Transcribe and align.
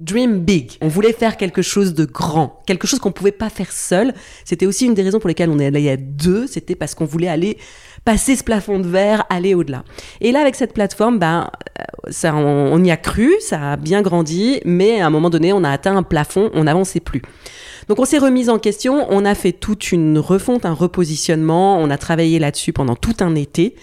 Dream 0.00 0.40
big. 0.40 0.72
On 0.80 0.88
voulait 0.88 1.12
faire 1.12 1.36
quelque 1.36 1.62
chose 1.62 1.94
de 1.94 2.04
grand, 2.04 2.62
quelque 2.66 2.86
chose 2.86 2.98
qu'on 2.98 3.12
pouvait 3.12 3.32
pas 3.32 3.48
faire 3.48 3.70
seul. 3.70 4.12
C'était 4.44 4.66
aussi 4.66 4.86
une 4.86 4.94
des 4.94 5.02
raisons 5.02 5.20
pour 5.20 5.28
lesquelles 5.28 5.50
on 5.50 5.58
est 5.58 5.66
allé 5.66 5.88
à 5.88 5.96
deux. 5.96 6.46
C'était 6.46 6.74
parce 6.74 6.94
qu'on 6.94 7.04
voulait 7.04 7.28
aller 7.28 7.58
passer 8.04 8.34
ce 8.36 8.42
plafond 8.42 8.80
de 8.80 8.88
verre, 8.88 9.24
aller 9.30 9.54
au-delà. 9.54 9.84
Et 10.20 10.32
là, 10.32 10.40
avec 10.40 10.56
cette 10.56 10.74
plateforme, 10.74 11.18
ben, 11.18 11.50
euh, 11.78 12.10
ça, 12.10 12.34
on, 12.34 12.82
y 12.82 12.90
a 12.90 12.96
cru, 12.96 13.32
ça 13.40 13.72
a 13.72 13.76
bien 13.76 14.02
grandi, 14.02 14.60
mais 14.64 15.00
à 15.00 15.06
un 15.06 15.10
moment 15.10 15.30
donné, 15.30 15.52
on 15.52 15.62
a 15.64 15.70
atteint 15.70 15.96
un 15.96 16.02
plafond, 16.02 16.50
on 16.54 16.64
n'avançait 16.64 17.00
plus. 17.00 17.22
Donc 17.88 17.98
on 17.98 18.04
s'est 18.04 18.18
remise 18.18 18.48
en 18.48 18.58
question, 18.58 19.06
on 19.10 19.24
a 19.24 19.34
fait 19.34 19.52
toute 19.52 19.92
une 19.92 20.18
refonte, 20.18 20.64
un 20.64 20.72
repositionnement, 20.72 21.78
on 21.78 21.90
a 21.90 21.98
travaillé 21.98 22.38
là-dessus 22.38 22.72
pendant 22.72 22.96
tout 22.96 23.16
un 23.20 23.34
été. 23.34 23.74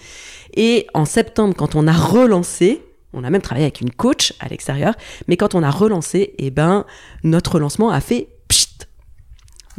Et 0.54 0.86
en 0.92 1.04
septembre, 1.04 1.54
quand 1.56 1.74
on 1.74 1.86
a 1.86 1.92
relancé, 1.92 2.82
on 3.12 3.24
a 3.24 3.30
même 3.30 3.42
travaillé 3.42 3.64
avec 3.64 3.80
une 3.80 3.90
coach 3.90 4.34
à 4.40 4.48
l'extérieur, 4.48 4.94
mais 5.28 5.36
quand 5.36 5.54
on 5.54 5.62
a 5.62 5.70
relancé, 5.70 6.34
eh 6.38 6.50
ben, 6.50 6.84
notre 7.24 7.54
relancement 7.54 7.90
a 7.90 8.00
fait. 8.00 8.28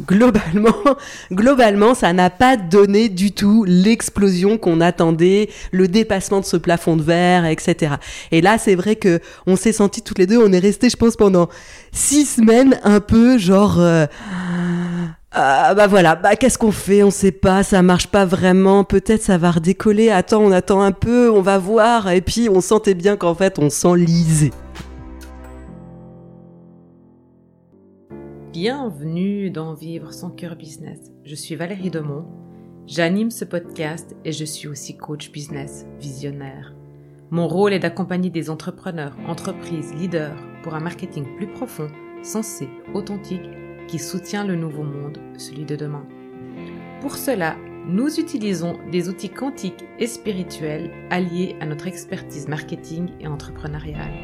Globalement, 0.02 0.74
globalement, 1.32 1.94
ça 1.94 2.12
n'a 2.12 2.28
pas 2.28 2.56
donné 2.56 3.08
du 3.08 3.30
tout 3.30 3.64
l'explosion 3.64 4.58
qu'on 4.58 4.80
attendait, 4.80 5.50
le 5.70 5.86
dépassement 5.86 6.40
de 6.40 6.44
ce 6.44 6.56
plafond 6.56 6.96
de 6.96 7.02
verre, 7.02 7.46
etc. 7.46 7.94
Et 8.32 8.40
là, 8.40 8.58
c'est 8.58 8.74
vrai 8.74 8.96
que 8.96 9.20
on 9.46 9.54
s'est 9.54 9.72
sentis 9.72 10.02
toutes 10.02 10.18
les 10.18 10.26
deux, 10.26 10.38
on 10.38 10.52
est 10.52 10.58
resté, 10.58 10.90
je 10.90 10.96
pense, 10.96 11.14
pendant 11.14 11.48
six 11.92 12.26
semaines 12.26 12.78
un 12.82 12.98
peu 12.98 13.38
genre. 13.38 13.76
Euh, 13.78 14.06
ah 15.36 15.74
bah 15.74 15.86
voilà, 15.86 16.14
bah 16.14 16.36
qu'est-ce 16.36 16.58
qu'on 16.58 16.72
fait? 16.72 17.02
On 17.02 17.10
sait 17.10 17.32
pas, 17.32 17.62
ça 17.62 17.82
marche 17.82 18.08
pas 18.08 18.24
vraiment. 18.24 18.84
Peut-être 18.84 19.22
ça 19.22 19.38
va 19.38 19.52
redécoller. 19.52 20.10
Attends, 20.10 20.42
on 20.42 20.52
attend 20.52 20.80
un 20.80 20.92
peu, 20.92 21.30
on 21.30 21.40
va 21.40 21.58
voir. 21.58 22.10
Et 22.10 22.20
puis 22.20 22.48
on 22.48 22.60
sentait 22.60 22.94
bien 22.94 23.16
qu'en 23.16 23.34
fait 23.34 23.58
on 23.58 23.70
s'enlisait. 23.70 24.52
Bienvenue 28.54 29.50
dans 29.50 29.74
Vivre 29.74 30.12
son 30.12 30.30
cœur 30.30 30.54
business. 30.54 31.10
Je 31.24 31.34
suis 31.34 31.56
Valérie 31.56 31.90
Demont. 31.90 32.24
J'anime 32.86 33.32
ce 33.32 33.44
podcast 33.44 34.14
et 34.24 34.30
je 34.30 34.44
suis 34.44 34.68
aussi 34.68 34.96
coach 34.96 35.32
business 35.32 35.86
visionnaire. 35.98 36.72
Mon 37.32 37.48
rôle 37.48 37.72
est 37.72 37.80
d'accompagner 37.80 38.30
des 38.30 38.50
entrepreneurs, 38.50 39.16
entreprises, 39.26 39.92
leaders 39.94 40.36
pour 40.62 40.76
un 40.76 40.80
marketing 40.80 41.24
plus 41.36 41.48
profond, 41.48 41.88
sensé, 42.22 42.68
authentique 42.94 43.50
qui 43.88 43.98
soutient 43.98 44.46
le 44.46 44.54
nouveau 44.54 44.84
monde, 44.84 45.18
celui 45.36 45.64
de 45.64 45.74
demain. 45.74 46.06
Pour 47.00 47.16
cela, 47.16 47.56
nous 47.88 48.20
utilisons 48.20 48.78
des 48.92 49.08
outils 49.08 49.30
quantiques 49.30 49.84
et 49.98 50.06
spirituels 50.06 50.92
alliés 51.10 51.56
à 51.58 51.66
notre 51.66 51.88
expertise 51.88 52.46
marketing 52.46 53.08
et 53.18 53.26
entrepreneuriale. 53.26 54.14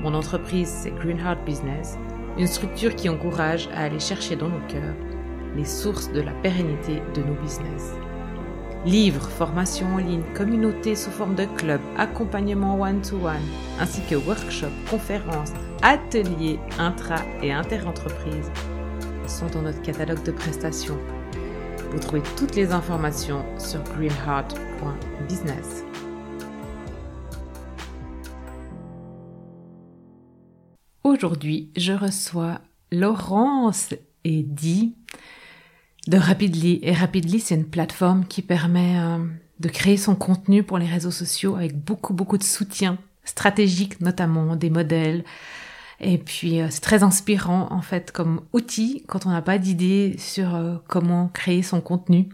Mon 0.00 0.14
entreprise, 0.14 0.70
c'est 0.70 0.92
Green 0.92 1.18
Heart 1.18 1.44
Business, 1.44 1.98
une 2.38 2.46
structure 2.46 2.94
qui 2.94 3.08
encourage 3.08 3.68
à 3.74 3.84
aller 3.84 4.00
chercher 4.00 4.36
dans 4.36 4.48
nos 4.48 4.60
cœurs 4.68 4.94
les 5.56 5.64
sources 5.64 6.12
de 6.12 6.20
la 6.20 6.32
pérennité 6.32 7.02
de 7.14 7.22
nos 7.22 7.34
business. 7.40 7.94
Livres, 8.84 9.28
formations 9.28 9.94
en 9.94 9.98
ligne, 9.98 10.22
communautés 10.34 10.94
sous 10.94 11.10
forme 11.10 11.34
de 11.34 11.46
club, 11.56 11.80
accompagnement 11.96 12.78
one-to-one, 12.80 13.40
ainsi 13.80 14.00
que 14.08 14.14
workshops, 14.14 14.70
conférences, 14.88 15.52
ateliers 15.82 16.60
intra- 16.78 17.24
et 17.42 17.52
inter-entreprises 17.52 18.50
sont 19.26 19.46
dans 19.46 19.62
notre 19.62 19.82
catalogue 19.82 20.22
de 20.22 20.30
prestations. 20.30 20.98
Vous 21.90 21.98
trouvez 21.98 22.22
toutes 22.36 22.54
les 22.54 22.72
informations 22.72 23.44
sur 23.58 23.82
greenheart.business. 23.82 25.84
Aujourd'hui, 31.16 31.70
je 31.78 31.94
reçois 31.94 32.60
Laurence 32.92 33.94
et 34.24 34.42
Di 34.42 34.94
de 36.08 36.18
Rapidly. 36.18 36.78
Et 36.82 36.92
Rapidly, 36.92 37.40
c'est 37.40 37.54
une 37.54 37.64
plateforme 37.64 38.26
qui 38.26 38.42
permet 38.42 38.98
euh, 38.98 39.24
de 39.58 39.68
créer 39.70 39.96
son 39.96 40.14
contenu 40.14 40.62
pour 40.62 40.76
les 40.76 40.84
réseaux 40.84 41.10
sociaux 41.10 41.56
avec 41.56 41.74
beaucoup, 41.74 42.12
beaucoup 42.12 42.36
de 42.36 42.42
soutien 42.42 42.98
stratégique, 43.24 44.02
notamment 44.02 44.56
des 44.56 44.68
modèles, 44.68 45.24
et 46.00 46.18
puis 46.18 46.60
euh, 46.60 46.66
c'est 46.68 46.82
très 46.82 47.02
inspirant 47.02 47.68
en 47.70 47.80
fait 47.80 48.12
comme 48.12 48.42
outil 48.52 49.02
quand 49.08 49.24
on 49.24 49.30
n'a 49.30 49.40
pas 49.40 49.56
d'idée 49.56 50.16
sur 50.18 50.54
euh, 50.54 50.74
comment 50.86 51.28
créer 51.28 51.62
son 51.62 51.80
contenu. 51.80 52.28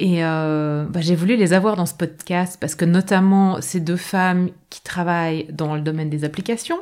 Et 0.00 0.20
bah, 0.20 1.00
j'ai 1.00 1.14
voulu 1.14 1.36
les 1.36 1.52
avoir 1.54 1.76
dans 1.76 1.86
ce 1.86 1.94
podcast 1.94 2.58
parce 2.60 2.74
que 2.74 2.84
notamment 2.84 3.62
ces 3.62 3.80
deux 3.80 3.96
femmes 3.96 4.50
qui 4.68 4.82
travaillent 4.82 5.46
dans 5.52 5.74
le 5.74 5.80
domaine 5.80 6.10
des 6.10 6.24
applications. 6.24 6.76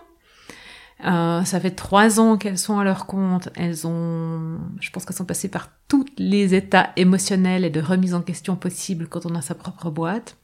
Euh, 1.04 1.44
ça 1.44 1.60
fait 1.60 1.72
trois 1.72 2.20
ans 2.20 2.36
qu'elles 2.36 2.58
sont 2.58 2.78
à 2.78 2.84
leur 2.84 3.06
compte. 3.06 3.48
Elles 3.56 3.86
ont, 3.86 4.58
je 4.80 4.90
pense 4.90 5.04
qu'elles 5.04 5.16
sont 5.16 5.24
passées 5.24 5.48
par 5.48 5.70
tous 5.88 6.04
les 6.18 6.54
états 6.54 6.90
émotionnels 6.96 7.64
et 7.64 7.70
de 7.70 7.80
remise 7.80 8.14
en 8.14 8.22
question 8.22 8.56
possibles 8.56 9.08
quand 9.08 9.26
on 9.26 9.34
a 9.34 9.42
sa 9.42 9.54
propre 9.54 9.90
boîte. 9.90 10.36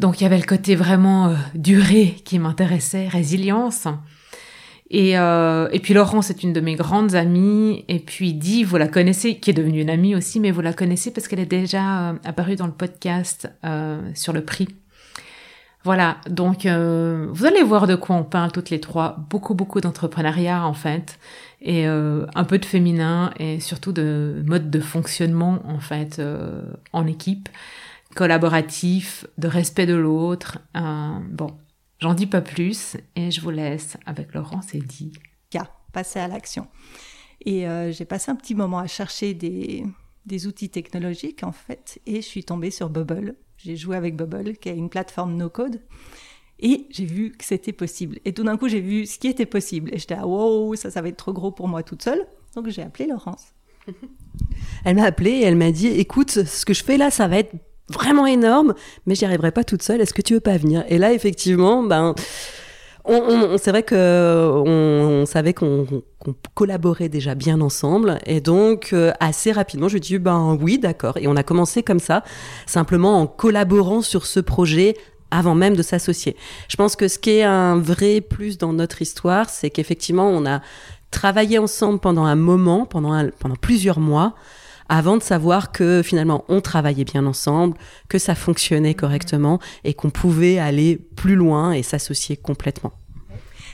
Donc 0.00 0.20
il 0.20 0.24
y 0.24 0.26
avait 0.26 0.38
le 0.38 0.44
côté 0.44 0.74
vraiment 0.74 1.28
euh, 1.28 1.34
durée 1.54 2.16
qui 2.24 2.38
m'intéressait, 2.38 3.08
résilience. 3.08 3.86
Et, 4.88 5.18
euh, 5.18 5.68
et 5.72 5.80
puis 5.80 5.94
Laurence 5.94 6.30
est 6.30 6.42
une 6.42 6.52
de 6.52 6.60
mes 6.60 6.74
grandes 6.74 7.14
amies. 7.14 7.84
Et 7.88 7.98
puis 7.98 8.34
Di, 8.34 8.64
vous 8.64 8.76
la 8.76 8.88
connaissez, 8.88 9.38
qui 9.38 9.50
est 9.50 9.54
devenue 9.54 9.80
une 9.80 9.90
amie 9.90 10.14
aussi, 10.14 10.40
mais 10.40 10.50
vous 10.50 10.60
la 10.60 10.72
connaissez 10.72 11.10
parce 11.12 11.28
qu'elle 11.28 11.40
est 11.40 11.46
déjà 11.46 12.10
euh, 12.10 12.14
apparue 12.24 12.56
dans 12.56 12.66
le 12.66 12.72
podcast 12.72 13.50
euh, 13.64 14.00
sur 14.14 14.32
le 14.32 14.44
prix. 14.44 14.68
Voilà, 15.86 16.18
donc 16.28 16.66
euh, 16.66 17.28
vous 17.30 17.46
allez 17.46 17.62
voir 17.62 17.86
de 17.86 17.94
quoi 17.94 18.16
on 18.16 18.24
parle 18.24 18.52
toutes 18.52 18.70
les 18.70 18.80
trois. 18.80 19.16
Beaucoup, 19.30 19.54
beaucoup 19.54 19.80
d'entrepreneuriat 19.80 20.66
en 20.66 20.74
fait, 20.74 21.18
et 21.62 21.86
un 21.86 22.44
peu 22.44 22.58
de 22.58 22.64
féminin, 22.64 23.32
et 23.38 23.60
surtout 23.60 23.92
de 23.92 24.42
mode 24.46 24.70
de 24.70 24.80
fonctionnement 24.80 25.60
en 25.64 25.78
fait 25.80 26.20
en 26.92 27.06
équipe 27.06 27.48
collaboratif, 28.16 29.26
de 29.38 29.46
respect 29.46 29.86
de 29.86 29.94
l'autre. 29.94 30.58
Euh, 30.76 31.18
bon, 31.30 31.56
j'en 32.00 32.14
dis 32.14 32.26
pas 32.26 32.40
plus 32.40 32.96
et 33.14 33.30
je 33.30 33.40
vous 33.40 33.50
laisse 33.50 33.96
avec 34.06 34.34
Laurence 34.34 34.74
et 34.74 34.80
dit. 34.80 35.12
passer 35.92 36.18
à 36.18 36.26
l'action. 36.26 36.66
Et 37.44 37.68
euh, 37.68 37.92
j'ai 37.92 38.04
passé 38.04 38.30
un 38.30 38.34
petit 38.34 38.54
moment 38.54 38.78
à 38.78 38.86
chercher 38.86 39.34
des, 39.34 39.84
des, 40.26 40.46
outils 40.46 40.70
technologiques 40.70 41.42
en 41.42 41.52
fait 41.52 42.00
et 42.06 42.16
je 42.16 42.26
suis 42.26 42.44
tombée 42.44 42.70
sur 42.70 42.90
Bubble. 42.90 43.34
J'ai 43.56 43.76
joué 43.76 43.96
avec 43.96 44.16
Bubble 44.16 44.56
qui 44.56 44.68
est 44.68 44.76
une 44.76 44.90
plateforme 44.90 45.36
no 45.36 45.48
code 45.48 45.80
et 46.58 46.86
j'ai 46.90 47.04
vu 47.04 47.32
que 47.32 47.44
c'était 47.44 47.72
possible. 47.72 48.18
Et 48.24 48.32
tout 48.32 48.44
d'un 48.44 48.56
coup 48.56 48.68
j'ai 48.68 48.80
vu 48.80 49.06
ce 49.06 49.18
qui 49.18 49.28
était 49.28 49.46
possible 49.46 49.94
et 49.94 49.98
j'étais 49.98 50.16
ah 50.18 50.26
wow 50.26 50.74
ça 50.74 50.90
ça 50.90 51.02
va 51.02 51.08
être 51.08 51.16
trop 51.16 51.32
gros 51.32 51.50
pour 51.50 51.68
moi 51.68 51.82
toute 51.82 52.02
seule. 52.02 52.26
Donc 52.54 52.68
j'ai 52.68 52.82
appelé 52.82 53.06
Laurence. 53.06 53.54
Elle 54.84 54.96
m'a 54.96 55.04
appelé 55.04 55.30
et 55.30 55.42
elle 55.42 55.56
m'a 55.56 55.70
dit 55.70 55.88
écoute 55.88 56.30
ce 56.30 56.64
que 56.64 56.74
je 56.74 56.84
fais 56.84 56.96
là 56.96 57.10
ça 57.10 57.28
va 57.28 57.38
être 57.38 57.54
vraiment 57.88 58.26
énorme, 58.26 58.74
mais 59.06 59.14
j'y 59.14 59.24
arriverai 59.24 59.52
pas 59.52 59.64
toute 59.64 59.82
seule. 59.82 60.00
Est-ce 60.00 60.14
que 60.14 60.22
tu 60.22 60.34
veux 60.34 60.40
pas 60.40 60.56
venir? 60.56 60.84
Et 60.88 60.98
là, 60.98 61.12
effectivement, 61.12 61.82
ben, 61.82 62.14
on, 63.06 63.58
c'est 63.58 63.70
vrai 63.70 63.82
que 63.82 64.62
on, 64.66 65.26
savait 65.26 65.54
qu'on 65.54 65.86
collaborait 66.54 67.08
déjà 67.08 67.34
bien 67.34 67.60
ensemble, 67.60 68.18
et 68.26 68.40
donc 68.40 68.90
euh, 68.92 69.12
assez 69.20 69.52
rapidement, 69.52 69.88
je 69.88 69.94
lui 69.94 69.98
ai 69.98 70.00
dit 70.00 70.18
ben 70.18 70.58
oui, 70.60 70.78
d'accord. 70.78 71.16
Et 71.16 71.26
on 71.28 71.36
a 71.36 71.42
commencé 71.42 71.82
comme 71.82 72.00
ça, 72.00 72.24
simplement 72.66 73.20
en 73.20 73.26
collaborant 73.26 74.02
sur 74.02 74.26
ce 74.26 74.40
projet 74.40 74.96
avant 75.30 75.54
même 75.54 75.76
de 75.76 75.82
s'associer. 75.82 76.36
Je 76.68 76.76
pense 76.76 76.96
que 76.96 77.08
ce 77.08 77.18
qui 77.18 77.30
est 77.30 77.42
un 77.42 77.78
vrai 77.78 78.20
plus 78.20 78.58
dans 78.58 78.72
notre 78.72 79.02
histoire, 79.02 79.50
c'est 79.50 79.70
qu'effectivement, 79.70 80.28
on 80.28 80.46
a 80.46 80.60
travaillé 81.10 81.58
ensemble 81.58 81.98
pendant 81.98 82.24
un 82.24 82.36
moment, 82.36 82.86
pendant 82.86 83.30
plusieurs 83.60 84.00
mois 84.00 84.34
avant 84.88 85.16
de 85.16 85.22
savoir 85.22 85.72
que 85.72 86.02
finalement 86.02 86.44
on 86.48 86.60
travaillait 86.60 87.04
bien 87.04 87.26
ensemble, 87.26 87.76
que 88.08 88.18
ça 88.18 88.34
fonctionnait 88.34 88.94
correctement 88.94 89.58
et 89.84 89.94
qu'on 89.94 90.10
pouvait 90.10 90.58
aller 90.58 90.96
plus 90.96 91.34
loin 91.36 91.72
et 91.72 91.82
s'associer 91.82 92.36
complètement. 92.36 92.92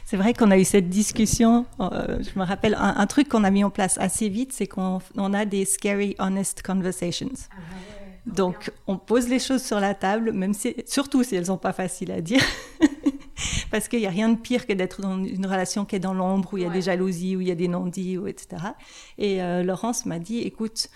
C'est 0.04 0.18
vrai 0.18 0.34
qu'on 0.34 0.50
a 0.50 0.58
eu 0.58 0.64
cette 0.64 0.90
discussion. 0.90 1.64
Euh, 1.80 2.18
je 2.20 2.38
me 2.38 2.44
rappelle 2.44 2.76
un, 2.78 3.06
truc 3.06 3.30
qu'on 3.30 3.44
a 3.44 3.50
mis 3.50 3.64
en 3.64 3.70
place 3.70 3.96
assez 3.98 4.28
vite, 4.28 4.52
c'est 4.52 4.66
qu'on 4.66 5.00
a 5.16 5.44
des 5.46 5.64
scary 5.64 6.16
honest 6.18 6.62
conversations. 6.62 7.30
Ah 7.50 7.56
Donc, 8.26 8.70
on 8.86 8.98
pose 8.98 9.28
les 9.28 9.38
choses 9.38 9.62
sur 9.62 9.80
la 9.80 9.94
table, 9.94 10.32
même 10.32 10.52
si, 10.52 10.76
surtout 10.86 11.24
si 11.24 11.36
elles 11.36 11.46
sont 11.46 11.56
pas 11.56 11.72
faciles 11.72 12.12
à 12.12 12.20
dire. 12.20 12.42
Parce 13.70 13.88
qu'il 13.88 14.00
n'y 14.00 14.06
a 14.06 14.10
rien 14.10 14.28
de 14.28 14.38
pire 14.38 14.66
que 14.66 14.72
d'être 14.72 15.00
dans 15.00 15.22
une 15.24 15.46
relation 15.46 15.84
qui 15.84 15.96
est 15.96 16.00
dans 16.00 16.14
l'ombre, 16.14 16.54
où 16.54 16.58
il 16.58 16.64
y 16.64 16.66
a 16.66 16.70
des 16.70 16.82
jalousies, 16.82 17.36
où 17.36 17.40
il 17.40 17.48
y 17.48 17.52
a 17.52 17.54
des 17.54 17.68
non-dits, 17.68 18.18
etc. 18.26 18.62
Et 19.18 19.42
euh, 19.42 19.62
Laurence 19.62 20.06
m'a 20.06 20.18
dit, 20.18 20.38
écoute, 20.40 20.88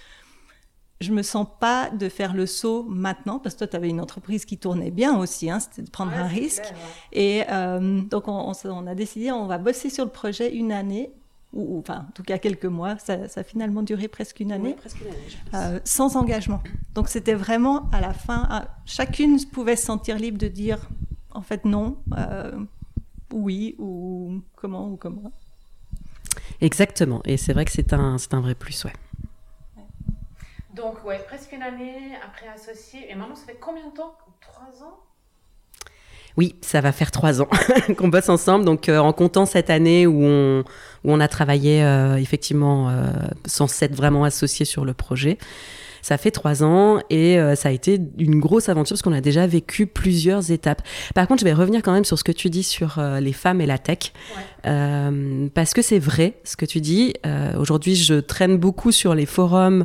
je 1.00 1.12
me 1.12 1.22
sens 1.22 1.46
pas 1.60 1.90
de 1.90 2.08
faire 2.08 2.34
le 2.34 2.46
saut 2.46 2.84
maintenant, 2.88 3.38
parce 3.38 3.54
que 3.54 3.60
toi, 3.60 3.66
tu 3.66 3.76
avais 3.76 3.88
une 3.88 4.00
entreprise 4.00 4.44
qui 4.44 4.56
tournait 4.56 4.90
bien 4.90 5.18
aussi, 5.18 5.50
hein, 5.50 5.60
c'était 5.60 5.82
de 5.82 5.90
prendre 5.90 6.12
un 6.12 6.26
risque. 6.26 6.72
Et 7.12 7.42
euh, 7.50 8.00
donc, 8.00 8.28
on, 8.28 8.52
on, 8.64 8.86
a 8.86 8.94
décidé, 8.94 9.30
on 9.30 9.46
va 9.46 9.58
bosser 9.58 9.90
sur 9.90 10.04
le 10.04 10.10
projet 10.10 10.54
une 10.54 10.72
année, 10.72 11.12
ou, 11.52 11.78
enfin, 11.78 12.06
en 12.08 12.12
tout 12.12 12.22
cas 12.22 12.38
quelques 12.38 12.66
mois. 12.66 12.98
Ça, 12.98 13.28
ça 13.28 13.40
a 13.40 13.44
finalement 13.44 13.82
duré 13.82 14.08
presque 14.08 14.40
une 14.40 14.52
année, 14.52 14.74
presque 14.74 15.00
une 15.00 15.08
année 15.08 15.74
euh, 15.74 15.80
sans 15.84 16.16
engagement. 16.16 16.62
Donc, 16.94 17.08
c'était 17.08 17.34
vraiment 17.34 17.90
à 17.92 18.00
la 18.00 18.14
fin, 18.14 18.66
chacune 18.86 19.38
pouvait 19.46 19.76
se 19.76 19.86
sentir 19.86 20.16
libre 20.16 20.38
de 20.38 20.48
dire, 20.48 20.88
en 21.36 21.42
fait, 21.42 21.64
non. 21.64 21.98
Euh, 22.16 22.58
oui 23.32 23.74
ou 23.78 24.40
comment 24.56 24.88
ou 24.88 24.96
comment. 24.96 25.32
Exactement. 26.60 27.20
Et 27.24 27.36
c'est 27.36 27.52
vrai 27.52 27.64
que 27.64 27.72
c'est 27.72 27.92
un, 27.92 28.18
c'est 28.18 28.34
un 28.34 28.40
vrai 28.40 28.54
plus, 28.54 28.84
ouais. 28.84 28.92
Donc, 30.74 31.04
ouais, 31.04 31.18
presque 31.26 31.52
une 31.52 31.62
année 31.62 32.12
après 32.24 32.48
associé. 32.48 33.10
Et 33.10 33.14
maintenant, 33.14 33.34
ça 33.34 33.46
fait 33.46 33.58
combien 33.60 33.86
de 33.86 33.94
temps? 33.94 34.14
Trois 34.40 34.86
ans? 34.86 34.98
Oui, 36.36 36.54
ça 36.60 36.82
va 36.82 36.92
faire 36.92 37.10
trois 37.10 37.40
ans 37.40 37.48
qu'on 37.96 38.08
bosse 38.08 38.28
ensemble. 38.28 38.64
Donc, 38.66 38.88
euh, 38.88 38.98
en 38.98 39.12
comptant 39.14 39.46
cette 39.46 39.70
année 39.70 40.06
où 40.06 40.22
on, 40.22 40.60
où 40.60 41.12
on 41.12 41.20
a 41.20 41.28
travaillé 41.28 41.82
euh, 41.82 42.16
effectivement 42.16 42.90
euh, 42.90 43.10
sans 43.46 43.68
s'être 43.68 43.94
vraiment 43.94 44.24
associé 44.24 44.66
sur 44.66 44.84
le 44.84 44.92
projet, 44.92 45.38
ça 46.06 46.18
fait 46.18 46.30
trois 46.30 46.62
ans 46.62 47.00
et 47.10 47.36
euh, 47.36 47.56
ça 47.56 47.70
a 47.70 47.72
été 47.72 48.00
une 48.18 48.38
grosse 48.38 48.68
aventure 48.68 48.94
parce 48.94 49.02
qu'on 49.02 49.12
a 49.12 49.20
déjà 49.20 49.44
vécu 49.48 49.88
plusieurs 49.88 50.52
étapes. 50.52 50.80
Par 51.16 51.26
contre, 51.26 51.40
je 51.40 51.44
vais 51.44 51.52
revenir 51.52 51.82
quand 51.82 51.92
même 51.92 52.04
sur 52.04 52.16
ce 52.16 52.22
que 52.22 52.30
tu 52.30 52.48
dis 52.48 52.62
sur 52.62 53.00
euh, 53.00 53.18
les 53.18 53.32
femmes 53.32 53.60
et 53.60 53.66
la 53.66 53.78
tech. 53.78 54.12
Euh, 54.66 55.48
parce 55.54 55.74
que 55.74 55.82
c'est 55.82 55.98
vrai 55.98 56.38
ce 56.44 56.56
que 56.56 56.66
tu 56.66 56.80
dis. 56.80 57.14
Aujourd'hui, 57.58 57.94
je 57.94 58.14
traîne 58.14 58.56
beaucoup 58.56 58.92
sur 58.92 59.14
les 59.14 59.26
forums 59.26 59.84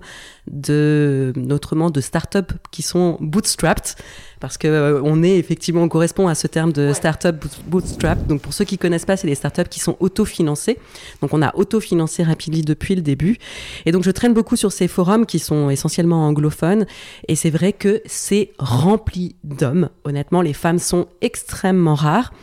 de, 0.49 1.33
notamment 1.35 1.89
de 1.89 2.01
startups 2.01 2.55
qui 2.71 2.81
sont 2.81 3.17
bootstrapped 3.19 3.95
parce 4.41 4.57
que 4.57 4.99
on 5.03 5.21
est 5.23 5.37
effectivement, 5.37 5.83
on 5.83 5.87
correspond 5.87 6.27
à 6.27 6.35
ce 6.35 6.47
terme 6.47 6.73
de 6.73 6.93
startup 6.93 7.45
bootstrap. 7.67 8.25
Donc 8.27 8.41
pour 8.41 8.53
ceux 8.53 8.65
qui 8.65 8.77
connaissent 8.77 9.05
pas, 9.05 9.15
c'est 9.15 9.27
des 9.27 9.35
startups 9.35 9.69
qui 9.69 9.79
sont 9.79 9.95
autofinancées. 9.99 10.79
Donc 11.21 11.33
on 11.33 11.41
a 11.41 11.55
autofinancé 11.55 12.23
Rapidly 12.23 12.63
depuis 12.63 12.95
le 12.95 13.01
début. 13.01 13.37
Et 13.85 13.91
donc 13.91 14.03
je 14.03 14.11
traîne 14.11 14.33
beaucoup 14.33 14.55
sur 14.55 14.71
ces 14.71 14.87
forums 14.87 15.25
qui 15.25 15.39
sont 15.39 15.69
essentiellement 15.69 16.27
anglophone. 16.27 16.85
Et 17.27 17.35
c'est 17.35 17.51
vrai 17.51 17.71
que 17.71 18.01
c'est 18.07 18.51
rempli 18.57 19.35
d'hommes. 19.43 19.89
Honnêtement, 20.03 20.41
les 20.41 20.53
femmes 20.53 20.79
sont 20.79 21.07
extrêmement 21.21 21.95
rares. 21.95 22.33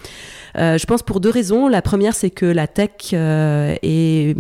Euh, 0.59 0.79
je 0.79 0.87
pense 0.87 1.03
pour 1.03 1.21
deux 1.21 1.31
raisons. 1.31 1.69
La 1.69 1.83
première, 1.83 2.15
c'est 2.15 2.31
que 2.31 2.47
la 2.47 2.67
tech 2.67 2.91
euh, 3.13 3.77
est 3.83 4.37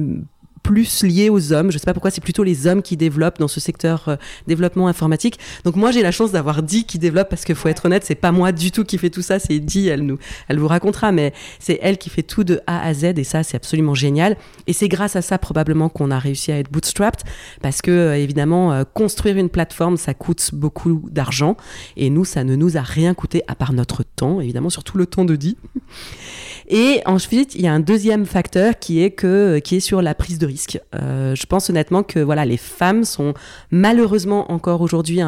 plus 0.69 1.03
lié 1.03 1.31
aux 1.31 1.55
hommes. 1.55 1.73
Je 1.73 1.79
sais 1.79 1.87
pas 1.87 1.95
pourquoi, 1.95 2.11
c'est 2.11 2.21
plutôt 2.21 2.45
les 2.45 2.67
hommes 2.67 2.83
qui 2.83 2.99
développent 2.99 3.39
dans 3.39 3.49
ce 3.49 3.59
secteur 3.59 4.09
euh, 4.09 4.17
développement 4.47 4.87
informatique. 4.87 5.39
Donc 5.65 5.77
moi, 5.77 5.93
j'ai 5.93 6.03
la 6.03 6.11
chance 6.11 6.31
d'avoir 6.31 6.63
dit 6.63 6.85
qui 6.85 6.99
développe 6.99 7.31
parce 7.31 7.47
que 7.47 7.55
faut 7.55 7.69
être 7.69 7.87
honnête, 7.87 8.05
c'est 8.05 8.15
pas 8.15 8.33
moi 8.33 8.53
du 8.53 8.71
tout 8.71 8.85
qui 8.85 8.99
fait 8.99 9.09
tout 9.09 9.23
ça, 9.23 9.39
c'est 9.39 9.61
Di, 9.61 9.89
elle 9.89 10.03
nous, 10.03 10.19
elle 10.47 10.59
vous 10.59 10.69
racontera, 10.69 11.11
mais 11.11 11.33
c'est 11.59 11.79
elle 11.81 11.97
qui 11.97 12.11
fait 12.11 12.23
tout 12.23 12.45
de 12.45 12.61
A 12.67 12.83
à 12.87 12.93
Z 12.93 13.05
et 13.17 13.25
ça, 13.25 13.43
c'est 13.45 13.57
absolument 13.57 13.95
génial. 13.95 14.37
Et 14.67 14.75
c'est 14.75 14.89
grâce 14.89 15.17
à 15.17 15.23
ça 15.23 15.39
probablement 15.39 15.89
qu'on 15.89 16.11
a 16.11 16.19
réussi 16.19 16.53
à 16.53 16.59
être 16.59 16.71
bootstrapped 16.71 17.23
parce 17.63 17.81
que 17.81 17.91
euh, 17.91 18.19
évidemment, 18.19 18.75
euh, 18.75 18.85
construire 18.85 19.39
une 19.39 19.49
plateforme, 19.49 19.97
ça 19.97 20.13
coûte 20.13 20.51
beaucoup 20.53 21.09
d'argent 21.11 21.57
et 21.97 22.11
nous, 22.11 22.27
ça 22.27 22.45
ne 22.45 22.57
nous 22.57 22.77
a 22.77 22.83
rien 22.83 23.15
coûté 23.15 23.43
à 23.49 23.55
part 23.55 23.73
notre 23.73 24.03
temps, 24.03 24.43
évidemment, 24.43 24.69
surtout 24.69 24.99
le 24.99 25.07
temps 25.07 25.25
de 25.25 25.35
Di. 25.35 25.57
Et 26.69 27.01
ensuite, 27.07 27.55
il 27.55 27.63
y 27.63 27.67
a 27.67 27.73
un 27.73 27.81
deuxième 27.81 28.27
facteur 28.27 28.79
qui 28.79 29.03
est 29.03 29.11
que 29.11 29.59
qui 29.59 29.77
est 29.77 29.81
sur 29.81 30.03
la 30.03 30.15
prise 30.15 30.39
de 30.39 30.47
risque. 30.47 30.79
Euh, 30.95 31.35
je 31.35 31.47
pense 31.47 31.71
honnêtement 31.71 32.03
que 32.03 32.21
voilà, 32.21 32.45
les 32.45 32.59
femmes 32.59 33.05
sont 33.05 33.33
malheureusement 33.71 34.53
encore 34.53 34.83
aujourd'hui 34.83 35.21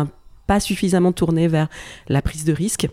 pas 0.47 0.61
suffisamment 0.61 1.13
tournées 1.13 1.49
vers 1.49 1.69
la 2.09 2.21
prise 2.21 2.45
de 2.45 2.53
risque. 2.53 2.89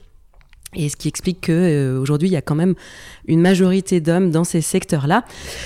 Et 0.76 0.90
ce 0.90 0.98
qui 0.98 1.08
explique 1.08 1.42
que 1.42 1.52
euh, 1.52 2.00
aujourd'hui 2.00 2.28
il 2.28 2.34
y 2.34 2.38
a 2.38 2.42
quand 2.42 2.56
même 2.56 2.76
une 3.28 3.40
majorité 3.40 4.02
d'hommes 4.02 4.32
dans 4.32 4.44
ces 4.44 4.62
secteurs-là. 4.62 5.24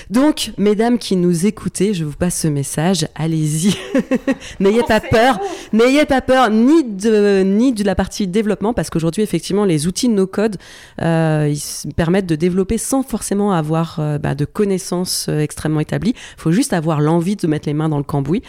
Donc, 0.10 0.52
mesdames 0.58 0.98
qui 0.98 1.16
nous 1.16 1.46
écoutez, 1.46 1.94
je 1.94 2.06
vous 2.06 2.16
passe 2.16 2.42
ce 2.42 2.48
message. 2.48 3.08
Allez-y, 3.16 3.76
n'ayez 4.60 4.84
pas 4.84 5.00
peur, 5.00 5.40
n'ayez 5.74 6.06
pas 6.06 6.22
peur 6.22 6.50
ni 6.50 6.84
de 6.84 7.42
ni 7.44 7.74
de 7.74 7.84
la 7.84 7.96
partie 7.96 8.28
développement 8.28 8.74
parce 8.74 8.90
qu'aujourd'hui 8.90 9.24
effectivement 9.24 9.66
les 9.66 9.88
outils 9.88 10.10
no 10.10 10.28
code 10.28 10.58
euh, 11.02 11.54
ils 11.54 11.94
permettent 11.94 12.26
de 12.26 12.36
développer 12.36 12.78
sans 12.78 13.04
forcément 13.04 13.52
avoir 13.52 13.98
euh, 14.00 14.18
bah, 14.18 14.36
de 14.36 14.46
connaissances 14.46 15.28
euh, 15.30 15.40
extrêmement 15.40 15.80
établies. 15.80 16.14
Il 16.16 16.42
faut 16.42 16.52
juste 16.52 16.74
avoir 16.74 17.02
l'envie 17.02 17.36
de 17.36 17.48
mettre 17.48 17.68
les 17.68 17.74
mains 17.74 17.90
dans 17.90 17.98
le 17.98 18.04
cambouis. 18.04 18.42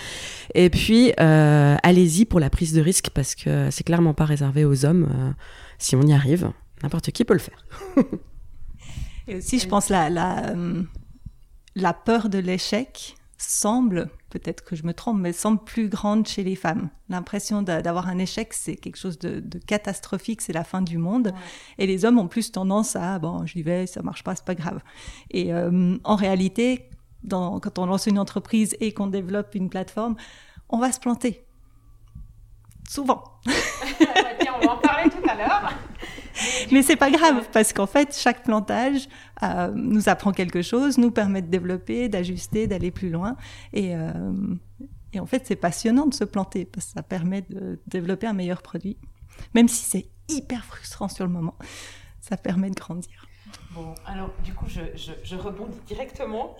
Et 0.54 0.70
puis 0.70 1.12
allez-y 1.16 2.24
pour 2.24 2.40
la 2.40 2.50
prise 2.50 2.72
de 2.74 2.80
risque 2.80 3.08
parce 3.14 3.34
que 3.34 3.68
c'est 3.70 3.84
clairement 3.84 4.12
pas 4.12 4.24
réservé 4.24 4.64
aux 4.64 4.84
hommes 4.84 5.34
si 5.82 5.96
on 5.96 6.02
y 6.02 6.12
arrive, 6.12 6.52
n'importe 6.82 7.10
qui 7.10 7.24
peut 7.24 7.34
le 7.34 7.40
faire. 7.40 7.66
Et 9.28 9.36
aussi, 9.36 9.58
je 9.58 9.68
pense, 9.68 9.88
la, 9.88 10.10
la, 10.10 10.50
euh, 10.50 10.82
la 11.74 11.92
peur 11.92 12.28
de 12.28 12.38
l'échec 12.38 13.16
semble, 13.36 14.08
peut-être 14.30 14.64
que 14.64 14.76
je 14.76 14.84
me 14.84 14.94
trompe, 14.94 15.18
mais 15.18 15.32
semble 15.32 15.62
plus 15.64 15.88
grande 15.88 16.26
chez 16.26 16.44
les 16.44 16.54
femmes. 16.54 16.90
L'impression 17.08 17.62
d'avoir 17.62 18.08
un 18.08 18.18
échec, 18.18 18.52
c'est 18.52 18.76
quelque 18.76 18.96
chose 18.96 19.18
de, 19.18 19.42
catastrophique, 19.66 20.40
c'est 20.40 20.52
la 20.52 20.64
fin 20.64 20.82
du 20.82 20.98
monde. 20.98 21.32
Et 21.78 21.86
les 21.86 22.04
hommes 22.04 22.18
ont 22.18 22.28
plus 22.28 22.52
tendance 22.52 22.94
à, 22.94 23.18
bon, 23.18 23.44
j'y 23.46 23.62
vais, 23.62 23.86
ça 23.86 24.02
marche 24.02 24.22
pas, 24.22 24.36
c'est 24.36 24.44
pas 24.44 24.54
grave. 24.54 24.80
Et 25.30 25.52
euh, 25.52 25.96
en 26.04 26.14
réalité, 26.14 26.90
dans, 27.24 27.58
quand 27.58 27.78
on 27.78 27.86
lance 27.86 28.06
une 28.06 28.18
entreprise 28.18 28.76
et 28.80 28.92
qu'on 28.92 29.08
développe 29.08 29.54
une 29.54 29.68
plateforme, 29.68 30.16
on 30.68 30.78
va 30.78 30.92
se 30.92 31.00
planter. 31.00 31.41
Souvent. 32.92 33.24
on 33.46 34.66
va 34.66 34.72
en 34.74 34.76
parler 34.76 35.08
tout 35.08 35.26
à 35.26 35.34
l'heure. 35.34 35.72
Mais 36.70 36.82
c'est 36.82 36.96
pas 36.96 37.10
grave 37.10 37.48
parce 37.50 37.72
qu'en 37.72 37.86
fait, 37.86 38.14
chaque 38.14 38.42
plantage 38.42 39.08
euh, 39.42 39.72
nous 39.74 40.10
apprend 40.10 40.30
quelque 40.32 40.60
chose, 40.60 40.98
nous 40.98 41.10
permet 41.10 41.40
de 41.40 41.46
développer, 41.46 42.10
d'ajuster, 42.10 42.66
d'aller 42.66 42.90
plus 42.90 43.08
loin. 43.08 43.38
Et, 43.72 43.96
euh, 43.96 44.34
et 45.14 45.20
en 45.20 45.24
fait, 45.24 45.46
c'est 45.46 45.56
passionnant 45.56 46.04
de 46.04 46.12
se 46.12 46.24
planter 46.24 46.66
parce 46.66 46.88
que 46.88 46.92
ça 46.92 47.02
permet 47.02 47.40
de 47.48 47.80
développer 47.86 48.26
un 48.26 48.34
meilleur 48.34 48.60
produit. 48.60 48.98
Même 49.54 49.68
si 49.68 49.84
c'est 49.86 50.10
hyper 50.28 50.62
frustrant 50.62 51.08
sur 51.08 51.24
le 51.24 51.32
moment, 51.32 51.56
ça 52.20 52.36
permet 52.36 52.68
de 52.68 52.74
grandir. 52.74 53.24
Bon, 53.70 53.94
alors 54.04 54.28
du 54.44 54.52
coup, 54.52 54.66
je, 54.68 54.82
je, 54.96 55.12
je 55.24 55.36
rebondis 55.36 55.80
directement. 55.86 56.58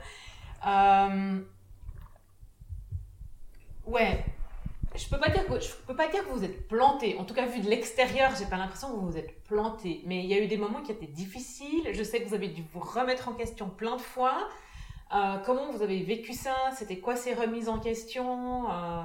euh... 0.66 1.40
Ouais, 3.84 4.24
je 4.94 5.08
peux 5.08 5.18
pas 5.18 5.28
dire 5.28 5.46
que 5.46 5.60
je 5.60 5.68
peux 5.86 5.94
pas 5.94 6.08
dire 6.08 6.24
que 6.24 6.30
vous 6.32 6.44
êtes 6.44 6.66
planté. 6.66 7.16
En 7.18 7.24
tout 7.24 7.34
cas, 7.34 7.46
vu 7.46 7.60
de 7.60 7.68
l'extérieur, 7.68 8.32
j'ai 8.38 8.46
pas 8.46 8.56
l'impression 8.56 8.88
que 8.88 8.96
vous 8.96 9.10
vous 9.10 9.16
êtes 9.16 9.42
planté. 9.44 10.02
Mais 10.06 10.22
il 10.24 10.26
y 10.26 10.34
a 10.34 10.40
eu 10.40 10.46
des 10.46 10.56
moments 10.56 10.82
qui 10.82 10.92
étaient 10.92 11.06
difficiles. 11.06 11.88
Je 11.92 12.02
sais 12.02 12.20
que 12.20 12.28
vous 12.28 12.34
avez 12.34 12.48
dû 12.48 12.64
vous 12.72 12.80
remettre 12.80 13.28
en 13.28 13.32
question 13.32 13.68
plein 13.68 13.96
de 13.96 14.00
fois. 14.00 14.48
Euh, 15.14 15.36
comment 15.44 15.70
vous 15.72 15.82
avez 15.82 16.02
vécu 16.02 16.32
ça? 16.32 16.54
C'était 16.76 16.98
quoi 16.98 17.16
ces 17.16 17.34
remises 17.34 17.68
en 17.68 17.78
question? 17.78 18.70
Euh... 18.70 19.02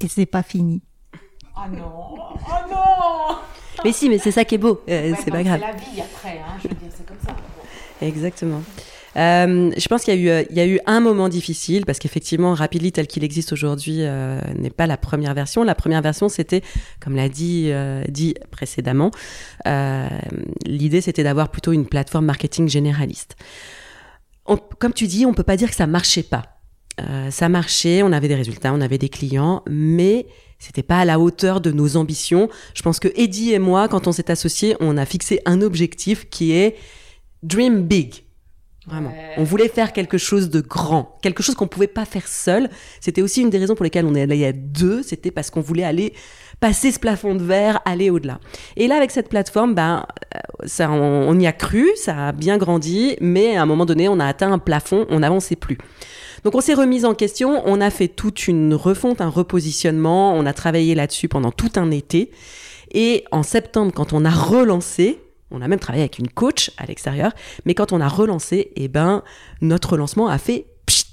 Et 0.00 0.08
c'est 0.08 0.26
pas 0.26 0.42
fini. 0.42 0.82
Oh 1.56 1.68
non 1.70 2.16
Oh 2.16 2.70
non 2.70 3.36
Mais 3.84 3.92
si, 3.92 4.08
mais 4.08 4.18
c'est 4.18 4.32
ça 4.32 4.44
qui 4.44 4.56
est 4.56 4.58
beau. 4.58 4.82
Euh, 4.88 5.14
c'est 5.18 5.30
pas 5.30 5.42
grave. 5.42 5.60
C'est 5.60 5.66
la 5.66 5.72
vie 5.72 6.00
après, 6.00 6.38
hein, 6.38 6.58
je 6.62 6.68
veux 6.68 6.74
dire, 6.74 6.90
c'est 6.94 7.06
comme 7.06 7.20
ça. 7.24 7.34
Exactement. 8.00 8.62
Euh, 9.16 9.70
je 9.76 9.88
pense 9.88 10.02
qu'il 10.04 10.20
y, 10.20 10.30
a 10.30 10.40
eu, 10.42 10.46
il 10.50 10.56
y 10.56 10.60
a 10.60 10.66
eu 10.66 10.80
un 10.86 11.00
moment 11.00 11.28
difficile 11.28 11.86
parce 11.86 11.98
qu'effectivement, 11.98 12.54
Rapidly 12.54 12.92
tel 12.92 13.06
qu'il 13.06 13.24
existe 13.24 13.52
aujourd'hui 13.52 13.98
euh, 14.00 14.40
n'est 14.58 14.70
pas 14.70 14.86
la 14.86 14.96
première 14.96 15.34
version. 15.34 15.62
La 15.62 15.74
première 15.74 16.02
version, 16.02 16.28
c'était, 16.28 16.62
comme 17.00 17.14
l'a 17.14 17.28
dit, 17.28 17.66
euh, 17.68 18.02
dit 18.08 18.34
précédemment, 18.50 19.10
euh, 19.66 20.08
l'idée 20.66 21.00
c'était 21.00 21.22
d'avoir 21.22 21.50
plutôt 21.50 21.72
une 21.72 21.86
plateforme 21.86 22.26
marketing 22.26 22.68
généraliste. 22.68 23.36
Comme 24.78 24.92
tu 24.92 25.06
dis, 25.06 25.24
on 25.24 25.32
peut 25.32 25.42
pas 25.42 25.56
dire 25.56 25.70
que 25.70 25.76
ça 25.76 25.86
marchait 25.86 26.22
pas. 26.22 26.42
Euh, 27.00 27.30
ça 27.30 27.48
marchait, 27.48 28.02
on 28.02 28.12
avait 28.12 28.28
des 28.28 28.34
résultats, 28.34 28.72
on 28.72 28.80
avait 28.80 28.98
des 28.98 29.08
clients, 29.08 29.62
mais 29.68 30.26
c'était 30.58 30.82
pas 30.82 31.00
à 31.00 31.04
la 31.04 31.18
hauteur 31.18 31.60
de 31.60 31.72
nos 31.72 31.96
ambitions. 31.96 32.48
Je 32.74 32.82
pense 32.82 33.00
que 33.00 33.08
Eddie 33.16 33.52
et 33.52 33.58
moi, 33.58 33.88
quand 33.88 34.06
on 34.06 34.12
s'est 34.12 34.30
associés, 34.30 34.76
on 34.80 34.96
a 34.96 35.04
fixé 35.04 35.40
un 35.44 35.60
objectif 35.60 36.28
qui 36.30 36.52
est 36.52 36.76
dream 37.42 37.82
big. 37.82 38.23
Vraiment. 38.86 39.12
On 39.38 39.44
voulait 39.44 39.68
faire 39.68 39.94
quelque 39.94 40.18
chose 40.18 40.50
de 40.50 40.60
grand, 40.60 41.16
quelque 41.22 41.42
chose 41.42 41.54
qu'on 41.54 41.66
pouvait 41.66 41.86
pas 41.86 42.04
faire 42.04 42.28
seul. 42.28 42.68
C'était 43.00 43.22
aussi 43.22 43.40
une 43.40 43.48
des 43.48 43.58
raisons 43.58 43.74
pour 43.74 43.84
lesquelles 43.84 44.04
on 44.04 44.14
est 44.14 44.22
allé 44.22 44.44
à 44.44 44.52
deux. 44.52 45.02
C'était 45.02 45.30
parce 45.30 45.50
qu'on 45.50 45.62
voulait 45.62 45.84
aller 45.84 46.12
passer 46.60 46.92
ce 46.92 46.98
plafond 46.98 47.34
de 47.34 47.42
verre, 47.42 47.80
aller 47.86 48.10
au-delà. 48.10 48.40
Et 48.76 48.86
là, 48.86 48.96
avec 48.96 49.10
cette 49.10 49.30
plateforme, 49.30 49.74
ben, 49.74 50.06
euh, 50.34 50.38
ça, 50.66 50.90
on, 50.90 51.28
on, 51.28 51.38
y 51.38 51.46
a 51.46 51.52
cru, 51.52 51.88
ça 51.96 52.28
a 52.28 52.32
bien 52.32 52.58
grandi, 52.58 53.16
mais 53.20 53.56
à 53.56 53.62
un 53.62 53.66
moment 53.66 53.86
donné, 53.86 54.08
on 54.08 54.20
a 54.20 54.26
atteint 54.26 54.52
un 54.52 54.58
plafond, 54.58 55.06
on 55.08 55.20
n'avançait 55.20 55.56
plus. 55.56 55.78
Donc 56.44 56.54
on 56.54 56.60
s'est 56.60 56.74
remis 56.74 57.06
en 57.06 57.14
question, 57.14 57.62
on 57.64 57.80
a 57.80 57.88
fait 57.88 58.08
toute 58.08 58.48
une 58.48 58.74
refonte, 58.74 59.22
un 59.22 59.30
repositionnement, 59.30 60.34
on 60.34 60.44
a 60.44 60.52
travaillé 60.52 60.94
là-dessus 60.94 61.28
pendant 61.28 61.50
tout 61.50 61.72
un 61.76 61.90
été. 61.90 62.30
Et 62.92 63.24
en 63.32 63.42
septembre, 63.42 63.92
quand 63.94 64.12
on 64.12 64.26
a 64.26 64.30
relancé, 64.30 65.23
on 65.50 65.62
a 65.62 65.68
même 65.68 65.78
travaillé 65.78 66.02
avec 66.02 66.18
une 66.18 66.28
coach 66.28 66.70
à 66.78 66.86
l'extérieur, 66.86 67.32
mais 67.64 67.74
quand 67.74 67.92
on 67.92 68.00
a 68.00 68.08
relancé, 68.08 68.72
eh 68.76 68.88
ben, 68.88 69.22
notre 69.60 69.92
relancement 69.92 70.28
a 70.28 70.38
fait 70.38 70.66
pchit. 70.86 71.06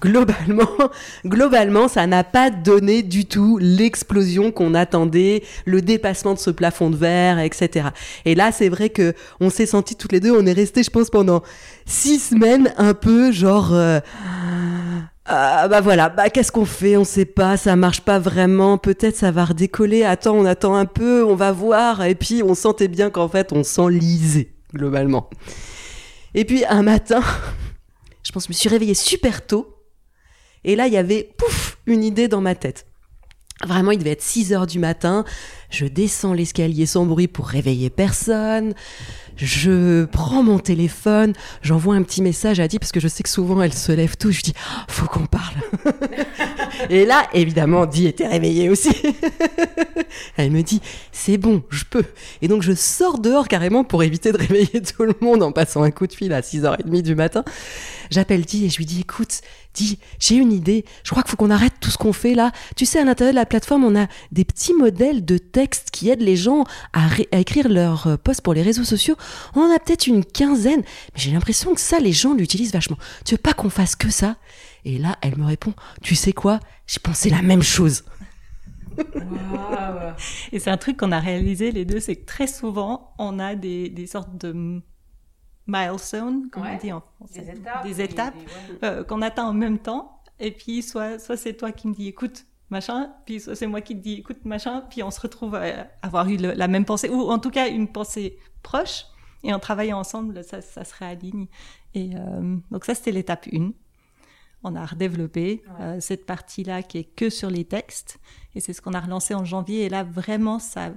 Globalement, 0.00 0.70
globalement, 1.26 1.86
ça 1.86 2.06
n'a 2.06 2.24
pas 2.24 2.50
donné 2.50 3.02
du 3.02 3.26
tout 3.26 3.58
l'explosion 3.58 4.50
qu'on 4.50 4.74
attendait, 4.74 5.42
le 5.66 5.82
dépassement 5.82 6.34
de 6.34 6.38
ce 6.38 6.50
plafond 6.50 6.88
de 6.88 6.96
verre, 6.96 7.38
etc. 7.38 7.88
Et 8.24 8.34
là, 8.34 8.52
c'est 8.52 8.70
vrai 8.70 8.88
que 8.88 9.14
on 9.40 9.50
s'est 9.50 9.66
senti 9.66 9.94
toutes 9.94 10.12
les 10.12 10.20
deux, 10.20 10.32
on 10.32 10.46
est 10.46 10.52
resté, 10.52 10.82
je 10.82 10.90
pense, 10.90 11.10
pendant 11.10 11.42
six 11.84 12.18
semaines 12.18 12.72
un 12.78 12.94
peu 12.94 13.32
genre. 13.32 13.72
Euh, 13.72 14.00
ah, 15.24 15.68
bah 15.68 15.80
voilà, 15.80 16.08
bah 16.08 16.30
qu'est-ce 16.30 16.50
qu'on 16.50 16.64
fait? 16.64 16.96
On 16.96 17.04
sait 17.04 17.24
pas, 17.24 17.56
ça 17.56 17.76
marche 17.76 18.00
pas 18.00 18.18
vraiment. 18.18 18.76
Peut-être 18.76 19.16
ça 19.16 19.30
va 19.30 19.44
redécoller. 19.44 20.02
Attends, 20.02 20.34
on 20.34 20.44
attend 20.44 20.74
un 20.74 20.86
peu, 20.86 21.24
on 21.24 21.36
va 21.36 21.52
voir. 21.52 22.04
Et 22.04 22.14
puis 22.14 22.42
on 22.42 22.54
sentait 22.54 22.88
bien 22.88 23.10
qu'en 23.10 23.28
fait 23.28 23.52
on 23.52 23.62
s'enlisait 23.62 24.52
globalement. 24.74 25.30
Et 26.34 26.44
puis 26.44 26.64
un 26.64 26.82
matin, 26.82 27.22
je 28.24 28.32
pense 28.32 28.44
que 28.44 28.52
je 28.52 28.56
me 28.56 28.58
suis 28.58 28.68
réveillée 28.68 28.94
super 28.94 29.46
tôt. 29.46 29.76
Et 30.64 30.76
là, 30.76 30.86
il 30.86 30.92
y 30.92 30.96
avait 30.96 31.34
pouf 31.36 31.78
une 31.86 32.04
idée 32.04 32.28
dans 32.28 32.40
ma 32.40 32.54
tête. 32.54 32.86
Vraiment, 33.64 33.92
il 33.92 33.98
devait 33.98 34.10
être 34.10 34.22
6 34.22 34.52
heures 34.52 34.66
du 34.66 34.78
matin. 34.78 35.24
Je 35.70 35.86
descends 35.86 36.32
l'escalier 36.32 36.86
sans 36.86 37.04
bruit 37.04 37.28
pour 37.28 37.46
réveiller 37.46 37.90
personne. 37.90 38.74
Je 39.44 40.04
prends 40.04 40.44
mon 40.44 40.60
téléphone, 40.60 41.32
j'envoie 41.62 41.96
un 41.96 42.04
petit 42.04 42.22
message 42.22 42.60
à 42.60 42.68
Di 42.68 42.78
parce 42.78 42.92
que 42.92 43.00
je 43.00 43.08
sais 43.08 43.24
que 43.24 43.28
souvent 43.28 43.60
elle 43.60 43.72
se 43.72 43.90
lève 43.90 44.16
tout. 44.16 44.30
Je 44.30 44.40
dis, 44.40 44.54
oh, 44.56 44.84
faut 44.86 45.06
qu'on 45.06 45.26
parle. 45.26 45.56
et 46.90 47.04
là, 47.04 47.26
évidemment, 47.34 47.86
Di 47.86 48.06
était 48.06 48.28
réveillée 48.28 48.68
aussi. 48.68 48.90
elle 50.36 50.52
me 50.52 50.62
dit, 50.62 50.80
c'est 51.10 51.38
bon, 51.38 51.64
je 51.70 51.82
peux. 51.84 52.04
Et 52.40 52.46
donc 52.46 52.62
je 52.62 52.72
sors 52.72 53.18
dehors 53.18 53.48
carrément 53.48 53.82
pour 53.82 54.04
éviter 54.04 54.30
de 54.30 54.38
réveiller 54.38 54.80
tout 54.96 55.02
le 55.02 55.14
monde 55.20 55.42
en 55.42 55.50
passant 55.50 55.82
un 55.82 55.90
coup 55.90 56.06
de 56.06 56.12
fil 56.12 56.32
à 56.32 56.40
6h30 56.40 57.02
du 57.02 57.16
matin. 57.16 57.44
J'appelle 58.10 58.42
Di 58.42 58.66
et 58.66 58.68
je 58.68 58.76
lui 58.76 58.86
dis, 58.86 59.00
écoute, 59.00 59.40
Di, 59.74 59.98
j'ai 60.18 60.36
une 60.36 60.52
idée. 60.52 60.84
Je 61.02 61.10
crois 61.10 61.22
qu'il 61.22 61.30
faut 61.30 61.36
qu'on 61.36 61.50
arrête 61.50 61.72
tout 61.80 61.90
ce 61.90 61.96
qu'on 61.96 62.12
fait 62.12 62.34
là. 62.34 62.52
Tu 62.76 62.84
sais, 62.84 62.98
à 62.98 63.04
l'intérieur 63.04 63.32
de 63.32 63.38
la 63.38 63.46
plateforme, 63.46 63.84
on 63.84 63.98
a 63.98 64.06
des 64.30 64.44
petits 64.44 64.74
modèles 64.74 65.24
de 65.24 65.38
texte 65.38 65.90
qui 65.90 66.10
aident 66.10 66.20
les 66.20 66.36
gens 66.36 66.64
à, 66.92 67.08
écrire 67.32 67.68
leurs 67.68 68.06
euh, 68.06 68.16
posts 68.16 68.42
pour 68.42 68.52
les 68.52 68.62
réseaux 68.62 68.84
sociaux. 68.84 69.16
On 69.54 69.60
en 69.60 69.74
a 69.74 69.78
peut-être 69.78 70.06
une 70.06 70.24
quinzaine, 70.24 70.80
mais 70.80 71.20
j'ai 71.20 71.30
l'impression 71.30 71.74
que 71.74 71.80
ça, 71.80 71.98
les 72.00 72.12
gens 72.12 72.34
l'utilisent 72.34 72.72
vachement. 72.72 72.98
Tu 73.24 73.34
veux 73.34 73.40
pas 73.40 73.52
qu'on 73.54 73.70
fasse 73.70 73.96
que 73.96 74.10
ça? 74.10 74.36
Et 74.84 74.98
là, 74.98 75.16
elle 75.20 75.38
me 75.38 75.44
répond, 75.44 75.74
tu 76.02 76.14
sais 76.14 76.32
quoi? 76.32 76.60
J'ai 76.86 77.00
pensé 77.00 77.30
la 77.30 77.42
même 77.42 77.62
chose. 77.62 78.04
Et 80.52 80.58
c'est 80.58 80.70
un 80.70 80.76
truc 80.76 80.98
qu'on 80.98 81.12
a 81.12 81.20
réalisé 81.20 81.72
les 81.72 81.84
deux, 81.84 82.00
c'est 82.00 82.16
que 82.16 82.26
très 82.26 82.46
souvent, 82.46 83.14
on 83.18 83.38
a 83.38 83.54
des, 83.54 83.88
des 83.88 84.06
sortes 84.06 84.36
de 84.36 84.82
milestones, 85.66 86.50
comme 86.50 86.64
on 86.66 86.76
dit 86.76 86.92
en 86.92 87.02
français, 87.16 87.54
des 87.84 88.00
étapes, 88.00 88.34
euh, 88.82 89.04
qu'on 89.04 89.22
atteint 89.22 89.44
en 89.44 89.54
même 89.54 89.78
temps. 89.78 90.20
Et 90.38 90.50
puis, 90.50 90.82
soit, 90.82 91.18
soit 91.18 91.36
c'est 91.36 91.54
toi 91.54 91.72
qui 91.72 91.88
me 91.88 91.94
dis, 91.94 92.08
écoute, 92.08 92.44
machin, 92.68 93.12
puis 93.26 93.40
soit 93.40 93.54
c'est 93.54 93.66
moi 93.66 93.80
qui 93.80 93.96
te 93.96 94.02
dis, 94.02 94.14
écoute, 94.14 94.44
machin, 94.44 94.82
puis 94.90 95.02
on 95.02 95.10
se 95.10 95.20
retrouve 95.20 95.54
à 95.54 95.86
avoir 96.02 96.28
eu 96.28 96.36
la 96.36 96.68
même 96.68 96.84
pensée, 96.84 97.08
ou 97.08 97.30
en 97.30 97.38
tout 97.38 97.50
cas 97.50 97.68
une 97.68 97.88
pensée 97.88 98.38
proche, 98.62 99.04
et 99.44 99.52
en 99.52 99.58
travaillant 99.58 99.98
ensemble, 99.98 100.44
ça, 100.44 100.60
ça 100.60 100.84
se 100.84 100.94
réaligne. 100.94 101.46
Et 101.94 102.16
euh, 102.16 102.56
donc 102.70 102.84
ça, 102.84 102.94
c'était 102.94 103.12
l'étape 103.12 103.48
1. 103.52 103.72
On 104.64 104.76
a 104.76 104.86
redéveloppé 104.86 105.64
euh, 105.80 105.98
cette 106.00 106.24
partie-là 106.24 106.82
qui 106.82 106.98
est 106.98 107.04
que 107.04 107.30
sur 107.30 107.50
les 107.50 107.64
textes, 107.64 108.20
et 108.54 108.60
c'est 108.60 108.72
ce 108.72 108.80
qu'on 108.80 108.94
a 108.94 109.00
relancé 109.00 109.34
en 109.34 109.44
janvier, 109.44 109.84
et 109.84 109.88
là, 109.88 110.04
vraiment, 110.04 110.60
ça, 110.60 110.92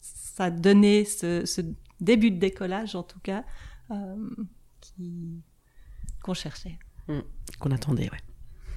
ça 0.00 0.44
a 0.44 0.50
donné 0.50 1.04
ce, 1.04 1.46
ce 1.46 1.60
début 2.00 2.32
de 2.32 2.38
décollage, 2.38 2.96
en 2.96 3.04
tout 3.04 3.20
cas, 3.20 3.44
euh, 3.92 4.16
qui, 4.80 5.40
qu'on 6.22 6.34
cherchait. 6.34 6.78
Mmh. 7.06 7.20
Qu'on 7.60 7.70
attendait, 7.70 8.10
ouais. 8.10 8.18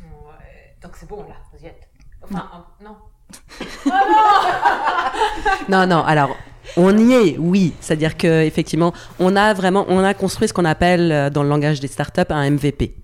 ouais. 0.03 0.77
Donc 0.83 0.95
c'est 0.95 1.09
bon 1.09 1.27
là, 1.27 1.35
vous 1.51 1.63
y 1.63 1.67
êtes. 1.67 1.89
Enfin, 2.21 2.67
non. 2.81 2.97
non, 5.69 5.87
non, 5.87 6.03
alors 6.03 6.35
on 6.77 6.97
y 6.97 7.13
est, 7.13 7.37
oui. 7.37 7.73
C'est-à-dire 7.79 8.17
que 8.17 8.43
effectivement, 8.43 8.93
on 9.19 9.35
a 9.35 9.53
vraiment, 9.53 9.85
on 9.89 9.99
a 10.03 10.13
construit 10.13 10.47
ce 10.47 10.53
qu'on 10.53 10.65
appelle 10.65 11.11
euh, 11.11 11.29
dans 11.29 11.43
le 11.43 11.49
langage 11.49 11.79
des 11.79 11.87
startups 11.87 12.21
un 12.29 12.49
MVP. 12.49 12.95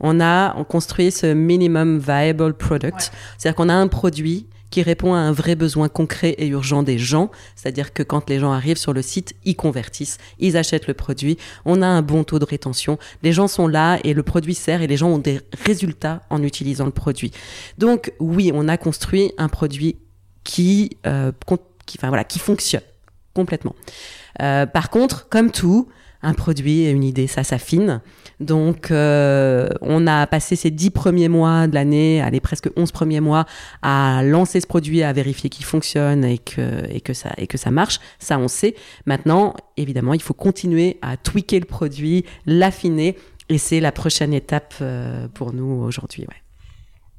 On 0.00 0.20
a 0.20 0.54
on 0.56 0.64
construit 0.64 1.10
ce 1.12 1.26
minimum 1.26 1.98
viable 1.98 2.54
product. 2.54 3.12
C'est-à-dire 3.38 3.56
qu'on 3.56 3.68
a 3.68 3.74
un 3.74 3.88
produit 3.88 4.46
qui 4.72 4.82
répond 4.82 5.14
à 5.14 5.18
un 5.18 5.32
vrai 5.32 5.54
besoin 5.54 5.88
concret 5.88 6.30
et 6.38 6.48
urgent 6.48 6.82
des 6.82 6.98
gens. 6.98 7.30
C'est-à-dire 7.54 7.92
que 7.92 8.02
quand 8.02 8.28
les 8.28 8.40
gens 8.40 8.52
arrivent 8.52 8.78
sur 8.78 8.92
le 8.92 9.02
site, 9.02 9.34
ils 9.44 9.54
convertissent, 9.54 10.18
ils 10.40 10.56
achètent 10.56 10.88
le 10.88 10.94
produit. 10.94 11.36
On 11.64 11.82
a 11.82 11.86
un 11.86 12.02
bon 12.02 12.24
taux 12.24 12.40
de 12.40 12.44
rétention. 12.44 12.98
Les 13.22 13.32
gens 13.32 13.48
sont 13.48 13.68
là 13.68 13.98
et 14.02 14.14
le 14.14 14.22
produit 14.22 14.54
sert 14.54 14.82
et 14.82 14.86
les 14.86 14.96
gens 14.96 15.10
ont 15.10 15.18
des 15.18 15.40
résultats 15.64 16.22
en 16.30 16.42
utilisant 16.42 16.86
le 16.86 16.90
produit. 16.90 17.30
Donc 17.78 18.12
oui, 18.18 18.50
on 18.52 18.66
a 18.66 18.76
construit 18.78 19.32
un 19.36 19.48
produit 19.48 19.98
qui, 20.42 20.96
euh, 21.06 21.30
qui, 21.86 21.98
enfin 21.98 22.08
voilà, 22.08 22.24
qui 22.24 22.38
fonctionne 22.38 22.82
complètement. 23.34 23.74
Euh, 24.40 24.66
par 24.66 24.90
contre, 24.90 25.28
comme 25.28 25.50
tout, 25.50 25.88
un 26.22 26.34
produit 26.34 26.82
et 26.82 26.90
une 26.90 27.02
idée, 27.02 27.26
ça 27.26 27.42
s'affine. 27.42 28.00
Donc, 28.40 28.90
euh, 28.90 29.68
on 29.80 30.06
a 30.06 30.26
passé 30.26 30.56
ces 30.56 30.70
dix 30.70 30.90
premiers 30.90 31.28
mois 31.28 31.66
de 31.66 31.74
l'année, 31.74 32.22
allez, 32.22 32.40
presque 32.40 32.70
onze 32.76 32.92
premiers 32.92 33.20
mois, 33.20 33.44
à 33.82 34.22
lancer 34.22 34.60
ce 34.60 34.66
produit, 34.66 35.02
à 35.02 35.12
vérifier 35.12 35.50
qu'il 35.50 35.64
fonctionne 35.64 36.24
et 36.24 36.38
que, 36.38 36.88
et, 36.90 37.00
que 37.00 37.12
ça, 37.12 37.30
et 37.38 37.46
que 37.46 37.58
ça 37.58 37.70
marche. 37.70 37.98
Ça, 38.18 38.38
on 38.38 38.48
sait. 38.48 38.74
Maintenant, 39.06 39.54
évidemment, 39.76 40.14
il 40.14 40.22
faut 40.22 40.34
continuer 40.34 40.98
à 41.02 41.16
tweaker 41.16 41.60
le 41.60 41.66
produit, 41.66 42.24
l'affiner. 42.46 43.16
Et 43.48 43.58
c'est 43.58 43.80
la 43.80 43.92
prochaine 43.92 44.32
étape 44.32 44.74
euh, 44.80 45.26
pour 45.34 45.52
nous 45.52 45.82
aujourd'hui. 45.82 46.22
Ouais. 46.22 46.41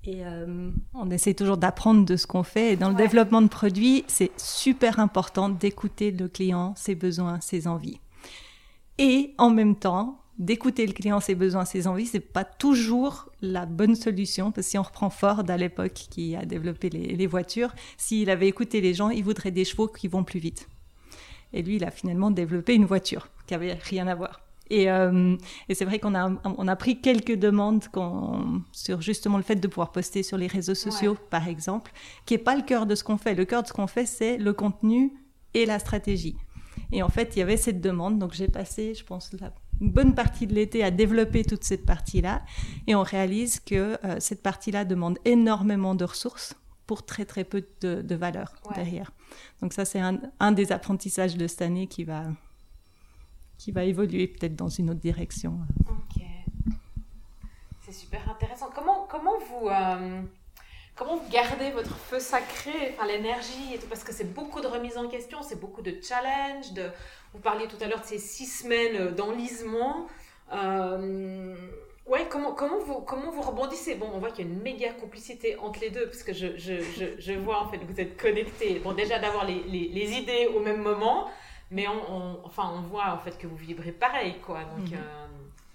Et 0.06 0.26
euh, 0.26 0.70
on 0.94 1.10
essaie 1.12 1.34
toujours 1.34 1.58
d'apprendre 1.58 2.06
de 2.06 2.18
ce 2.18 2.28
qu'on 2.28 2.44
fait. 2.44 2.74
Et 2.74 2.76
dans 2.76 2.90
le 2.90 2.96
développement 2.96 3.42
de 3.42 3.48
produits, 3.48 4.04
c'est 4.08 4.32
super 4.38 5.00
important 5.00 5.50
d'écouter 5.50 6.12
le 6.12 6.28
client, 6.28 6.74
ses 6.76 6.96
besoins, 6.96 7.40
ses 7.40 7.68
envies. 7.68 8.00
Et 8.98 9.34
en 9.38 9.50
même 9.50 9.76
temps, 9.76 10.20
d'écouter 10.40 10.86
le 10.86 10.94
client, 10.94 11.20
ses 11.20 11.36
besoins, 11.36 11.64
ses 11.66 11.88
envies, 11.88 12.06
c'est 12.06 12.20
pas 12.20 12.44
toujours 12.44 13.30
la 13.42 13.66
bonne 13.66 13.96
solution. 13.96 14.52
Parce 14.52 14.68
que 14.68 14.72
si 14.72 14.78
on 14.78 14.84
reprend 14.84 15.10
Ford 15.10 15.44
à 15.48 15.58
l'époque 15.58 15.94
qui 15.94 16.36
a 16.36 16.46
développé 16.46 16.90
les, 16.90 17.28
voitures, 17.28 17.74
s'il 17.98 18.30
avait 18.30 18.48
écouté 18.48 18.82
les 18.82 18.94
gens, 18.94 19.10
il 19.10 19.24
voudrait 19.24 19.52
des 19.52 19.66
chevaux 19.66 19.88
qui 19.88 20.08
vont 20.08 20.24
plus 20.24 20.40
vite. 20.40 20.68
Et 21.54 21.62
lui, 21.62 21.78
il 21.78 21.84
a 21.86 21.92
finalement 21.92 22.32
développé 22.32 22.74
une 22.74 22.86
voiture 22.86 23.30
qui 23.48 23.54
avait 23.54 23.74
rien 23.74 24.08
à 24.08 24.16
voir. 24.16 24.42
Et, 24.74 24.90
euh, 24.90 25.36
c'est 25.72 25.86
vrai 25.86 26.00
qu'on 26.00 26.16
a, 26.16 26.32
on 26.44 26.68
a 26.68 26.76
pris 26.76 27.00
quelques 27.02 27.36
demandes 27.36 27.84
sur 28.72 29.02
justement 29.02 29.38
le 29.38 29.44
fait 29.44 29.56
de 29.56 29.68
pouvoir 29.68 29.92
poster 29.92 30.24
sur 30.24 30.38
les 30.38 30.48
réseaux 30.48 30.76
sociaux, 30.76 31.18
par 31.30 31.48
exemple, 31.48 31.92
qui 32.26 32.34
est 32.34 32.40
pas 32.40 32.56
le 32.56 32.64
cœur 32.64 32.86
de 32.86 32.96
ce 32.96 33.04
qu'on 33.04 33.18
fait. 33.18 33.36
Le 33.36 33.46
cœur 33.46 33.64
de 33.64 33.68
ce 33.68 33.74
qu'on 33.74 33.88
fait, 33.88 34.06
c'est 34.06 34.38
le 34.38 34.54
contenu 34.54 35.14
et 35.54 35.66
la 35.66 35.80
stratégie. 35.80 36.36
Et 36.92 37.04
en 37.04 37.10
fait, 37.10 37.36
il 37.36 37.40
y 37.40 37.42
avait 37.42 37.58
cette 37.58 37.82
demande, 37.82 38.18
donc 38.18 38.34
j'ai 38.34 38.48
passé, 38.48 38.94
je 38.96 39.04
pense, 39.04 39.32
la 39.40 39.54
une 39.82 39.90
bonne 39.90 40.14
partie 40.16 40.48
de 40.48 40.54
l'été 40.54 40.84
à 40.84 40.92
développer 40.92 41.44
toute 41.44 41.64
cette 41.64 41.86
partie-là. 41.86 42.44
Et 42.88 42.96
on 42.96 43.04
réalise 43.04 43.60
que 43.60 43.98
euh, 44.06 44.16
cette 44.20 44.42
partie-là 44.42 44.86
demande 44.86 45.18
énormément 45.26 45.96
de 45.96 46.06
ressources 46.06 46.56
pour 46.86 47.06
très 47.06 47.26
très 47.26 47.44
peu 47.44 47.66
de, 47.82 48.16
valeur 48.16 48.54
derrière. 48.76 49.12
Donc 49.62 49.74
ça, 49.74 49.86
c'est 49.86 50.00
un, 50.00 50.52
des 50.52 50.72
apprentissages 50.72 51.38
de 51.38 51.48
cette 51.48 51.62
année 51.62 51.88
qui 51.88 52.04
va, 52.04 52.26
qui 53.64 53.72
va 53.72 53.86
évoluer 53.86 54.28
peut-être 54.28 54.56
dans 54.56 54.68
une 54.68 54.90
autre 54.90 55.00
direction. 55.00 55.58
Ok. 55.90 56.22
C'est 57.86 57.94
super 57.94 58.30
intéressant. 58.30 58.70
Comment, 58.76 59.08
comment 59.10 59.40
vous... 59.40 59.70
Euh, 59.70 60.22
comment 60.96 61.16
vous 61.16 61.30
gardez 61.32 61.72
votre 61.72 61.96
feu 61.96 62.20
sacré, 62.20 62.94
enfin 62.94 63.08
l'énergie 63.08 63.80
parce 63.90 64.04
que 64.04 64.12
c'est 64.14 64.34
beaucoup 64.34 64.62
de 64.62 64.68
remise 64.68 64.98
en 64.98 65.08
question, 65.08 65.42
c'est 65.42 65.60
beaucoup 65.60 65.82
de 65.82 65.96
challenge, 66.04 66.74
de, 66.74 66.84
vous 67.34 67.40
parliez 67.40 67.68
tout 67.68 67.78
à 67.82 67.88
l'heure 67.88 68.02
de 68.02 68.06
ces 68.06 68.20
six 68.20 68.46
semaines 68.46 69.16
d'enlisement. 69.16 70.08
Euh, 70.52 71.56
ouais, 72.06 72.28
comment, 72.30 72.52
comment, 72.52 72.80
vous, 72.80 73.02
comment 73.02 73.32
vous 73.32 73.42
rebondissez? 73.42 73.96
Bon, 73.96 74.10
on 74.14 74.20
voit 74.20 74.32
qu'il 74.32 74.46
y 74.46 74.50
a 74.50 74.52
une 74.52 74.62
méga 74.62 74.92
complicité 74.94 75.56
entre 75.58 75.80
les 75.80 75.90
deux, 75.90 76.06
parce 76.06 76.24
que 76.24 76.34
je, 76.34 76.58
je, 76.58 76.74
je, 77.18 77.34
vois 77.34 77.62
en 77.62 77.70
fait 77.70 77.78
que 77.78 77.86
vous 77.86 78.00
êtes 78.00 78.18
connectés. 78.18 78.80
Bon, 78.84 78.92
déjà 78.92 79.20
d'avoir 79.20 79.46
les, 79.46 79.64
les, 79.64 80.12
idées 80.12 80.48
au 80.54 80.60
même 80.60 80.82
moment, 80.82 81.30
mais 81.74 81.88
on, 81.88 82.46
enfin, 82.46 82.72
on 82.76 82.82
voit 82.82 83.14
en 83.14 83.20
fait 83.20 83.38
que 83.38 83.48
vous 83.48 83.56
vibrez 83.56 83.92
pareil, 83.92 84.36
quoi. 84.46 84.60
Donc, 84.78 84.90
mhm. 84.90 84.94
euh, 84.94 85.26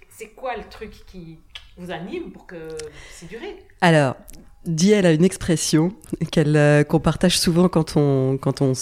c'est 0.09 0.29
quoi 0.29 0.57
le 0.57 0.65
truc 0.65 0.93
qui 1.07 1.39
vous 1.77 1.91
anime 1.91 2.31
pour 2.33 2.47
que 2.47 2.69
c'est 3.11 3.29
duré? 3.29 3.57
Alors, 3.81 4.17
Di, 4.65 4.93
elle 4.93 5.07
a 5.07 5.13
une 5.13 5.25
expression 5.25 5.93
qu'elle 6.31 6.57
euh, 6.57 6.85
qu'on 6.85 7.01
partage 7.01 7.39
souvent 7.39 7.69
quand 7.69 7.97
on, 7.97 8.39
quand, 8.39 8.63
on, 8.63 8.73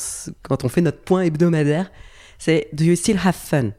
quand 0.43 0.65
on 0.65 0.69
fait 0.69 0.81
notre 0.81 1.03
point 1.03 1.23
hebdomadaire 1.23 1.91
c'est 2.39 2.69
Do 2.73 2.85
you 2.85 2.97
still 2.97 3.19
have 3.25 3.35
fun? 3.35 3.71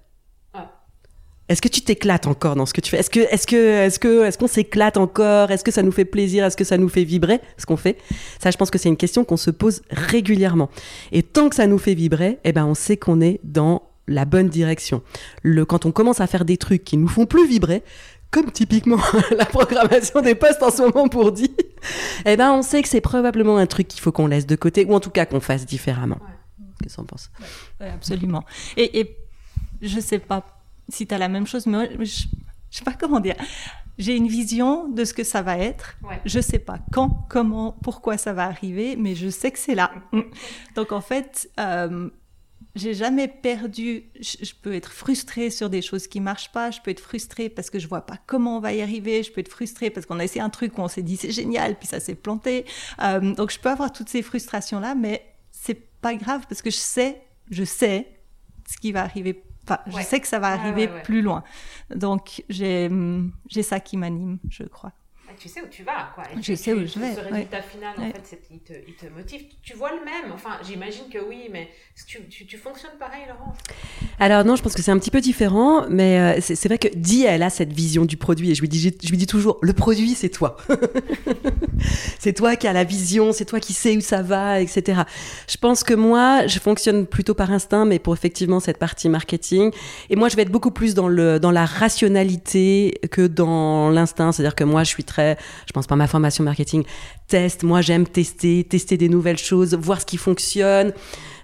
Est-ce 1.50 1.62
que 1.62 1.70
tu 1.70 1.82
t'éclates 1.82 2.27
encore 2.27 2.56
dans 2.56 2.66
ce 2.66 2.74
que 2.74 2.82
tu 2.82 2.89
fais? 2.92 2.98
Est-ce 2.98 3.10
que, 3.10 3.22
est-ce 3.22 3.48
que, 3.48 3.56
est-ce 3.56 4.00
que, 4.00 4.25
est-ce 4.25 4.38
qu'on 4.38 4.48
s'éclate 4.48 4.98
encore? 4.98 5.50
Est-ce 5.50 5.63
que 5.63 5.72
ça 5.72 5.82
nous 5.82 5.94
fait 5.94 6.06
plaisir? 6.06 6.44
Est-ce 6.44 6.58
que 6.58 6.66
ça 6.66 6.77
nous 6.77 6.89
fait 6.89 7.06
vibrer? 7.06 7.39
Ce 7.58 7.66
qu'on 7.66 7.77
fait 7.77 7.98
Ça, 8.42 8.51
je 8.51 8.58
pense 8.58 8.70
que 8.70 8.77
c'est 8.77 8.89
une 8.89 8.98
question 8.98 9.24
qu'on 9.24 9.38
se 9.38 9.51
pose 9.51 9.82
régulièrement. 9.89 10.70
Et 11.13 11.24
tant 11.24 11.48
que 11.48 11.56
ça 11.56 11.66
nous 11.66 11.77
fait 11.77 11.94
vibrer, 11.94 12.39
eh 12.44 12.51
ben, 12.51 12.66
on 12.66 12.74
sait 12.74 12.98
qu'on 12.98 13.22
est 13.22 13.39
dans 13.44 13.84
la 14.08 14.25
bonne 14.25 14.50
direction. 14.50 15.01
Le, 15.42 15.63
quand 15.63 15.86
on 15.86 15.92
commence 15.92 16.20
à 16.20 16.27
faire 16.27 16.44
des 16.44 16.58
trucs 16.58 16.84
qui 16.84 16.98
nous 16.98 17.08
font 17.08 17.25
plus 17.25 17.48
vibrer, 17.48 17.82
comme 18.30 18.51
typiquement 18.51 19.00
la 19.38 19.46
programmation 19.46 20.22
des 20.22 20.36
postes 20.36 20.62
en 20.63 20.70
ce 20.70 20.82
moment 20.82 21.08
pour 21.08 21.32
dire, 21.32 21.50
eh 22.25 22.36
ben 22.36 22.51
on 22.51 22.62
sait 22.62 22.82
que 22.82 22.89
c'est 22.89 23.00
probablement 23.01 23.58
un 23.58 23.68
truc 23.68 23.88
qu'il 23.88 24.01
faut 24.01 24.12
qu'on 24.12 24.27
laisse 24.27 24.48
de 24.48 24.56
côté 24.58 24.84
ou 24.86 24.94
en 24.94 25.00
tout 25.00 25.12
cas 25.12 25.25
qu'on 25.25 25.39
fasse 25.39 25.66
différemment. 25.66 26.20
Qu'est-ce 26.84 26.98
qu'on 26.98 27.06
pense 27.06 27.32
Absolument. 27.80 28.44
Et, 28.75 29.00
et 29.00 29.18
je 29.82 30.00
sais 30.00 30.20
pas 30.20 30.46
si 30.89 31.08
tu 31.08 31.13
as 31.13 31.17
la 31.17 31.27
même 31.27 31.48
chose, 31.48 31.65
mais 31.65 31.89
je 32.06 32.27
sais 32.70 32.84
pas 32.84 32.94
comment 32.94 33.20
dire. 33.20 33.36
J'ai 33.98 34.15
une 34.15 34.27
vision 34.27 34.88
de 34.88 35.03
ce 35.06 35.13
que 35.13 35.24
ça 35.24 35.41
va 35.41 35.58
être. 35.58 35.96
Ouais. 36.03 36.22
Je 36.25 36.39
sais 36.39 36.60
pas 36.60 36.79
quand, 36.91 37.25
comment, 37.29 37.72
pourquoi 37.84 38.17
ça 38.17 38.32
va 38.32 38.46
arriver, 38.46 38.96
mais 38.96 39.15
je 39.15 39.29
sais 39.29 39.51
que 39.51 39.58
c'est 39.58 39.74
là. 39.74 39.91
Donc 40.75 40.91
en 40.91 41.01
fait, 41.01 41.50
euh, 41.60 42.10
j'ai 42.75 42.94
jamais 42.94 43.27
perdu. 43.27 44.03
Je, 44.20 44.46
je 44.46 44.53
peux 44.53 44.75
être 44.75 44.91
frustrée 44.91 45.50
sur 45.50 45.72
des 45.72 45.82
choses 45.82 46.06
qui 46.06 46.20
marchent 46.20 46.51
pas. 46.51 46.70
Je 46.70 46.79
peux 46.79 46.91
être 46.91 47.00
frustrée 47.00 47.50
parce 47.50 47.72
que 47.72 47.79
je 47.79 47.88
vois 47.88 48.01
pas 48.01 48.17
comment 48.27 48.58
on 48.58 48.60
va 48.60 48.74
y 48.74 48.82
arriver. 48.82 49.24
Je 49.24 49.32
peux 49.32 49.41
être 49.41 49.51
frustrée 49.51 49.89
parce 49.89 50.06
qu'on 50.06 50.20
a 50.20 50.24
essayé 50.24 50.41
un 50.41 50.51
truc 50.51 50.77
où 50.77 50.82
on 50.82 50.88
s'est 50.88 51.01
dit 51.01 51.17
c'est 51.17 51.32
génial, 51.32 51.75
puis 51.75 51.88
ça 51.88 52.00
s'est 52.00 52.15
planté. 52.15 52.65
Euh, 53.01 53.34
donc 53.34 53.51
je 53.51 53.60
peux 53.60 53.70
avoir 53.70 53.91
toutes 53.91 54.10
ces 54.10 54.22
frustrations 54.22 54.79
là, 54.79 54.94
mais 54.94 55.25
c'est 55.51 55.82
pas 56.01 56.13
grave 56.13 56.46
parce 56.48 56.62
que 56.62 56.70
je 56.70 56.77
sais, 56.77 57.20
je 57.50 57.63
sais 57.63 58.08
ce 58.70 58.77
qui 58.77 58.91
va 58.91 59.01
arriver. 59.01 59.44
Enfin, 59.69 59.79
Ouais. 59.88 60.01
je 60.01 60.07
sais 60.07 60.19
que 60.21 60.27
ça 60.27 60.39
va 60.39 60.47
arriver 60.53 60.88
ouais, 60.88 60.93
ouais. 60.93 61.01
plus 61.03 61.21
loin. 61.21 61.43
Donc 61.93 62.43
j'ai 62.50 62.88
hum, 62.88 63.31
j'ai 63.50 63.63
ça 63.63 63.79
qui 63.79 63.97
m'anime, 63.97 64.39
je 64.50 64.63
crois. 64.63 64.93
Tu 65.39 65.50
sais 65.50 65.62
où 65.62 65.67
tu 65.70 65.84
vas, 65.84 66.10
quoi. 66.15 66.24
Et 66.34 66.38
Je 66.38 66.41
tu- 66.41 66.56
sais 66.56 66.74
où 66.74 66.82
tu- 66.82 66.88
je 66.88 67.00
vais, 67.00 67.13
Ce 67.13 67.20
ouais. 67.20 67.27
résultat 67.32 67.62
final, 67.62 67.94
en 67.98 68.01
Ouais. 68.01 68.12
fait, 68.12 68.22
c'est- 68.24 68.41
il 68.51 68.60
te, 68.60 68.74
il 68.88 68.94
te 68.96 69.06
motive. 69.15 69.41
Tu 69.62 69.75
vois 69.75 69.91
le 69.91 70.03
même. 70.03 70.32
Enfin, 70.34 70.51
j'imagine 70.67 71.06
que 71.12 71.20
oui, 71.20 71.50
mais 71.51 71.70
tu, 72.08 72.58
fonctionnes 72.58 72.98
pareil, 73.00 73.22
Laurence. 73.27 73.58
Alors 74.20 74.44
non, 74.46 74.56
je 74.56 74.63
pense 74.63 74.74
que 74.74 74.82
c'est 74.82 74.91
un 74.91 74.98
petit 74.98 75.12
peu 75.12 75.22
différent, 75.22 75.86
mais 75.89 76.20
euh, 76.20 76.41
c'est 76.41 76.56
c'est 76.56 76.67
vrai 76.67 76.77
que 76.79 76.88
Di, 76.96 77.24
elle 77.25 77.44
a 77.44 77.50
cette 77.50 77.72
vision 77.74 78.06
du 78.06 78.17
produit 78.17 78.51
et 78.51 78.56
je 78.56 78.62
lui 78.62 78.70
dis, 78.70 78.79
je 78.82 79.10
lui 79.10 79.17
dis 79.17 79.27
toujours, 79.27 79.60
le 79.62 79.74
produit, 79.74 80.15
c'est 80.15 80.29
toi. 80.29 80.58
c'est 82.20 82.34
toi 82.34 82.56
qui 82.56 82.67
as 82.67 82.74
la 82.74 82.84
vision, 82.84 83.32
c'est 83.32 83.46
toi 83.46 83.60
qui 83.60 83.74
sais 83.74 83.96
où 83.98 84.01
ça 84.01 84.22
va, 84.22 84.60
etc. 84.62 85.01
Je 85.48 85.58
pense 85.58 85.84
que 85.84 85.94
moi, 85.94 86.48
je 86.48 86.60
fonctionne 86.60 87.06
plutôt 87.06 87.34
par 87.34 87.51
instinct, 87.51 87.86
mais 87.86 88.00
pour 88.00 88.13
effectivement 88.13 88.60
cette 88.60 88.77
partie 88.77 89.10
marketing. 89.10 89.72
Et 90.10 90.15
moi, 90.15 90.29
je 90.29 90.36
vais 90.36 90.41
être 90.44 90.51
beaucoup 90.51 90.72
plus 90.72 90.94
dans 90.94 91.08
le 91.08 91.39
dans 91.39 91.51
la 91.51 91.65
rationalité 91.65 93.00
que 93.12 93.27
dans 93.27 93.89
l'instinct. 93.89 94.32
C'est-à-dire 94.32 94.56
que 94.56 94.63
moi, 94.63 94.84
je 94.84 94.89
suis 94.89 95.03
très, 95.03 95.26
je 95.65 95.74
pense 95.74 95.88
pas 95.88 95.96
à 95.96 95.98
ma 95.98 96.07
formation 96.07 96.43
marketing, 96.43 96.84
test. 97.27 97.63
Moi, 97.63 97.81
j'aime 97.81 98.07
tester, 98.07 98.63
tester 98.63 98.98
des 98.98 99.10
nouvelles 99.10 99.38
choses, 99.38 99.74
voir 99.75 100.01
ce 100.01 100.05
qui 100.05 100.17
fonctionne 100.17 100.93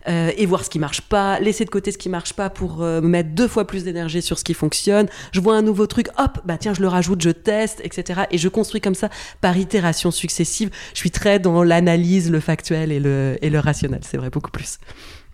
euh, 0.08 0.32
et 0.38 0.46
voir 0.46 0.64
ce 0.64 0.70
qui 0.70 0.80
marche 0.80 1.02
pas, 1.02 1.40
laisser 1.40 1.66
de 1.66 1.70
côté 1.70 1.92
ce 1.92 1.98
qui 1.98 2.10
marche 2.10 2.34
pas 2.34 2.50
pour 2.50 2.84
euh, 2.84 3.02
mettre 3.02 3.30
deux 3.30 3.48
fois 3.48 3.66
plus 3.66 3.84
d'énergie 3.84 4.22
sur 4.22 4.38
ce 4.38 4.44
qui 4.44 4.54
fonctionne. 4.54 5.08
Je 5.32 5.40
vois 5.40 5.56
un 5.56 5.62
nouveau 5.62 5.88
truc, 5.88 6.08
hop, 6.18 6.40
bah 6.46 6.58
tiens, 6.58 6.74
je 6.74 6.82
le 6.82 6.88
rajoute, 6.88 7.22
je 7.22 7.30
teste, 7.30 7.82
etc. 7.84 8.24
Et 8.32 8.38
je 8.38 8.50
construis 8.50 8.82
comme 8.82 8.96
ça 8.96 9.10
par 9.42 9.58
itération 9.58 10.12
successive. 10.12 10.70
Je 10.94 11.00
suis 11.00 11.12
très 11.12 11.40
dans 11.40 11.64
l'analyse, 11.64 12.32
le 12.32 12.40
factuel 12.40 12.92
et 12.92 13.00
le, 13.00 13.38
et 13.42 13.50
le 13.50 13.60
rationnel. 13.60 14.02
C'est 14.04 14.18
vrai, 14.18 14.30
beaucoup 14.30 14.52
plus. 14.52 14.78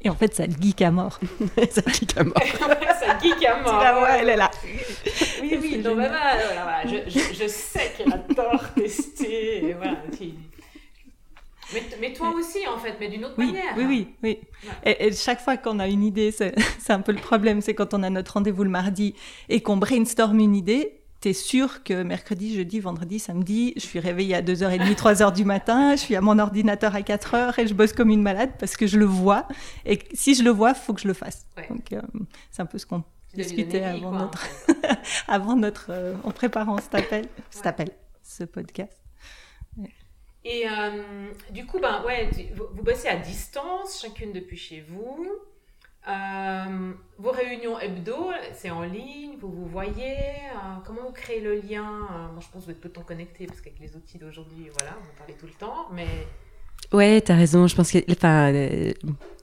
Et 0.02 0.10
en 0.10 0.16
fait, 0.16 0.34
ça 0.34 0.48
te 0.48 0.62
geek 0.62 0.82
à 0.82 0.92
mort. 0.92 1.20
ça 1.72 1.82
clique 1.82 2.16
à 2.18 2.24
mort. 2.24 2.36
ça 3.00 3.18
geek 3.22 3.46
à 3.46 3.62
mort. 3.62 3.78
Tu 3.80 3.84
la 3.84 3.94
vois, 4.00 4.10
elle 4.12 4.30
est 4.30 4.38
là. 4.38 4.50
Oui, 5.42 5.58
oui, 5.62 5.78
non, 5.84 5.96
mais 5.96 6.04
génial. 6.06 6.20
voilà. 6.54 6.88
Je, 6.88 7.10
je, 7.10 7.20
je 7.44 7.48
sais 7.48 7.92
qu'elle 7.98 8.14
adore 8.14 8.64
tester. 8.76 9.66
et 9.70 9.74
voilà, 9.74 9.98
tu- 10.18 10.34
mais, 11.74 11.84
mais 12.02 12.14
toi 12.14 12.30
aussi, 12.32 12.66
en 12.68 12.80
fait, 12.80 12.96
mais 13.00 13.10
d'une 13.10 13.26
autre 13.26 13.36
Oui, 13.38 13.48
manière. 13.48 13.74
oui, 13.78 13.86
oui, 13.88 14.08
oui. 14.24 14.40
Et, 14.86 15.06
et 15.08 15.12
chaque 15.14 15.40
fois 15.40 15.56
qu'on 15.58 15.80
a 15.80 15.88
une 15.88 16.04
idée, 16.04 16.32
c'est 16.32 16.56
c'est 16.80 16.94
un 16.94 17.02
peu 17.02 17.12
le 17.12 17.20
problème, 17.20 17.62
c'est 17.62 17.76
quand 17.76 17.94
on 17.94 18.02
a 18.02 18.10
notre 18.10 18.34
rendez-vous 18.34 18.64
le 18.64 18.70
mardi 18.72 19.14
et 19.50 19.62
qu'on 19.62 19.78
brainstorm 19.78 20.40
une 20.40 20.56
idée, 20.56 20.99
t'es 21.22 21.34
sûr 21.34 21.84
que 21.84 22.04
mercredi, 22.04 22.56
jeudi, 22.56 22.80
vendredi, 22.80 23.20
samedi, 23.20 23.74
je 23.76 23.82
suis 23.82 24.00
réveillée 24.00 24.36
à 24.36 24.42
2h30, 24.42 24.96
3h 24.96 25.34
du 25.34 25.46
matin, 25.46 25.96
je 25.96 26.02
suis 26.02 26.16
à 26.16 26.22
mon 26.22 26.40
ordinateur 26.40 26.96
à 26.96 27.02
4h 27.02 27.60
et 27.60 27.68
je 27.68 27.74
bosse 27.74 27.94
comme 27.94 28.10
une 28.10 28.22
malade 28.22 28.52
parce 28.60 28.78
que 28.78 28.88
je 28.88 28.98
le 28.98 29.06
vois. 29.06 29.48
Et 29.86 30.00
si 30.14 30.34
je 30.36 30.44
le 30.44 30.52
vois, 30.52 30.74
faut 30.74 30.94
que 30.94 31.02
je 31.02 31.08
le 31.08 31.14
fasse. 31.14 31.46
Ouais. 31.58 31.68
Donc, 31.70 31.92
euh, 31.92 32.02
c'est 32.52 32.62
un 32.62 32.66
peu 32.66 32.78
ce 32.78 32.86
qu'on 32.86 33.04
discutait 33.34 33.80
vie, 33.80 33.86
avant 33.86 34.10
quoi, 34.10 34.10
en 34.10 34.22
notre, 34.22 34.40
fait. 34.40 34.78
avant 35.28 35.56
notre, 35.56 35.88
euh, 35.90 36.16
en 36.24 36.32
préparant 36.32 36.78
cet 36.78 36.96
appel, 36.96 37.28
cet 37.50 37.66
appel, 37.66 37.90
ce 38.24 38.46
podcast. 38.46 39.00
Et 40.46 40.66
euh, 40.70 41.32
du 41.52 41.66
coup, 41.66 41.80
ben, 41.80 42.02
ouais, 42.06 42.30
vous 42.56 42.82
bossez 42.82 43.10
à 43.10 43.18
distance, 43.18 44.02
chacune 44.02 44.32
depuis 44.32 44.58
chez 44.58 44.86
vous. 44.88 45.28
Euh, 46.08 46.94
vos 47.18 47.32
réunions 47.32 47.78
hebdo, 47.80 48.32
c'est 48.54 48.70
en 48.72 48.84
ligne, 48.84 49.38
vous 49.40 49.52
vous 49.52 49.66
voyez. 49.68 50.16
euh, 50.16 50.78
comment 50.86 51.02
vous 51.04 51.12
créez 51.12 51.42
le 51.42 51.56
lien 51.56 51.86
Euh, 52.12 52.32
Moi, 52.32 52.40
je 52.40 52.48
pense 52.48 52.62
que 52.62 52.66
vous 52.66 52.72
êtes 52.72 52.82
tout 52.82 52.88
le 52.88 52.94
temps 52.94 53.04
connectés 53.04 53.46
parce 53.48 53.60
qu'avec 53.62 53.80
les 53.80 53.96
outils 53.96 54.18
d'aujourd'hui, 54.18 54.70
voilà, 54.80 54.96
vous 55.04 55.10
parlez 55.18 55.34
tout 55.34 55.46
le 55.46 55.54
temps. 55.54 55.88
Mais 55.92 56.08
Ouais, 56.94 57.22
t'as 57.22 57.36
raison. 57.36 57.68
Je 57.68 57.76
pense 57.76 57.92
que, 57.92 58.00
enfin, 58.12 58.52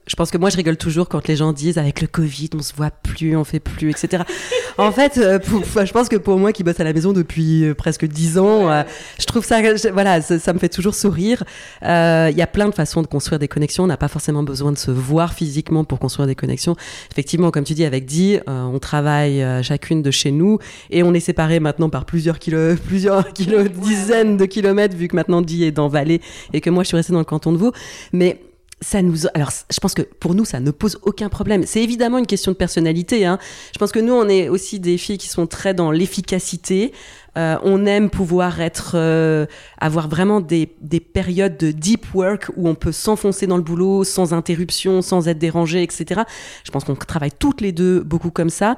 je 0.07 0.15
pense 0.15 0.31
que 0.31 0.37
moi, 0.37 0.49
je 0.49 0.55
rigole 0.55 0.77
toujours 0.77 1.09
quand 1.09 1.27
les 1.27 1.35
gens 1.35 1.51
disent 1.51 1.77
avec 1.77 2.01
le 2.01 2.07
Covid, 2.07 2.49
on 2.55 2.61
se 2.61 2.73
voit 2.73 2.91
plus, 2.91 3.35
on 3.35 3.43
fait 3.43 3.59
plus, 3.59 3.89
etc. 3.89 4.23
en 4.77 4.91
fait, 4.91 5.17
euh, 5.17 5.37
je 5.43 5.91
pense 5.91 6.07
que 6.07 6.15
pour 6.15 6.37
moi 6.39 6.53
qui 6.53 6.63
bosse 6.63 6.79
à 6.79 6.85
la 6.85 6.93
maison 6.93 7.11
depuis 7.11 7.65
euh, 7.65 7.73
presque 7.73 8.05
dix 8.05 8.37
ans, 8.37 8.71
euh, 8.71 8.83
je 9.19 9.25
trouve 9.25 9.45
ça, 9.45 9.59
voilà, 9.91 10.21
ça, 10.21 10.53
me 10.53 10.59
fait 10.59 10.69
toujours 10.69 10.95
sourire. 10.95 11.43
Il 11.81 12.37
y 12.37 12.41
a 12.41 12.47
plein 12.47 12.69
de 12.69 12.73
façons 12.73 13.01
de 13.01 13.07
construire 13.07 13.39
des 13.39 13.49
connexions. 13.49 13.83
On 13.83 13.87
n'a 13.87 13.97
pas 13.97 14.07
forcément 14.07 14.43
besoin 14.43 14.71
de 14.71 14.77
se 14.77 14.91
voir 14.91 15.33
physiquement 15.33 15.83
pour 15.83 15.99
construire 15.99 16.27
des 16.27 16.35
connexions. 16.35 16.75
Effectivement, 17.11 17.51
comme 17.51 17.65
tu 17.65 17.73
dis, 17.73 17.83
avec 17.83 18.05
Di, 18.05 18.39
on 18.47 18.79
travaille 18.79 19.45
chacune 19.63 20.01
de 20.01 20.11
chez 20.11 20.31
nous 20.31 20.59
et 20.89 21.03
on 21.03 21.13
est 21.13 21.19
séparés 21.19 21.59
maintenant 21.59 21.89
par 21.89 22.05
plusieurs 22.05 22.39
kilos, 22.39 22.79
plusieurs 22.87 23.33
kilos, 23.33 23.69
dizaines 23.69 24.37
de 24.37 24.45
kilomètres, 24.45 24.95
vu 24.95 25.07
que 25.07 25.15
maintenant 25.15 25.41
Di 25.41 25.65
est 25.65 25.71
dans 25.71 25.89
Valais 25.89 26.21
et 26.53 26.61
que 26.61 26.69
moi 26.69 26.83
je 26.83 26.87
suis 26.87 26.97
restée 26.97 27.13
dans 27.13 27.19
le 27.19 27.25
canton 27.25 27.51
de 27.51 27.57
Vaud. 27.57 27.73
Mais 28.13 28.39
ça 28.79 29.01
nous, 29.01 29.25
alors 29.33 29.49
je 29.71 29.79
pense 29.79 29.95
que 29.95 30.03
pour 30.03 30.35
nous 30.35 30.45
ça 30.45 30.59
ne 30.59 30.71
pose 30.71 30.99
aucun 31.01 31.29
problème. 31.29 31.63
C'est 31.65 31.83
évidemment 31.83 32.19
une 32.19 32.27
question 32.27 32.51
de 32.51 32.57
personnalité. 32.57 33.25
Hein. 33.25 33.39
Je 33.73 33.79
pense 33.79 33.91
que 33.91 33.99
nous 33.99 34.13
on 34.13 34.29
est 34.29 34.49
aussi 34.49 34.79
des 34.79 34.97
filles 34.97 35.17
qui 35.17 35.29
sont 35.29 35.47
très 35.47 35.73
dans 35.73 35.91
l'efficacité. 35.91 36.93
Euh, 37.37 37.57
on 37.63 37.85
aime 37.85 38.09
pouvoir 38.09 38.61
être, 38.61 38.93
euh, 38.95 39.45
avoir 39.79 40.09
vraiment 40.09 40.41
des, 40.41 40.73
des 40.81 40.99
périodes 40.99 41.57
de 41.57 41.71
deep 41.71 42.05
work 42.15 42.49
où 42.55 42.67
on 42.67 42.73
peut 42.73 42.91
s'enfoncer 42.91 43.45
dans 43.45 43.57
le 43.57 43.63
boulot 43.63 44.03
sans 44.03 44.33
interruption, 44.33 45.03
sans 45.03 45.27
être 45.27 45.37
dérangé, 45.37 45.83
etc. 45.83 46.21
Je 46.63 46.71
pense 46.71 46.83
qu'on 46.83 46.95
travaille 46.95 47.31
toutes 47.31 47.61
les 47.61 47.71
deux 47.71 48.01
beaucoup 48.01 48.31
comme 48.31 48.49
ça. 48.49 48.77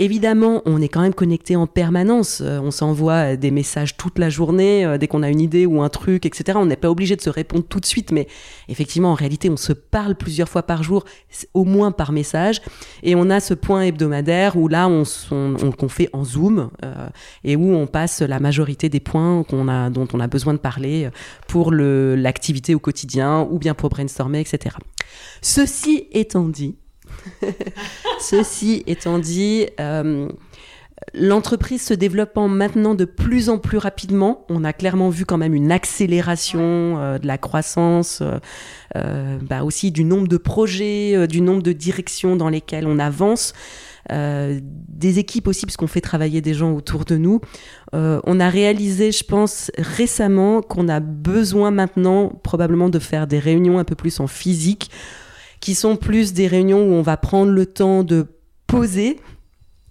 Évidemment, 0.00 0.62
on 0.64 0.80
est 0.80 0.88
quand 0.88 1.00
même 1.00 1.12
connecté 1.12 1.56
en 1.56 1.66
permanence. 1.66 2.40
Euh, 2.40 2.60
on 2.60 2.70
s'envoie 2.70 3.34
des 3.34 3.50
messages 3.50 3.96
toute 3.96 4.20
la 4.20 4.30
journée 4.30 4.84
euh, 4.84 4.96
dès 4.96 5.08
qu'on 5.08 5.24
a 5.24 5.28
une 5.28 5.40
idée 5.40 5.66
ou 5.66 5.82
un 5.82 5.88
truc, 5.88 6.24
etc. 6.24 6.56
On 6.62 6.66
n'est 6.66 6.76
pas 6.76 6.88
obligé 6.88 7.16
de 7.16 7.20
se 7.20 7.28
répondre 7.30 7.64
tout 7.68 7.80
de 7.80 7.84
suite, 7.86 8.12
mais 8.12 8.28
effectivement, 8.68 9.10
en 9.10 9.14
réalité, 9.14 9.50
on 9.50 9.56
se 9.56 9.72
parle 9.72 10.14
plusieurs 10.14 10.48
fois 10.48 10.62
par 10.62 10.84
jour, 10.84 11.04
au 11.52 11.64
moins 11.64 11.90
par 11.90 12.12
message. 12.12 12.62
Et 13.02 13.16
on 13.16 13.28
a 13.28 13.40
ce 13.40 13.54
point 13.54 13.82
hebdomadaire 13.82 14.56
où 14.56 14.68
là, 14.68 14.86
on, 14.88 15.02
on- 15.32 15.56
on- 15.82 15.88
fait 15.88 16.10
en 16.12 16.22
Zoom 16.22 16.70
euh, 16.84 17.08
et 17.42 17.56
où 17.56 17.74
on 17.74 17.86
passe 17.88 18.22
la 18.22 18.38
majorité 18.38 18.88
des 18.88 19.00
points 19.00 19.42
a, 19.68 19.90
dont 19.90 20.06
on 20.12 20.20
a 20.20 20.26
besoin 20.28 20.52
de 20.54 20.58
parler 20.58 21.06
euh, 21.06 21.10
pour 21.48 21.72
l'activité 21.72 22.74
au 22.76 22.78
quotidien 22.78 23.48
ou 23.50 23.58
bien 23.58 23.74
pour 23.74 23.88
brainstormer, 23.88 24.38
etc. 24.40 24.76
Ceci 25.42 26.06
étant 26.12 26.46
dit, 26.48 26.76
ceci 28.20 28.82
étant 28.86 29.18
dit, 29.18 29.66
euh, 29.80 30.28
l'entreprise 31.14 31.82
se 31.82 31.94
développant 31.94 32.48
maintenant 32.48 32.94
de 32.94 33.04
plus 33.04 33.48
en 33.48 33.58
plus 33.58 33.78
rapidement, 33.78 34.44
on 34.48 34.64
a 34.64 34.72
clairement 34.72 35.10
vu 35.10 35.24
quand 35.24 35.38
même 35.38 35.54
une 35.54 35.72
accélération 35.72 36.98
euh, 36.98 37.18
de 37.18 37.26
la 37.26 37.38
croissance, 37.38 38.22
euh, 38.96 39.38
bah 39.42 39.62
aussi 39.64 39.90
du 39.90 40.04
nombre 40.04 40.28
de 40.28 40.36
projets, 40.36 41.26
du 41.26 41.40
nombre 41.40 41.62
de 41.62 41.72
directions 41.72 42.36
dans 42.36 42.48
lesquelles 42.48 42.86
on 42.86 42.98
avance. 42.98 43.54
euh, 44.10 44.58
des 44.62 45.18
équipes 45.18 45.48
aussi, 45.48 45.66
puisqu'on 45.66 45.86
fait 45.86 46.00
travailler 46.00 46.40
des 46.40 46.54
gens 46.54 46.72
autour 46.72 47.04
de 47.04 47.16
nous. 47.16 47.40
Euh, 47.94 48.20
on 48.24 48.40
a 48.40 48.48
réalisé, 48.48 49.12
je 49.12 49.24
pense, 49.24 49.70
récemment 49.76 50.62
qu'on 50.62 50.88
a 50.88 51.00
besoin 51.00 51.70
maintenant 51.70 52.28
probablement 52.42 52.88
de 52.88 52.98
faire 52.98 53.26
des 53.26 53.38
réunions 53.38 53.78
un 53.78 53.84
peu 53.84 53.94
plus 53.94 54.20
en 54.20 54.26
physique, 54.26 54.90
qui 55.60 55.74
sont 55.74 55.96
plus 55.96 56.32
des 56.32 56.46
réunions 56.46 56.82
où 56.82 56.92
on 56.92 57.02
va 57.02 57.16
prendre 57.16 57.52
le 57.52 57.66
temps 57.66 58.04
de 58.04 58.26
poser, 58.66 59.18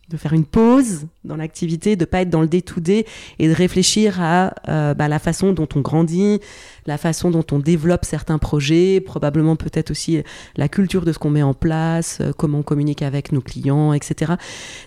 de 0.09 0.15
faire 0.15 0.31
une 0.31 0.45
pause 0.45 1.07
dans 1.25 1.35
l'activité, 1.35 1.97
de 1.97 2.05
pas 2.05 2.21
être 2.21 2.29
dans 2.29 2.41
le 2.41 2.47
day-to-day 2.47 3.05
et 3.39 3.47
de 3.49 3.53
réfléchir 3.53 4.21
à 4.21 4.53
euh, 4.69 4.93
bah, 4.93 5.09
la 5.09 5.19
façon 5.19 5.51
dont 5.51 5.67
on 5.75 5.81
grandit, 5.81 6.39
la 6.85 6.97
façon 6.97 7.29
dont 7.29 7.45
on 7.51 7.59
développe 7.59 8.05
certains 8.05 8.37
projets, 8.37 9.01
probablement 9.01 9.57
peut-être 9.57 9.91
aussi 9.91 10.23
la 10.55 10.69
culture 10.69 11.03
de 11.03 11.11
ce 11.11 11.19
qu'on 11.19 11.29
met 11.29 11.43
en 11.43 11.53
place, 11.53 12.19
euh, 12.21 12.31
comment 12.31 12.59
on 12.59 12.63
communique 12.63 13.01
avec 13.01 13.33
nos 13.33 13.41
clients, 13.41 13.91
etc. 13.91 14.33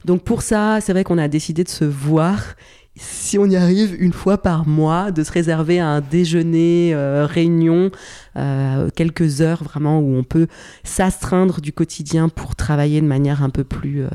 Donc 0.06 0.22
pour 0.22 0.40
ça, 0.40 0.80
c'est 0.80 0.92
vrai 0.92 1.04
qu'on 1.04 1.18
a 1.18 1.28
décidé 1.28 1.64
de 1.64 1.68
se 1.68 1.84
voir 1.84 2.54
si 3.02 3.38
on 3.38 3.46
y 3.46 3.56
arrive 3.56 3.96
une 4.00 4.12
fois 4.12 4.38
par 4.38 4.68
mois, 4.68 5.10
de 5.10 5.24
se 5.24 5.32
réserver 5.32 5.80
un 5.80 6.00
déjeuner, 6.02 6.92
euh, 6.94 7.26
réunion, 7.26 7.90
euh, 8.36 8.90
quelques 8.94 9.40
heures 9.40 9.64
vraiment 9.64 10.00
où 10.00 10.14
on 10.14 10.22
peut 10.22 10.46
s'astreindre 10.84 11.60
du 11.62 11.72
quotidien 11.72 12.28
pour 12.28 12.54
travailler 12.56 13.00
de 13.00 13.06
manière 13.06 13.42
un 13.42 13.48
peu 13.50 13.64
plus, 13.64 14.04
euh, 14.04 14.08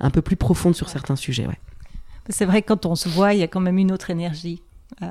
un 0.00 0.10
peu 0.10 0.22
plus 0.22 0.36
profonde 0.36 0.74
sur 0.74 0.88
certains 0.88 1.16
sujets. 1.16 1.46
Ouais. 1.46 1.58
C'est 2.30 2.46
vrai 2.46 2.62
que 2.62 2.68
quand 2.68 2.86
on 2.86 2.94
se 2.94 3.08
voit, 3.10 3.34
il 3.34 3.40
y 3.40 3.42
a 3.42 3.48
quand 3.48 3.60
même 3.60 3.78
une 3.78 3.92
autre 3.92 4.08
énergie 4.10 4.62
euh, 5.02 5.06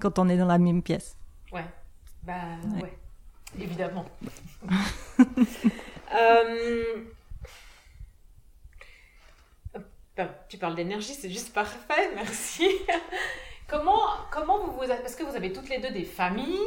quand 0.00 0.18
on 0.18 0.28
est 0.28 0.36
dans 0.38 0.46
la 0.46 0.58
même 0.58 0.82
pièce. 0.82 1.16
Ouais. 1.52 1.64
Bah 2.26 2.32
Ouais. 2.76 2.82
ouais, 2.84 2.98
évidemment. 3.60 4.06
Tu 10.48 10.58
parles 10.58 10.74
d'énergie, 10.74 11.14
c'est 11.14 11.30
juste 11.30 11.52
parfait, 11.54 12.10
merci. 12.14 12.68
comment, 13.66 14.00
comment 14.30 14.64
vous 14.64 14.72
vous... 14.72 14.86
Parce 14.86 15.16
que 15.16 15.24
vous 15.24 15.36
avez 15.36 15.52
toutes 15.52 15.68
les 15.68 15.78
deux 15.78 15.90
des 15.90 16.04
familles, 16.04 16.58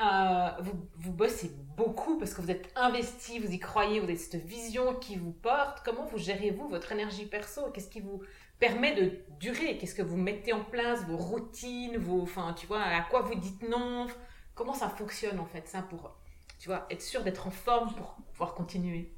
euh, 0.00 0.50
vous, 0.60 0.72
vous, 0.96 1.12
bossez 1.12 1.50
beaucoup 1.76 2.18
parce 2.18 2.32
que 2.32 2.40
vous 2.40 2.50
êtes 2.50 2.70
investi, 2.76 3.38
vous 3.38 3.52
y 3.52 3.58
croyez, 3.58 3.98
vous 3.98 4.04
avez 4.04 4.16
cette 4.16 4.44
vision 4.44 4.94
qui 4.94 5.16
vous 5.16 5.32
porte. 5.32 5.82
Comment 5.84 6.04
vous 6.06 6.18
gérez-vous 6.18 6.68
votre 6.68 6.92
énergie 6.92 7.26
perso? 7.26 7.70
Qu'est-ce 7.72 7.88
qui 7.88 8.00
vous 8.00 8.22
permet 8.58 8.94
de 8.94 9.12
durer? 9.40 9.76
Qu'est-ce 9.78 9.94
que 9.94 10.02
vous 10.02 10.16
mettez 10.16 10.52
en 10.52 10.64
place 10.64 11.04
Vos 11.06 11.16
routines, 11.16 11.96
vos, 11.98 12.22
enfin, 12.22 12.54
tu 12.56 12.66
vois, 12.66 12.82
à 12.82 13.02
quoi 13.02 13.22
vous 13.22 13.34
dites 13.34 13.68
non? 13.68 14.06
Comment 14.54 14.74
ça 14.74 14.88
fonctionne 14.88 15.38
en 15.38 15.46
fait, 15.46 15.68
ça, 15.68 15.82
pour, 15.82 16.16
tu 16.58 16.68
vois, 16.68 16.86
être 16.90 17.02
sûr 17.02 17.22
d'être 17.22 17.46
en 17.46 17.52
forme 17.52 17.92
pour 17.94 18.16
pouvoir 18.32 18.54
continuer? 18.54 19.12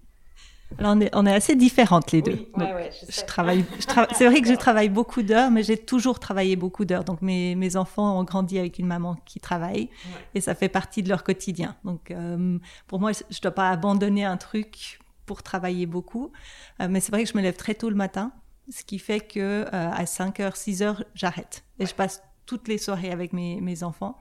Alors 0.79 0.93
on 0.97 1.01
est, 1.01 1.11
on 1.15 1.27
est 1.27 1.33
assez 1.33 1.57
différentes 1.57 2.13
les 2.13 2.23
deux. 2.23 2.49
Oui, 2.57 2.65
ouais, 2.65 2.75
ouais, 2.75 2.91
je, 3.09 3.13
je, 3.13 3.25
travaille, 3.25 3.65
je 3.79 4.15
c'est 4.15 4.27
vrai 4.27 4.41
que 4.41 4.49
je 4.49 4.55
travaille 4.59 4.89
beaucoup 4.89 5.23
d'heures, 5.23 5.51
mais 5.51 5.63
j'ai 5.63 5.77
toujours 5.77 6.19
travaillé 6.21 6.57
beaucoup 6.57 6.85
d'heures. 6.85 7.05
Donc 7.05 7.23
mes, 7.23 7.55
mes 7.55 7.77
enfants 7.77 8.19
ont 8.19 8.25
grandi 8.25 8.59
avec 8.59 8.79
une 8.79 8.87
maman 8.87 9.17
qui 9.25 9.41
travaille 9.41 9.91
et 10.35 10.41
ça 10.41 10.55
fait 10.55 10.69
partie 10.69 11.03
de 11.03 11.09
leur 11.09 11.25
quotidien. 11.25 11.77
Donc 11.85 12.11
euh, 12.11 12.59
pour 12.87 13.01
moi, 13.01 13.13
je 13.13 13.23
ne 13.23 13.41
dois 13.43 13.51
pas 13.51 13.71
abandonner 13.71 14.25
un 14.25 14.37
truc 14.37 15.01
pour 15.27 15.43
travailler 15.43 15.87
beaucoup. 15.87 16.33
Euh, 16.81 16.89
mais 16.89 17.01
c'est 17.01 17.13
vrai 17.13 17.25
que 17.25 17.31
je 17.31 17.37
me 17.37 17.43
lève 17.43 17.57
très 17.57 17.75
tôt 17.75 17.91
le 17.91 17.97
matin, 17.97 18.33
ce 18.71 18.85
qui 18.85 18.99
fait 18.99 19.21
que 19.21 19.67
euh, 19.67 19.67
à 19.73 20.07
5 20.07 20.41
heures, 20.41 20.57
6 20.57 20.83
heures, 20.83 21.05
j'arrête. 21.15 21.65
Et 21.79 21.87
je 21.87 21.95
passe 21.95 22.23
toutes 22.47 22.69
les 22.69 22.79
soirées 22.79 23.11
avec 23.11 23.33
mes, 23.33 23.61
mes 23.61 23.83
enfants. 23.83 24.17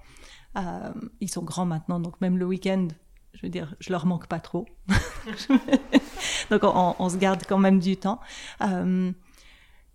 ils 1.20 1.30
sont 1.30 1.44
grands 1.44 1.66
maintenant, 1.66 2.00
donc 2.00 2.20
même 2.22 2.38
le 2.38 2.46
week-end, 2.46 2.88
je 3.34 3.42
veux 3.44 3.50
dire, 3.50 3.76
je 3.80 3.92
leur 3.92 4.06
manque 4.06 4.28
pas 4.28 4.40
trop. 4.40 4.66
Donc 6.50 6.62
on, 6.64 7.10
se 7.10 7.18
garde 7.18 7.44
quand 7.48 7.58
même 7.58 7.80
du 7.80 7.98
temps. 7.98 8.20
Euh, 8.62 9.12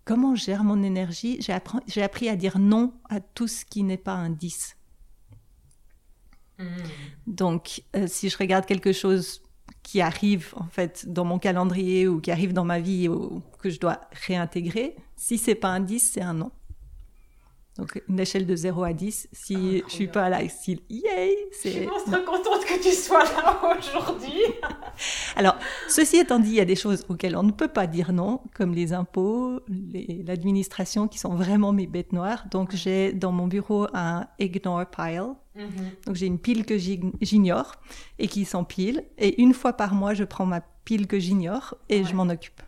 comment 0.03 0.35
je 0.35 0.45
gère 0.45 0.63
mon 0.63 0.81
énergie? 0.83 1.37
J'ai 1.41 1.53
appris, 1.53 2.01
appris, 2.01 2.29
à 2.29 2.35
dire 2.35 2.59
non 2.59 2.93
à 3.09 3.19
tout 3.19 3.47
ce 3.47 3.65
qui 3.65 3.83
n'est 3.83 3.97
pas 3.97 4.13
un 4.13 4.29
10. 4.29 4.77
Hmm. 6.57 6.65
Donc 7.27 7.83
euh, 7.95 8.07
si 8.07 8.29
je 8.29 8.37
regarde 8.37 8.65
quelque 8.65 8.93
chose 8.93 9.41
qui 9.83 9.99
arrive 9.99 10.53
en 10.55 10.67
fait 10.67 11.05
dans 11.07 11.25
mon 11.25 11.37
calendrier 11.37 12.07
ou 12.07 12.21
qui 12.21 12.31
arrive 12.31 12.53
dans 12.53 12.63
ma 12.63 12.79
vie 12.79 13.09
ou 13.09 13.43
que 13.59 13.69
je 13.69 13.79
dois 13.79 14.01
réintégrer, 14.25 14.95
si 15.17 15.37
c'est 15.37 15.55
pas 15.55 15.69
un 15.69 15.81
10, 15.81 15.99
c'est 15.99 16.21
un 16.21 16.33
non. 16.33 16.51
Donc, 17.77 18.01
une 18.07 18.19
échelle 18.19 18.45
de 18.45 18.55
0 18.55 18.83
à 18.83 18.93
10. 18.93 19.27
Si 19.33 19.81
ah, 19.83 19.85
je 19.87 19.93
suis 19.93 20.07
pas 20.07 20.29
là, 20.29 20.47
style, 20.47 20.79
yay! 20.89 21.35
Je 21.51 21.69
suis 21.69 21.85
contente 21.85 22.65
que 22.65 22.81
tu 22.81 22.91
sois 22.95 23.23
là 23.23 23.77
aujourd'hui. 23.77 24.39
Alors, 25.35 25.57
ceci 25.89 26.17
étant 26.17 26.39
dit, 26.39 26.49
il 26.49 26.55
y 26.55 26.61
a 26.61 26.65
des 26.65 26.77
choses 26.77 27.05
auxquelles 27.09 27.35
on 27.35 27.43
ne 27.43 27.51
peut 27.51 27.67
pas 27.67 27.85
dire 27.85 28.13
non, 28.13 28.41
comme 28.55 28.73
les 28.73 28.93
impôts, 28.93 29.59
l'administration, 30.25 31.09
qui 31.09 31.19
sont 31.19 31.35
vraiment 31.35 31.73
mes 31.73 31.87
bêtes 31.87 32.13
noires. 32.13 32.45
Donc, 32.49 32.73
j'ai 32.73 33.11
dans 33.11 33.33
mon 33.33 33.47
bureau 33.47 33.87
un 33.93 34.27
ignore 34.39 34.85
pile. 34.85 35.35
Mhm. 35.55 35.65
Donc, 36.05 36.15
j'ai 36.15 36.27
une 36.27 36.39
pile 36.39 36.65
que 36.65 36.77
j'ignore 36.77 37.73
et 38.19 38.29
qui 38.29 38.45
s'empile. 38.45 39.03
Et 39.17 39.41
une 39.41 39.53
fois 39.53 39.73
par 39.73 39.93
mois, 39.93 40.13
je 40.13 40.23
prends 40.23 40.45
ma 40.45 40.61
pile 40.85 41.07
que 41.07 41.19
j'ignore 41.19 41.75
et 41.89 42.05
je 42.05 42.15
m'en 42.15 42.29
occupe. 42.29 42.61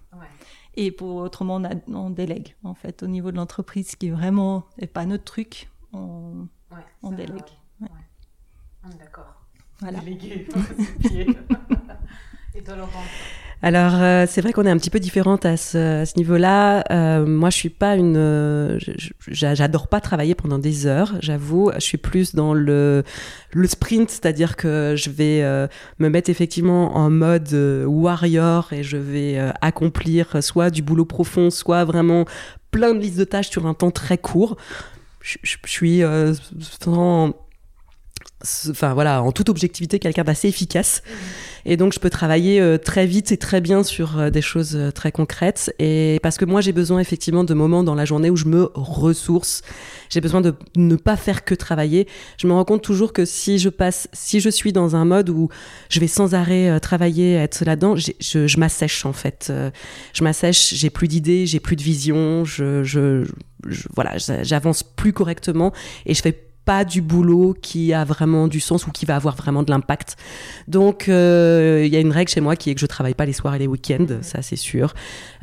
Et 0.79 0.91
pour 0.91 1.15
autrement, 1.15 1.59
on, 1.87 2.09
délègue, 2.11 2.55
en 2.63 2.75
fait, 2.75 3.01
au 3.01 3.07
niveau 3.07 3.31
de 3.31 3.37
l'entreprise, 3.37 3.95
qui 3.95 4.11
vraiment 4.11 4.63
n'est 4.79 4.85
pas 4.85 5.07
notre 5.07 5.23
truc, 5.23 5.69
on, 5.91 6.47
on 7.01 7.11
délègue. 7.11 7.41
Ouais. 7.81 7.87
On 8.85 8.91
est 8.91 8.97
d'accord. 8.99 9.41
Voilà. 9.79 9.99
Délégué. 10.01 10.47
Et 12.55 12.63
toi, 12.63 12.75
Laurent? 12.75 13.03
Alors 13.63 13.95
euh, 13.95 14.25
c'est 14.29 14.41
vrai 14.41 14.53
qu'on 14.53 14.65
est 14.65 14.69
un 14.69 14.77
petit 14.77 14.89
peu 14.89 14.99
différente 14.99 15.45
à 15.45 15.57
ce, 15.57 16.03
ce 16.05 16.17
niveau-là. 16.17 16.83
Euh, 16.91 17.25
moi, 17.25 17.49
je 17.49 17.57
suis 17.57 17.69
pas 17.69 17.95
une, 17.95 18.17
euh, 18.17 18.79
j'adore 19.27 19.87
pas 19.87 19.99
travailler 19.99 20.35
pendant 20.35 20.59
des 20.59 20.85
heures. 20.85 21.15
J'avoue, 21.21 21.71
je 21.75 21.79
suis 21.79 21.97
plus 21.97 22.35
dans 22.35 22.53
le 22.53 23.03
le 23.51 23.67
sprint, 23.67 24.09
c'est-à-dire 24.09 24.55
que 24.55 24.93
je 24.95 25.09
vais 25.09 25.41
euh, 25.41 25.67
me 25.99 26.09
mettre 26.09 26.29
effectivement 26.29 26.95
en 26.97 27.09
mode 27.09 27.51
warrior 27.87 28.71
et 28.73 28.83
je 28.83 28.97
vais 28.97 29.39
accomplir 29.61 30.43
soit 30.43 30.69
du 30.69 30.81
boulot 30.83 31.05
profond, 31.05 31.49
soit 31.49 31.83
vraiment 31.83 32.25
plein 32.71 32.93
de 32.93 32.99
listes 32.99 33.17
de 33.17 33.23
tâches 33.23 33.49
sur 33.49 33.65
un 33.65 33.73
temps 33.73 33.91
très 33.91 34.17
court. 34.17 34.57
Je, 35.21 35.37
je, 35.41 35.57
je 35.65 35.69
suis 35.69 36.01
sans 36.81 37.33
enfin 38.69 38.93
voilà, 38.93 39.23
en 39.23 39.31
toute 39.31 39.49
objectivité, 39.49 39.99
quelqu'un 39.99 40.23
d'assez 40.23 40.47
efficace. 40.47 41.01
Et 41.69 41.75
donc, 41.75 41.91
je 41.91 41.99
peux 41.99 42.09
travailler 42.09 42.61
euh, 42.61 42.77
très 42.77 43.05
vite 43.05 43.33
et 43.33 43.37
très 43.37 43.59
bien 43.59 43.83
sur 43.83 44.17
euh, 44.17 44.29
des 44.29 44.41
choses 44.41 44.77
euh, 44.77 44.89
très 44.89 45.11
concrètes. 45.11 45.75
Et 45.79 46.17
parce 46.23 46.37
que 46.37 46.45
moi, 46.45 46.61
j'ai 46.61 46.71
besoin 46.71 46.99
effectivement 47.01 47.43
de 47.43 47.53
moments 47.53 47.83
dans 47.83 47.93
la 47.93 48.05
journée 48.05 48.29
où 48.29 48.37
je 48.37 48.45
me 48.45 48.71
ressource. 48.73 49.63
J'ai 50.09 50.21
besoin 50.21 50.39
de 50.39 50.55
ne 50.77 50.95
pas 50.95 51.17
faire 51.17 51.43
que 51.43 51.53
travailler. 51.53 52.07
Je 52.37 52.47
me 52.47 52.53
rends 52.53 52.63
compte 52.63 52.83
toujours 52.83 53.11
que 53.11 53.25
si 53.25 53.59
je 53.59 53.67
passe, 53.67 54.07
si 54.13 54.39
je 54.39 54.49
suis 54.49 54.71
dans 54.71 54.95
un 54.95 55.03
mode 55.03 55.29
où 55.29 55.49
je 55.89 55.99
vais 55.99 56.07
sans 56.07 56.33
arrêt 56.33 56.79
travailler, 56.79 57.33
être 57.33 57.65
là-dedans, 57.65 57.97
je, 57.97 58.47
je 58.47 58.59
m'assèche 58.59 59.05
en 59.05 59.11
fait. 59.11 59.51
je 60.13 60.23
m'assèche, 60.23 60.73
j'ai 60.73 60.89
plus 60.89 61.09
d'idées, 61.09 61.45
j'ai 61.45 61.59
plus 61.59 61.75
de 61.75 61.83
vision, 61.83 62.45
je, 62.45 62.83
je, 62.83 63.25
je 63.67 63.87
voilà, 63.93 64.15
j'avance 64.43 64.83
plus 64.83 65.11
correctement 65.11 65.73
et 66.05 66.13
je 66.13 66.21
fais 66.21 66.46
pas 66.67 66.83
du 66.83 67.01
boulot 67.01 67.55
qui 67.61 67.93
a 67.93 68.03
vraiment 68.03 68.49
du 68.49 68.59
sens 68.59 68.87
ou 68.87 68.91
qui 68.91 69.05
va 69.05 69.15
avoir 69.15 69.37
vraiment 69.37 69.63
de 69.63 69.71
l'impact. 69.71 70.17
Donc 70.67 71.07
euh, 71.07 71.81
il 71.85 71.93
y 71.93 71.95
a 71.95 72.01
une 72.01 72.11
règle 72.11 72.29
chez 72.29 72.41
moi 72.41 72.57
qui 72.57 72.69
est 72.69 72.75
que 72.75 72.81
je 72.81 72.85
travaille 72.85 73.13
pas 73.13 73.25
les 73.25 73.31
soirs 73.31 73.55
et 73.55 73.59
les 73.59 73.67
week-ends, 73.67 74.19
ça 74.19 74.41
c'est 74.41 74.57
sûr. 74.57 74.93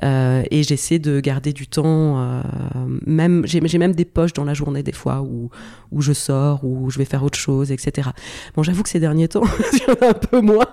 Euh, 0.03 0.43
et 0.51 0.63
j'essaie 0.63 0.99
de 0.99 1.21
garder 1.21 1.55
du 1.55 1.67
temps. 1.67 2.21
Euh, 2.21 2.43
même 3.07 3.47
j'ai 3.47 3.79
même 3.79 3.95
des 3.95 4.05
poches 4.05 4.35
dans 4.35 4.45
la 4.45 4.53
journée 4.53 4.83
des 4.83 4.93
fois 4.93 5.23
où 5.23 5.49
où 5.91 6.03
je 6.03 6.13
sors, 6.13 6.63
où 6.63 6.91
je 6.91 6.99
vais 6.99 7.07
faire 7.07 7.25
autre 7.25 7.39
chose, 7.39 7.73
etc. 7.73 8.11
Bon, 8.55 8.63
j'avoue 8.63 8.83
que 8.83 8.91
ces 8.91 9.01
derniers 9.01 9.29
temps, 9.29 9.45
j'en 9.87 9.95
ai 9.95 10.11
un 10.11 10.13
peu 10.13 10.43
moins. 10.43 10.67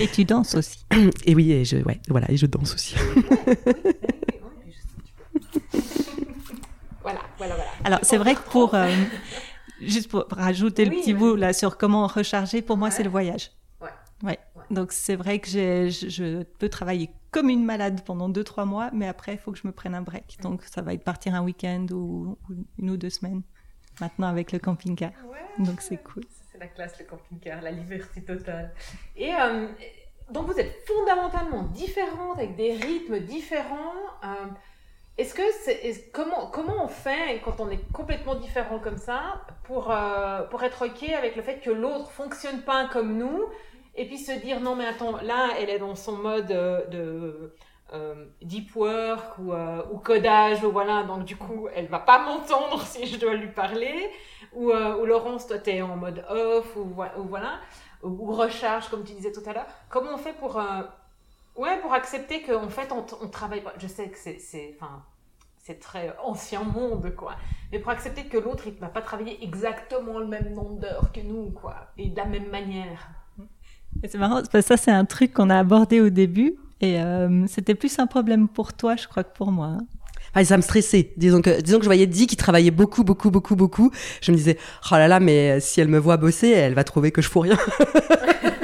Et 0.00 0.08
tu 0.08 0.24
danses 0.24 0.54
aussi. 0.54 0.78
Et 1.26 1.34
oui, 1.34 1.52
et 1.52 1.66
je, 1.66 1.76
ouais, 1.76 2.00
voilà, 2.08 2.30
et 2.30 2.38
je 2.38 2.46
danse 2.46 2.72
aussi. 2.72 2.94
Alors, 7.84 8.00
c'est 8.02 8.16
vrai 8.16 8.34
que 8.34 8.42
pour, 8.50 8.74
euh, 8.74 8.88
juste 9.80 10.10
pour 10.10 10.26
rajouter 10.30 10.84
le 10.84 10.90
petit 10.90 11.14
bout 11.14 11.36
là 11.36 11.52
sur 11.52 11.76
comment 11.76 12.06
recharger, 12.06 12.62
pour 12.62 12.76
moi, 12.76 12.90
c'est 12.90 13.02
le 13.02 13.10
voyage. 13.10 13.50
Ouais. 13.80 13.90
ouais. 14.22 14.38
Donc, 14.70 14.92
c'est 14.92 15.16
vrai 15.16 15.38
que 15.38 15.48
je, 15.48 15.88
je, 15.88 16.42
peux 16.42 16.68
travailler 16.68 17.10
comme 17.30 17.48
une 17.48 17.64
malade 17.64 18.02
pendant 18.04 18.28
deux, 18.28 18.44
trois 18.44 18.64
mois, 18.64 18.90
mais 18.92 19.06
après, 19.06 19.34
il 19.34 19.38
faut 19.38 19.52
que 19.52 19.58
je 19.58 19.66
me 19.66 19.72
prenne 19.72 19.94
un 19.94 20.02
break. 20.02 20.38
Donc, 20.42 20.64
ça 20.64 20.82
va 20.82 20.94
être 20.94 21.04
partir 21.04 21.34
un 21.34 21.42
week-end 21.42 21.86
ou, 21.92 22.38
une 22.78 22.90
ou 22.90 22.96
deux 22.96 23.10
semaines. 23.10 23.42
Maintenant, 24.00 24.28
avec 24.28 24.52
le 24.52 24.58
camping-car. 24.58 25.10
Donc, 25.58 25.80
c'est 25.80 25.96
cool. 25.96 26.24
C'est 26.52 26.58
la 26.58 26.68
classe, 26.68 26.98
le 26.98 27.04
camping-car, 27.04 27.62
la 27.62 27.70
liberté 27.70 28.22
totale. 28.22 28.72
Et 29.16 29.34
euh, 29.34 29.68
donc, 30.30 30.46
vous 30.46 30.58
êtes 30.58 30.74
fondamentalement 30.86 31.64
différentes, 31.64 32.38
avec 32.38 32.56
des 32.56 32.72
rythmes 32.74 33.20
différents. 33.20 33.94
Euh, 34.24 34.46
est-ce 35.18 35.34
que 35.34 35.42
c'est 35.64 36.10
comment 36.12 36.46
comment 36.46 36.84
on 36.84 36.88
fait 36.88 37.40
quand 37.44 37.58
on 37.58 37.68
est 37.70 37.92
complètement 37.92 38.36
différent 38.36 38.78
comme 38.78 38.98
ça 38.98 39.42
pour 39.64 39.90
euh, 39.90 40.42
pour 40.44 40.62
être 40.62 40.86
ok 40.86 41.10
avec 41.10 41.34
le 41.34 41.42
fait 41.42 41.58
que 41.58 41.70
l'autre 41.70 42.10
fonctionne 42.10 42.62
pas 42.62 42.86
comme 42.86 43.18
nous 43.18 43.46
et 43.96 44.06
puis 44.06 44.16
se 44.16 44.30
dire 44.30 44.60
non 44.60 44.76
mais 44.76 44.86
attends 44.86 45.16
là 45.22 45.50
elle 45.58 45.70
est 45.70 45.80
dans 45.80 45.96
son 45.96 46.12
mode 46.12 46.52
euh, 46.52 46.86
de 46.86 47.52
euh, 47.94 48.26
deep 48.42 48.76
work 48.76 49.38
ou, 49.38 49.52
ou, 49.52 49.98
codage 49.98 50.62
ou 50.62 50.70
voilà 50.70 51.02
donc 51.02 51.24
du 51.24 51.36
coup 51.36 51.68
elle 51.74 51.88
va 51.88 51.98
pas 51.98 52.20
m'entendre 52.20 52.80
si 52.86 53.06
je 53.06 53.18
dois 53.18 53.34
lui 53.34 53.48
parler 53.48 54.10
ou, 54.54 54.70
ou 54.70 55.04
Laurence 55.04 55.48
toi 55.48 55.58
t'es 55.58 55.82
en 55.82 55.96
mode 55.96 56.24
off 56.30 56.76
ou, 56.76 56.82
ou 56.82 57.22
voilà 57.24 57.58
ou, 58.04 58.32
recharge 58.32 58.88
comme 58.88 59.02
tu 59.02 59.14
disais 59.14 59.32
tout 59.32 59.42
à 59.44 59.52
l'heure. 59.52 59.66
Comment 59.88 60.14
on 60.14 60.18
fait 60.18 60.32
pour 60.32 60.62
Ouais, 61.58 61.80
pour 61.82 61.92
accepter 61.92 62.42
qu'en 62.42 62.68
fait, 62.68 62.92
on, 62.92 63.04
on 63.20 63.28
travaille 63.28 63.62
pas. 63.62 63.74
Je 63.78 63.88
sais 63.88 64.08
que 64.08 64.16
c'est, 64.16 64.74
enfin, 64.76 65.02
c'est 65.58 65.80
très 65.80 66.14
ancien 66.24 66.62
monde, 66.62 67.12
quoi. 67.16 67.34
Mais 67.72 67.80
pour 67.80 67.90
accepter 67.90 68.26
que 68.26 68.38
l'autre, 68.38 68.64
il 68.68 68.74
ne 68.74 68.78
va 68.78 68.86
pas 68.86 69.02
travailler 69.02 69.42
exactement 69.42 70.20
le 70.20 70.26
même 70.26 70.54
nombre 70.54 70.78
d'heures 70.78 71.10
que 71.12 71.20
nous, 71.20 71.50
quoi. 71.50 71.74
Et 71.98 72.10
de 72.10 72.16
la 72.16 72.26
même 72.26 72.48
manière. 72.48 73.10
C'est 74.04 74.18
marrant, 74.18 74.36
parce 74.36 74.48
que 74.48 74.60
ça, 74.60 74.76
c'est 74.76 74.92
un 74.92 75.04
truc 75.04 75.32
qu'on 75.32 75.50
a 75.50 75.58
abordé 75.58 76.00
au 76.00 76.10
début. 76.10 76.54
Et 76.80 77.02
euh, 77.02 77.44
c'était 77.48 77.74
plus 77.74 77.98
un 77.98 78.06
problème 78.06 78.46
pour 78.46 78.72
toi, 78.72 78.94
je 78.94 79.08
crois, 79.08 79.24
que 79.24 79.36
pour 79.36 79.50
moi. 79.50 79.78
Hein. 80.36 80.44
Ça 80.44 80.56
me 80.56 80.62
stressait. 80.62 81.12
Disons 81.16 81.42
que, 81.42 81.60
disons 81.60 81.78
que 81.78 81.84
je 81.84 81.88
voyais 81.88 82.06
Di 82.06 82.28
qui 82.28 82.36
travaillait 82.36 82.70
beaucoup, 82.70 83.02
beaucoup, 83.02 83.32
beaucoup, 83.32 83.56
beaucoup. 83.56 83.90
Je 84.20 84.30
me 84.30 84.36
disais, 84.36 84.58
oh 84.92 84.94
là 84.94 85.08
là, 85.08 85.18
mais 85.18 85.58
si 85.58 85.80
elle 85.80 85.88
me 85.88 85.98
voit 85.98 86.18
bosser, 86.18 86.50
elle 86.50 86.74
va 86.74 86.84
trouver 86.84 87.10
que 87.10 87.20
je 87.20 87.28
fous 87.28 87.40
rien. 87.40 87.58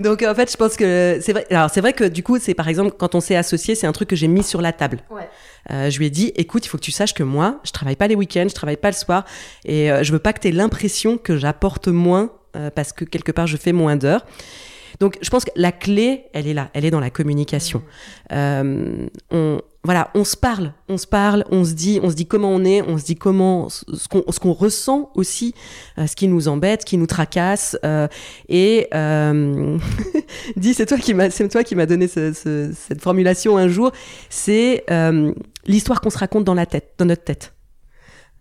Donc 0.00 0.22
en 0.22 0.34
fait, 0.34 0.50
je 0.50 0.56
pense 0.56 0.76
que 0.76 1.18
c'est 1.20 1.32
vrai. 1.32 1.46
Alors 1.50 1.70
c'est 1.70 1.80
vrai 1.80 1.92
que 1.92 2.04
du 2.04 2.22
coup, 2.22 2.38
c'est 2.38 2.54
par 2.54 2.68
exemple 2.68 2.94
quand 2.98 3.14
on 3.14 3.20
s'est 3.20 3.36
associé, 3.36 3.74
c'est 3.74 3.86
un 3.86 3.92
truc 3.92 4.08
que 4.08 4.16
j'ai 4.16 4.28
mis 4.28 4.42
sur 4.42 4.62
la 4.62 4.72
table. 4.72 5.02
Ouais. 5.10 5.28
Euh, 5.70 5.90
je 5.90 5.98
lui 5.98 6.06
ai 6.06 6.10
dit, 6.10 6.32
écoute, 6.36 6.64
il 6.64 6.68
faut 6.68 6.78
que 6.78 6.82
tu 6.82 6.90
saches 6.90 7.14
que 7.14 7.22
moi, 7.22 7.60
je 7.64 7.70
travaille 7.70 7.96
pas 7.96 8.08
les 8.08 8.14
week-ends, 8.14 8.46
je 8.48 8.54
travaille 8.54 8.78
pas 8.78 8.88
le 8.88 8.94
soir, 8.94 9.24
et 9.66 9.92
euh, 9.92 10.02
je 10.02 10.12
veux 10.12 10.18
pas 10.18 10.32
que 10.32 10.40
tu 10.40 10.48
aies 10.48 10.52
l'impression 10.52 11.18
que 11.18 11.36
j'apporte 11.36 11.88
moins 11.88 12.32
euh, 12.56 12.70
parce 12.70 12.92
que 12.92 13.04
quelque 13.04 13.30
part 13.30 13.46
je 13.46 13.56
fais 13.56 13.72
moins 13.72 13.96
d'heures. 13.96 14.24
donc, 14.98 15.18
je 15.20 15.30
pense 15.30 15.44
que 15.44 15.50
la 15.54 15.70
clé, 15.70 16.24
elle 16.32 16.48
est 16.48 16.54
là, 16.54 16.70
elle 16.72 16.84
est 16.84 16.90
dans 16.90 17.00
la 17.00 17.10
communication. 17.10 17.82
Euh, 18.32 19.06
on, 19.30 19.60
voilà, 19.82 20.10
on 20.14 20.24
se 20.24 20.36
parle, 20.36 20.74
on 20.90 20.98
se 20.98 21.06
parle, 21.06 21.44
on 21.50 21.64
se 21.64 21.72
dit, 21.72 22.00
on 22.02 22.10
se 22.10 22.14
dit 22.14 22.26
comment 22.26 22.50
on 22.50 22.64
est, 22.64 22.82
on 22.82 22.98
se 22.98 23.04
dit 23.04 23.16
comment 23.16 23.68
ce 23.70 24.38
qu'on 24.38 24.52
ressent 24.52 25.10
aussi, 25.14 25.54
euh, 25.98 26.06
ce 26.06 26.14
qui 26.16 26.28
nous 26.28 26.48
embête, 26.48 26.82
ce 26.82 26.86
qui 26.86 26.98
nous 26.98 27.06
tracasse. 27.06 27.78
euh, 27.84 28.06
et 28.48 28.88
euh, 28.94 29.78
dis, 30.56 30.74
c'est 30.74 30.84
toi 30.86 30.98
qui 30.98 31.14
m'a, 31.14 31.30
c'est 31.30 31.48
toi 31.48 31.64
qui 31.64 31.74
m'a 31.76 31.86
donné 31.86 32.08
ce- 32.08 32.32
ce- 32.34 32.72
cette 32.74 33.00
formulation 33.00 33.56
un 33.56 33.68
jour. 33.68 33.90
C'est 34.28 34.84
euh, 34.90 35.32
l'histoire 35.66 36.00
qu'on 36.02 36.10
se 36.10 36.18
raconte 36.18 36.44
dans 36.44 36.54
la 36.54 36.66
tête, 36.66 36.92
dans 36.98 37.06
notre 37.06 37.24
tête. 37.24 37.54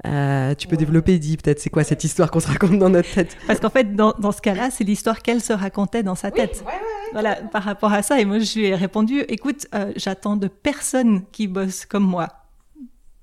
Euh, 0.07 0.55
tu 0.55 0.67
peux 0.67 0.77
développer, 0.77 1.19
dis 1.19 1.35
peut-être, 1.35 1.59
c'est 1.59 1.69
quoi 1.69 1.83
cette 1.83 2.03
histoire 2.03 2.31
qu'on 2.31 2.39
se 2.39 2.47
raconte 2.47 2.79
dans 2.79 2.89
notre 2.89 3.13
tête? 3.13 3.35
Parce 3.47 3.59
qu'en 3.59 3.69
fait, 3.69 3.95
dans, 3.95 4.13
dans 4.17 4.31
ce 4.31 4.41
cas-là, 4.41 4.69
c'est 4.71 4.83
l'histoire 4.83 5.21
qu'elle 5.21 5.41
se 5.41 5.53
racontait 5.53 6.03
dans 6.03 6.15
sa 6.15 6.31
tête. 6.31 6.63
Voilà, 7.11 7.35
par 7.35 7.63
rapport 7.63 7.91
à 7.91 8.01
ça. 8.01 8.19
Et 8.19 8.25
moi, 8.25 8.39
je 8.39 8.59
lui 8.59 8.67
ai 8.67 8.75
répondu, 8.75 9.21
écoute, 9.27 9.67
euh, 9.75 9.91
j'attends 9.95 10.35
de 10.35 10.47
personne 10.47 11.23
qui 11.31 11.47
bosse 11.47 11.85
comme 11.85 12.05
moi. 12.05 12.27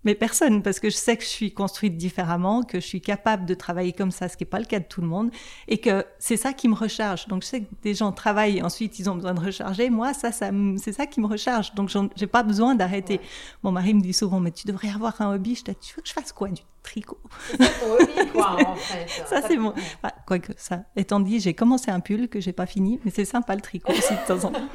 Mais 0.06 0.14
personne, 0.14 0.62
parce 0.62 0.78
que 0.78 0.88
je 0.88 0.94
sais 0.94 1.16
que 1.16 1.24
je 1.24 1.28
suis 1.28 1.52
construite 1.52 1.96
différemment, 1.96 2.62
que 2.62 2.78
je 2.78 2.86
suis 2.86 3.00
capable 3.00 3.44
de 3.44 3.54
travailler 3.54 3.92
comme 3.92 4.12
ça, 4.12 4.28
ce 4.28 4.36
qui 4.36 4.44
n'est 4.44 4.48
pas 4.50 4.60
le 4.60 4.64
cas 4.64 4.78
de 4.78 4.84
tout 4.84 5.00
le 5.00 5.08
monde, 5.08 5.32
et 5.66 5.78
que 5.78 6.06
c'est 6.20 6.36
ça 6.36 6.52
qui 6.52 6.68
me 6.68 6.74
recharge. 6.76 7.26
Donc 7.26 7.42
je 7.42 7.48
sais 7.48 7.62
que 7.62 7.66
des 7.82 7.92
gens 7.92 8.12
travaillent, 8.12 8.62
ensuite 8.62 9.00
ils 9.00 9.10
ont 9.10 9.16
besoin 9.16 9.34
de 9.34 9.40
recharger. 9.40 9.90
Moi, 9.90 10.14
ça, 10.14 10.30
ça 10.30 10.50
c'est 10.78 10.92
ça 10.92 11.06
qui 11.06 11.20
me 11.20 11.26
recharge. 11.26 11.74
Donc 11.74 11.90
j'ai 12.14 12.28
pas 12.28 12.44
besoin 12.44 12.76
d'arrêter. 12.76 13.20
Mon 13.64 13.72
mari 13.72 13.94
me 13.94 14.00
dit 14.00 14.12
souvent, 14.12 14.38
mais 14.38 14.52
tu 14.52 14.68
devrais 14.68 14.90
avoir 14.90 15.20
un 15.20 15.34
hobby. 15.34 15.56
Je 15.56 15.64
dis, 15.64 15.76
tu 15.80 15.96
veux 15.96 16.02
que 16.02 16.08
je 16.08 16.14
fasse 16.14 16.30
quoi? 16.32 16.50
Du 16.50 16.62
tricot 16.84 17.18
ça 17.58 17.66
ton 17.80 17.92
hobby, 17.94 18.30
quoi, 18.32 18.56
en 18.64 18.76
fait. 18.76 19.08
ça, 19.26 19.42
c'est 19.42 19.56
bon. 19.56 19.74
Ah, 20.04 20.14
Quoique, 20.24 20.52
ça 20.56 20.84
étant 20.94 21.18
dit, 21.18 21.40
j'ai 21.40 21.54
commencé 21.54 21.90
un 21.90 21.98
pull 21.98 22.28
que 22.28 22.38
j'ai 22.40 22.52
pas 22.52 22.66
fini, 22.66 23.00
mais 23.04 23.10
c'est 23.10 23.24
sympa 23.24 23.56
le 23.56 23.60
tricot 23.60 23.90
aussi 23.92 24.14
de 24.14 24.24
temps 24.24 24.46
en 24.46 24.52
temps. 24.52 24.68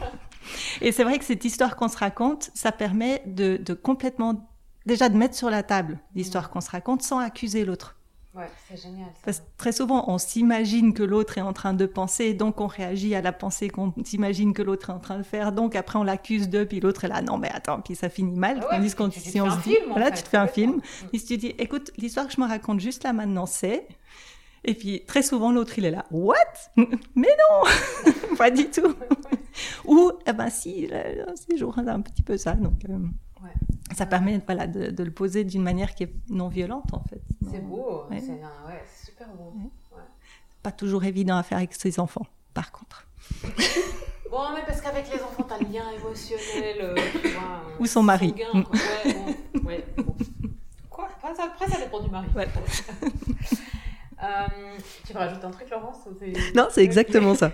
Et 0.82 0.92
c'est 0.92 1.04
vrai 1.04 1.20
que 1.20 1.24
cette 1.26 1.46
histoire 1.46 1.76
qu'on 1.76 1.88
se 1.88 1.98
raconte, 1.98 2.52
ça 2.54 2.72
permet 2.72 3.24
de, 3.26 3.58
de 3.58 3.74
complètement, 3.74 4.51
déjà 4.86 5.10
de 5.10 5.18
mettre 5.18 5.36
sur 5.36 5.50
la 5.50 5.64
table 5.64 6.00
l'histoire 6.16 6.50
qu'on 6.50 6.62
se 6.62 6.70
raconte 6.70 7.02
sans 7.02 7.20
accuser 7.20 7.66
l'autre. 7.66 7.98
Ouais, 8.34 8.50
c'est 8.70 8.82
génial. 8.82 9.10
ça. 9.14 9.22
Parce 9.26 9.40
que 9.42 9.46
très 9.58 9.72
souvent, 9.74 10.06
on 10.08 10.18
s'imagine 10.18 10.94
que 10.94 11.04
l'autre 11.04 11.38
est 11.38 11.42
en 11.42 11.52
train 11.52 11.74
de 11.74 11.86
penser, 11.86 12.34
donc 12.34 12.62
on 12.62 12.68
réagit 12.68 13.14
à 13.14 13.22
la 13.22 13.34
pensée 13.34 13.68
qu'on 13.68 13.94
s'imagine 14.06 14.54
que 14.54 14.62
l'autre 14.62 14.90
est 14.90 14.94
en 14.94 15.00
train 15.00 15.18
de 15.18 15.24
faire, 15.24 15.52
donc 15.52 15.76
après 15.76 16.00
on 16.00 16.04
l'accuse 16.04 16.48
d'eux, 16.48 16.66
puis 16.66 16.80
l'autre 16.80 17.04
est 17.04 17.10
là, 17.10 17.22
non 17.22 17.38
mais 17.38 17.50
attends, 17.52 17.82
puis 17.82 17.94
ça 17.94 18.08
finit 18.08 18.38
mal. 18.38 18.60
Ah 18.62 18.70
ouais, 18.70 18.78
Tandis 18.78 18.96
qu'on 18.96 19.12
si 19.12 19.42
on 19.42 19.52
se 19.52 19.58
dit, 19.58 19.76
film, 19.76 19.90
voilà, 19.90 20.06
fait, 20.08 20.18
tu 20.18 20.24
te 20.24 20.30
fais 20.30 20.38
un 20.38 20.48
film, 20.48 20.80
puis 21.10 21.20
si 21.20 21.26
tu 21.26 21.38
dis, 21.38 21.54
écoute, 21.58 21.92
l'histoire 21.98 22.26
que 22.26 22.32
je 22.34 22.40
me 22.40 22.48
raconte 22.48 22.80
juste 22.80 23.04
là 23.04 23.12
maintenant, 23.12 23.46
c'est... 23.46 23.86
Et 24.64 24.76
puis 24.76 25.04
très 25.08 25.24
souvent 25.24 25.52
l'autre 25.52 25.80
il 25.80 25.86
est 25.86 25.92
là, 25.92 26.06
what? 26.12 26.36
Mais 27.16 27.36
non, 27.52 28.36
pas 28.38 28.52
du 28.52 28.70
tout. 28.70 28.96
Ou 29.86 30.12
eh 30.26 30.34
ben 30.34 30.50
si, 30.50 30.88
c'est 31.36 31.62
un 31.64 32.02
petit 32.02 32.22
peu 32.22 32.38
ça, 32.38 32.54
donc 32.54 32.86
euh, 32.88 32.98
Ouais. 33.44 33.50
ça 33.96 34.06
permet 34.06 34.40
voilà 34.46 34.68
de, 34.68 34.92
de 34.92 35.04
le 35.04 35.12
poser 35.12 35.44
d'une 35.44 35.64
manière 35.64 35.96
qui 35.96 36.04
est 36.04 36.14
non 36.30 36.48
violente 36.48 36.94
en 36.94 37.04
fait. 37.04 37.22
C'est 37.52 37.60
beau, 37.60 38.04
Ouais. 38.10 38.20
c'est 38.20 38.32
ouais, 38.34 38.84
super 39.04 39.28
beau. 39.30 39.54
Pas 40.64 40.72
toujours 40.72 41.04
évident 41.06 41.38
à 41.38 41.44
faire 41.44 41.58
avec 41.58 41.74
ses 41.74 42.00
enfants, 42.00 42.26
par 42.54 42.72
contre. 42.72 43.08
Bon, 44.30 44.54
mais 44.56 44.62
parce 44.66 44.80
qu'avec 44.80 45.12
les 45.14 45.22
enfants, 45.22 45.44
t'as 45.44 45.58
le 45.58 45.66
lien 45.66 45.84
émotionnel, 45.92 46.78
euh, 46.80 46.96
tu 47.22 47.28
vois. 47.32 47.42
euh, 47.42 47.76
Ou 47.82 47.86
son 47.86 48.02
mari. 48.02 48.30
sanguin, 48.30 48.64
quoi. 48.64 48.80
Ouais, 48.80 49.14
bon, 49.14 49.62
ouais, 49.68 49.86
bon. 49.98 50.16
Quoi? 50.90 51.10
Après, 51.22 51.36
ça- 51.68 51.78
dépend 51.84 52.00
du 52.00 52.10
mari. 52.10 52.28
Euh, 54.24 54.78
tu 55.04 55.14
veux 55.14 55.20
rajouter 55.20 55.46
un 55.46 55.50
truc, 55.52 55.68
Laurence 55.72 56.08
Non, 56.56 56.68
c'est 56.70 56.84
exactement 56.84 57.34
ça. 57.34 57.52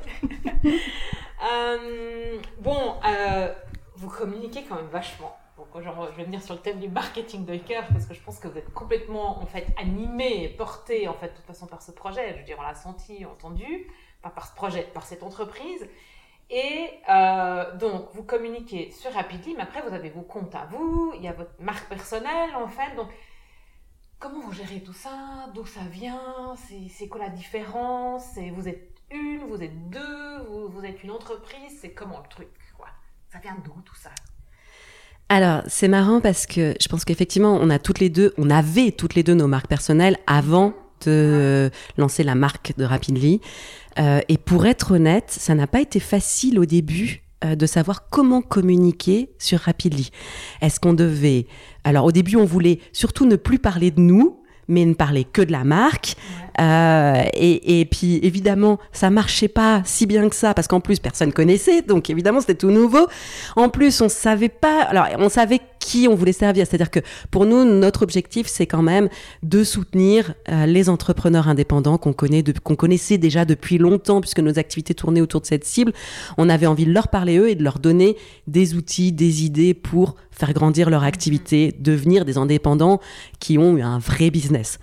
Euh, 1.50 2.38
bon, 2.60 2.96
euh, 3.08 3.54
vous 3.96 4.10
communiquez 4.10 4.66
quand 4.68 4.76
même 4.76 4.88
vachement. 4.92 5.36
Genre, 5.76 6.10
je 6.12 6.18
vais 6.18 6.24
venir 6.24 6.42
sur 6.42 6.56
le 6.56 6.60
thème 6.60 6.80
du 6.80 6.90
marketing 6.90 7.46
de 7.46 7.58
cœur 7.58 7.86
parce 7.88 8.06
que 8.06 8.14
je 8.14 8.22
pense 8.22 8.40
que 8.40 8.48
vous 8.48 8.58
êtes 8.58 8.74
complètement 8.74 9.40
en 9.42 9.46
fait 9.46 9.68
animé 9.78 10.44
et 10.44 10.50
porté 10.50 11.08
en 11.08 11.14
fait 11.14 11.30
de 11.30 11.36
toute 11.36 11.46
façon 11.46 11.68
par 11.68 11.82
ce 11.82 11.92
projet. 11.92 12.34
Je 12.34 12.40
veux 12.40 12.44
dire, 12.44 12.58
on 12.60 12.64
l'a 12.64 12.74
senti, 12.76 13.26
entendu, 13.26 13.88
pas 14.22 14.30
par 14.30 14.48
ce 14.48 14.56
projet, 14.56 14.84
par 14.94 15.06
cette 15.06 15.24
entreprise. 15.24 15.88
Et 16.50 16.90
euh, 17.10 17.76
donc, 17.76 18.10
vous 18.14 18.24
communiquez 18.24 18.92
sur 18.92 19.12
Rapidly, 19.12 19.54
mais 19.56 19.64
après, 19.64 19.82
vous 19.82 19.94
avez 19.94 20.10
vos 20.10 20.22
comptes 20.22 20.56
à 20.56 20.66
vous, 20.66 21.14
il 21.16 21.22
y 21.22 21.28
a 21.28 21.34
votre 21.34 21.62
marque 21.62 21.90
personnelle, 21.90 22.56
en 22.56 22.70
fait. 22.70 22.96
Donc, 22.96 23.10
comment 24.18 24.40
vous 24.40 24.54
gérez 24.54 24.82
tout 24.82 24.94
ça? 24.94 25.50
D'où 25.54 25.66
ça 25.66 25.82
vient? 25.82 26.56
C'est 26.90 27.10
quoi 27.10 27.20
la 27.20 27.30
différence? 27.30 28.38
Vous 28.54 28.68
êtes 28.68 28.96
une, 29.12 29.44
vous 29.46 29.62
êtes 29.62 29.90
deux, 29.90 30.44
vous, 30.70 30.86
êtes 30.86 31.04
une 31.04 31.12
entreprise 31.12 31.80
C'est 31.82 31.94
comment 31.94 32.20
le 32.20 32.30
truc 32.30 32.50
Ça 33.30 33.40
vient 33.40 33.58
d'où 33.64 33.82
tout 33.82 33.96
ça? 33.96 34.12
Alors, 35.30 35.62
c'est 35.68 35.90
marrant 35.90 36.22
parce 36.22 36.46
que 36.46 36.74
je 36.80 36.88
pense 36.88 37.04
qu'effectivement, 37.04 37.58
on 37.62 37.70
a 37.70 37.80
toutes 37.80 38.00
les 38.00 38.10
deux, 38.10 38.34
on 38.38 38.50
avait 38.50 38.92
toutes 38.92 39.16
les 39.16 39.24
deux 39.24 39.34
nos 39.34 39.48
marques 39.48 39.68
personnelles 39.68 40.18
avant 40.26 40.74
de 41.06 41.70
lancer 41.98 42.24
la 42.24 42.36
marque 42.36 42.74
de 42.78 42.86
Rapidly. 42.86 43.42
Euh, 44.00 44.22
et 44.30 44.38
pour 44.38 44.66
être 44.66 44.96
honnête, 44.96 45.26
ça 45.30 45.54
n'a 45.54 45.68
pas 45.68 45.82
été 45.82 46.00
facile 46.00 46.60
au 46.60 46.66
début 46.66 47.24
euh, 47.44 47.56
de 47.56 47.66
savoir 47.66 48.10
comment 48.10 48.42
communiquer 48.42 49.30
sur 49.38 49.60
Rapidly. 49.60 50.12
Est-ce 50.62 50.80
qu'on 50.80 50.94
devait... 50.94 51.46
Alors 51.84 52.06
au 52.06 52.12
début, 52.12 52.38
on 52.38 52.46
voulait 52.46 52.80
surtout 52.94 53.26
ne 53.26 53.36
plus 53.36 53.60
parler 53.60 53.92
de 53.92 54.00
nous, 54.00 54.42
mais 54.68 54.86
ne 54.86 54.94
parler 54.94 55.24
que 55.24 55.42
de 55.42 55.52
la 55.52 55.64
marque. 55.64 56.16
Euh, 56.60 57.24
et, 57.34 57.82
et 57.82 57.86
puis 57.86 58.20
évidemment, 58.24 58.80
ça 58.92 59.10
marchait 59.10 59.48
pas 59.48 59.82
si 59.86 60.06
bien 60.06 60.28
que 60.28 60.36
ça 60.36 60.54
parce 60.54 60.68
qu'en 60.68 60.80
plus 60.80 61.00
personne 61.00 61.32
connaissait, 61.32 61.84
donc 61.84 62.10
évidemment 62.10 62.42
c'était 62.42 62.56
tout 62.56 62.72
nouveau. 62.72 63.08
En 63.56 63.70
plus, 63.70 64.02
on 64.02 64.10
savait 64.10 64.50
pas. 64.50 64.84
Alors, 64.84 65.08
on 65.20 65.30
savait 65.30 65.62
qui 65.80 66.08
on 66.10 66.16
voulait 66.16 66.32
servir. 66.32 66.66
C'est-à-dire 66.68 66.92
que 66.92 67.00
pour 67.32 67.46
nous, 67.46 67.64
notre 67.64 68.04
objectif, 68.04 68.48
c'est 68.48 68.68
quand 68.68 68.82
même 68.82 69.10
de 69.44 69.64
soutenir 69.64 70.34
euh, 70.50 70.66
les 70.66 70.90
entrepreneurs 70.90 71.48
indépendants 71.48 71.98
qu'on 71.98 72.14
connaît, 72.14 72.44
qu'on 72.64 72.76
connaissait 72.76 73.18
déjà 73.18 73.46
depuis 73.46 73.78
longtemps, 73.78 74.22
puisque 74.22 74.40
nos 74.40 74.60
activités 74.60 74.94
tournaient 74.94 75.22
autour 75.22 75.42
de 75.42 75.46
cette 75.46 75.66
cible. 75.66 75.94
On 76.38 76.50
avait 76.50 76.68
envie 76.68 76.86
de 76.86 76.92
leur 76.92 77.08
parler 77.08 77.38
eux 77.38 77.50
et 77.50 77.56
de 77.56 77.64
leur 77.64 77.80
donner 77.80 78.18
des 78.48 78.76
outils, 78.76 79.12
des 79.12 79.44
idées 79.46 79.74
pour 79.74 80.16
faire 80.38 80.54
grandir 80.54 80.90
leur 80.90 81.04
activité, 81.04 81.74
devenir 81.80 82.24
des 82.24 82.38
indépendants 82.38 83.00
qui 83.40 83.58
ont 83.58 83.78
un 83.84 83.98
vrai 83.98 84.30
business. 84.30 84.78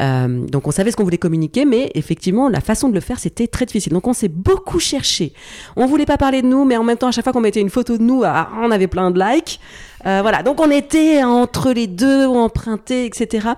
Euh, 0.00 0.46
donc 0.46 0.66
on 0.66 0.70
savait 0.70 0.90
ce 0.90 0.96
qu'on 0.96 1.04
voulait 1.04 1.18
communiquer, 1.18 1.66
mais 1.66 1.90
effectivement 1.94 2.48
la 2.48 2.60
façon 2.60 2.88
de 2.88 2.94
le 2.94 3.00
faire 3.00 3.18
c'était 3.18 3.46
très 3.46 3.66
difficile. 3.66 3.92
Donc 3.92 4.06
on 4.06 4.14
s'est 4.14 4.28
beaucoup 4.28 4.80
cherché. 4.80 5.34
On 5.76 5.86
voulait 5.86 6.06
pas 6.06 6.16
parler 6.16 6.40
de 6.40 6.46
nous, 6.46 6.64
mais 6.64 6.76
en 6.76 6.84
même 6.84 6.96
temps 6.96 7.08
à 7.08 7.12
chaque 7.12 7.24
fois 7.24 7.32
qu'on 7.32 7.40
mettait 7.40 7.60
une 7.60 7.70
photo 7.70 7.98
de 7.98 8.02
nous, 8.02 8.22
ah, 8.24 8.50
on 8.62 8.70
avait 8.70 8.88
plein 8.88 9.10
de 9.10 9.20
likes. 9.20 9.60
Euh, 10.06 10.20
voilà, 10.22 10.42
donc 10.42 10.60
on 10.60 10.70
était 10.70 11.22
entre 11.24 11.72
les 11.72 11.86
deux, 11.86 12.26
empruntés, 12.26 13.06
etc. 13.06 13.48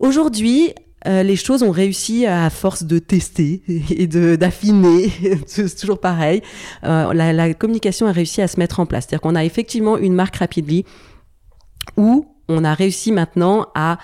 Aujourd'hui, 0.00 0.74
euh, 1.06 1.22
les 1.22 1.36
choses 1.36 1.62
ont 1.62 1.70
réussi 1.70 2.26
à 2.26 2.50
force 2.50 2.82
de 2.82 2.98
tester 2.98 3.62
et 3.90 4.06
de 4.06 4.36
d'affiner. 4.36 5.10
C'est 5.46 5.74
toujours 5.78 6.00
pareil. 6.00 6.42
Euh, 6.84 7.12
la, 7.12 7.32
la 7.32 7.54
communication 7.54 8.06
a 8.06 8.12
réussi 8.12 8.42
à 8.42 8.48
se 8.48 8.58
mettre 8.58 8.80
en 8.80 8.86
place. 8.86 9.04
C'est-à-dire 9.04 9.20
qu'on 9.20 9.36
a 9.36 9.44
effectivement 9.44 9.96
une 9.96 10.14
marque 10.14 10.36
Rapidly 10.36 10.84
où 11.96 12.26
on 12.48 12.64
a 12.64 12.74
réussi 12.74 13.12
maintenant 13.12 13.66
à 13.74 13.98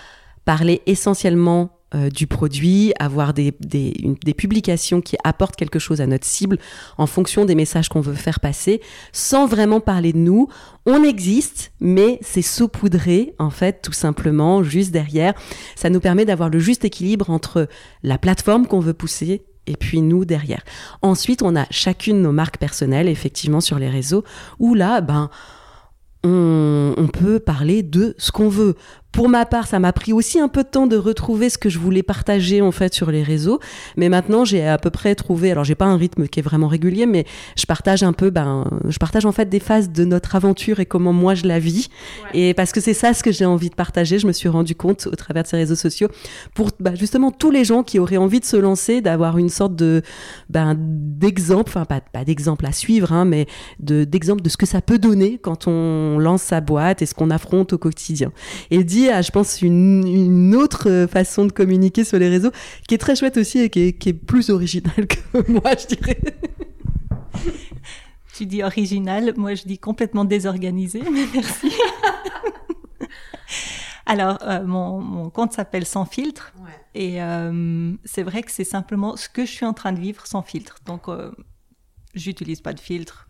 parler 0.45 0.83
essentiellement 0.87 1.71
euh, 1.95 2.09
du 2.09 2.27
produit, 2.27 2.93
avoir 2.99 3.35
des, 3.35 3.53
des, 3.61 4.17
des 4.25 4.35
publications 4.35 5.01
qui 5.01 5.17
apportent 5.25 5.57
quelque 5.57 5.79
chose 5.79 6.01
à 6.01 6.07
notre 6.07 6.25
cible 6.25 6.59
en 6.97 7.07
fonction 7.07 7.45
des 7.45 7.55
messages 7.55 7.89
qu'on 7.89 8.01
veut 8.01 8.15
faire 8.15 8.41
passer, 8.41 8.81
sans 9.13 9.47
vraiment 9.47 9.81
parler 9.81 10.13
de 10.13 10.19
nous. 10.19 10.49
On 10.87 11.05
existe, 11.05 11.73
mais 11.81 12.19
c'est 12.23 12.43
saupoudré, 12.43 13.35
en 13.39 13.51
fait, 13.51 13.83
tout 13.83 13.93
simplement, 13.93 14.63
juste 14.63 14.91
derrière. 14.91 15.35
Ça 15.77 15.91
nous 15.91 16.01
permet 16.01 16.25
d'avoir 16.25 16.49
le 16.49 16.59
juste 16.59 16.85
équilibre 16.85 17.31
entre 17.31 17.69
la 18.03 18.19
plateforme 18.19 18.67
qu'on 18.67 18.81
veut 18.81 18.95
pousser 18.95 19.43
et 19.67 19.77
puis 19.77 20.01
nous 20.01 20.25
derrière. 20.25 20.63
Ensuite, 21.03 21.43
on 21.43 21.57
a 21.57 21.67
chacune 21.71 22.23
nos 22.23 22.33
marques 22.33 22.59
personnelles, 22.59 23.09
effectivement, 23.09 23.61
sur 23.61 23.79
les 23.79 23.89
réseaux, 23.89 24.25
où 24.59 24.75
là, 24.75 25.01
ben, 25.01 25.31
on, 26.25 26.95
on 26.97 27.07
peut 27.09 27.39
parler 27.39 27.83
de 27.83 28.15
ce 28.19 28.33
qu'on 28.33 28.49
veut. 28.49 28.77
Pour 29.13 29.29
ma 29.29 29.45
part, 29.45 29.67
ça 29.67 29.79
m'a 29.79 29.93
pris 29.93 30.13
aussi 30.13 30.41
un 30.41 30.49
peu 30.49 30.63
de 30.63 30.69
temps 30.69 30.87
de 30.87 30.97
retrouver 30.97 31.51
ce 31.51 31.59
que 31.59 31.69
je 31.69 31.79
voulais 31.79 32.03
partager 32.03 32.63
en 32.63 32.73
fait 32.73 32.95
sur 32.95 33.11
les 33.11 33.23
réseaux, 33.23 33.61
mais 33.97 34.09
maintenant 34.09 34.45
j'ai 34.45 34.67
à 34.67 34.79
peu 34.79 34.91
près 34.91 35.15
trouvé. 35.15 35.51
Alors 35.51 35.65
j'ai 35.65 35.75
pas 35.75 35.85
un 35.85 35.97
rythme 35.97 36.27
qui 36.27 36.41
est 36.41 36.43
vraiment 36.43 36.69
régulier, 36.69 37.05
mais 37.05 37.27
je 37.57 37.67
partage 37.67 38.03
un 38.03 38.15
peu. 38.15 38.31
Ben, 38.31 38.65
je 38.89 38.97
partage 38.99 39.27
en 39.27 39.33
fait 39.33 39.49
des 39.49 39.61
phases 39.61 39.91
de 39.91 40.05
notre 40.05 40.35
aventure 40.35 40.81
et 40.81 40.87
comment 40.87 41.13
moi 41.13 41.35
je 41.35 41.47
la 41.47 41.59
vis. 41.59 41.91
Et 42.33 42.55
parce 42.55 42.73
que 42.73 42.81
c'est 42.81 42.95
ça 42.95 43.13
ce 43.13 43.23
que 43.23 43.33
j'ai 43.33 43.45
envie 43.45 43.69
de 43.69 43.75
partager, 43.75 44.19
je 44.19 44.27
me 44.27 44.33
suis 44.33 44.49
rendu 44.49 44.75
compte 44.75 45.07
au 45.07 45.15
travers 45.15 45.43
de 45.43 45.49
ces 45.49 45.57
réseaux 45.57 45.77
sociaux 45.77 46.09
pour 46.55 46.71
bah, 46.81 46.95
justement 46.95 47.31
tous 47.31 47.51
les 47.51 47.65
gens 47.65 47.83
qui 47.83 47.99
auraient 47.99 48.17
envie 48.17 48.41
de 48.41 48.47
se 48.47 48.57
lancer, 48.57 49.03
d'avoir 49.03 49.37
une 49.37 49.51
sorte 49.51 49.77
de 49.77 50.03
ben, 50.49 50.75
d'exemple, 50.79 51.69
enfin 51.69 51.85
pas, 51.85 52.01
pas 52.01 52.25
d'exemple 52.25 52.65
à 52.65 52.73
suivre, 52.73 53.13
hein, 53.13 53.27
mais 53.27 53.47
de 53.79 54.05
d'exemple 54.05 54.43
de 54.43 54.49
ce 54.49 54.57
que 54.57 54.67
ça 54.67 54.81
peut 54.81 54.99
donner 54.99 55.39
quand 55.39 55.67
on 55.67 56.19
lance 56.19 56.43
sa 56.43 56.61
boîte 56.61 57.03
et 57.03 57.07
ce 57.07 57.15
qu'on 57.15 57.31
affronte 57.31 57.73
au 57.73 57.79
quotidien. 57.79 58.33
Et 58.71 58.85
dit 58.85 59.02
à, 59.11 59.23
je 59.23 59.31
pense, 59.31 59.63
une, 59.63 60.07
une 60.07 60.55
autre 60.55 61.07
façon 61.11 61.45
de 61.45 61.53
communiquer 61.53 62.05
sur 62.05 62.19
les 62.19 62.29
réseaux 62.29 62.51
qui 62.89 62.95
est 62.95 62.99
très 62.99 63.17
chouette 63.17 63.37
aussi 63.37 63.61
et 63.61 63.71
qui 63.71 63.81
est, 63.81 63.93
qui 63.93 64.11
est 64.11 64.15
plus 64.15 64.51
originale 64.51 65.07
que 65.07 65.51
moi, 65.53 65.73
je 65.79 65.95
dirais. 65.95 66.21
tu 68.35 68.47
dis 68.47 68.63
original, 68.63 69.35
moi 69.37 69.55
je 69.55 69.65
dis 69.65 69.79
complètement 69.79 70.25
désorganisé, 70.25 71.03
mais 71.13 71.27
merci. 71.35 71.73
Alors, 74.07 74.39
euh, 74.43 74.65
mon, 74.65 75.01
mon, 75.01 75.31
compte 75.31 75.53
s'appelle 75.53 75.87
Sans 75.87 76.05
filtre. 76.05 76.53
Ouais. 76.59 76.71
Et 76.95 77.23
euh, 77.23 77.93
c'est 78.05 78.23
vrai 78.23 78.43
que 78.43 78.51
c'est 78.51 78.65
simplement 78.65 79.17
ce 79.17 79.29
que 79.29 79.47
je 79.47 79.51
suis 79.51 79.65
en 79.65 79.73
train 79.73 79.93
de 79.93 80.01
vivre 80.01 80.27
sans 80.27 80.43
filtre. 80.43 80.79
Donc, 80.87 81.09
euh, 81.09 81.31
j'utilise 82.15 82.61
pas 82.61 82.73
de 82.73 82.81
filtre. 82.81 83.29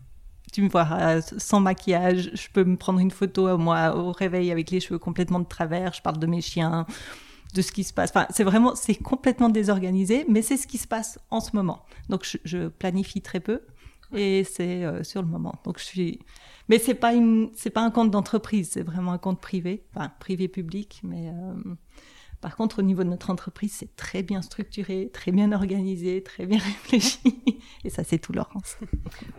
Tu 0.53 0.61
me 0.61 0.69
vois 0.69 0.87
euh, 0.91 1.21
sans 1.37 1.59
maquillage. 1.59 2.31
Je 2.33 2.47
peux 2.53 2.63
me 2.63 2.77
prendre 2.77 2.99
une 2.99 3.11
photo 3.11 3.57
moi 3.57 3.95
au 3.97 4.13
réveil 4.13 4.51
avec 4.51 4.71
les 4.71 4.79
cheveux 4.79 4.99
complètement 4.99 5.39
de 5.39 5.47
travers. 5.47 5.93
Je 5.93 6.01
parle 6.01 6.19
de 6.19 6.27
mes 6.27 6.39
chiens, 6.39 6.85
de 7.53 7.61
ce 7.61 7.71
qui 7.71 7.83
se 7.83 7.93
passe. 7.93 8.11
Enfin, 8.11 8.27
c'est 8.29 8.43
vraiment, 8.43 8.75
c'est 8.75 8.95
complètement 8.95 9.49
désorganisé, 9.49 10.25
mais 10.29 10.41
c'est 10.41 10.57
ce 10.57 10.67
qui 10.67 10.77
se 10.77 10.87
passe 10.87 11.19
en 11.31 11.41
ce 11.41 11.55
moment. 11.55 11.85
Donc, 12.07 12.25
je, 12.45 12.67
planifie 12.67 13.21
très 13.21 13.39
peu 13.39 13.61
et 14.15 14.43
c'est 14.43 14.85
euh, 14.85 15.03
sur 15.03 15.21
le 15.21 15.27
moment. 15.27 15.55
Donc, 15.65 15.79
je 15.79 15.83
suis 15.83 16.19
mais 16.69 16.79
c'est 16.79 16.93
pas 16.93 17.13
une, 17.13 17.49
c'est 17.55 17.69
pas 17.69 17.81
un 17.81 17.91
compte 17.91 18.11
d'entreprise, 18.11 18.69
c'est 18.71 18.83
vraiment 18.83 19.11
un 19.11 19.17
compte 19.17 19.41
privé, 19.41 19.83
enfin 19.93 20.11
privé 20.19 20.47
public. 20.47 21.01
Mais 21.03 21.27
euh, 21.29 21.53
par 22.43 22.57
contre, 22.57 22.79
au 22.79 22.81
niveau 22.81 23.05
de 23.05 23.09
notre 23.09 23.29
entreprise, 23.29 23.73
c'est 23.73 23.95
très 23.95 24.21
bien 24.21 24.41
structuré, 24.41 25.09
très 25.13 25.31
bien 25.31 25.53
organisé, 25.53 26.21
très 26.21 26.45
bien 26.45 26.57
réfléchi. 26.83 27.55
Et 27.85 27.89
ça, 27.89 28.03
c'est 28.03 28.17
tout, 28.17 28.33
Laurence. 28.33 28.75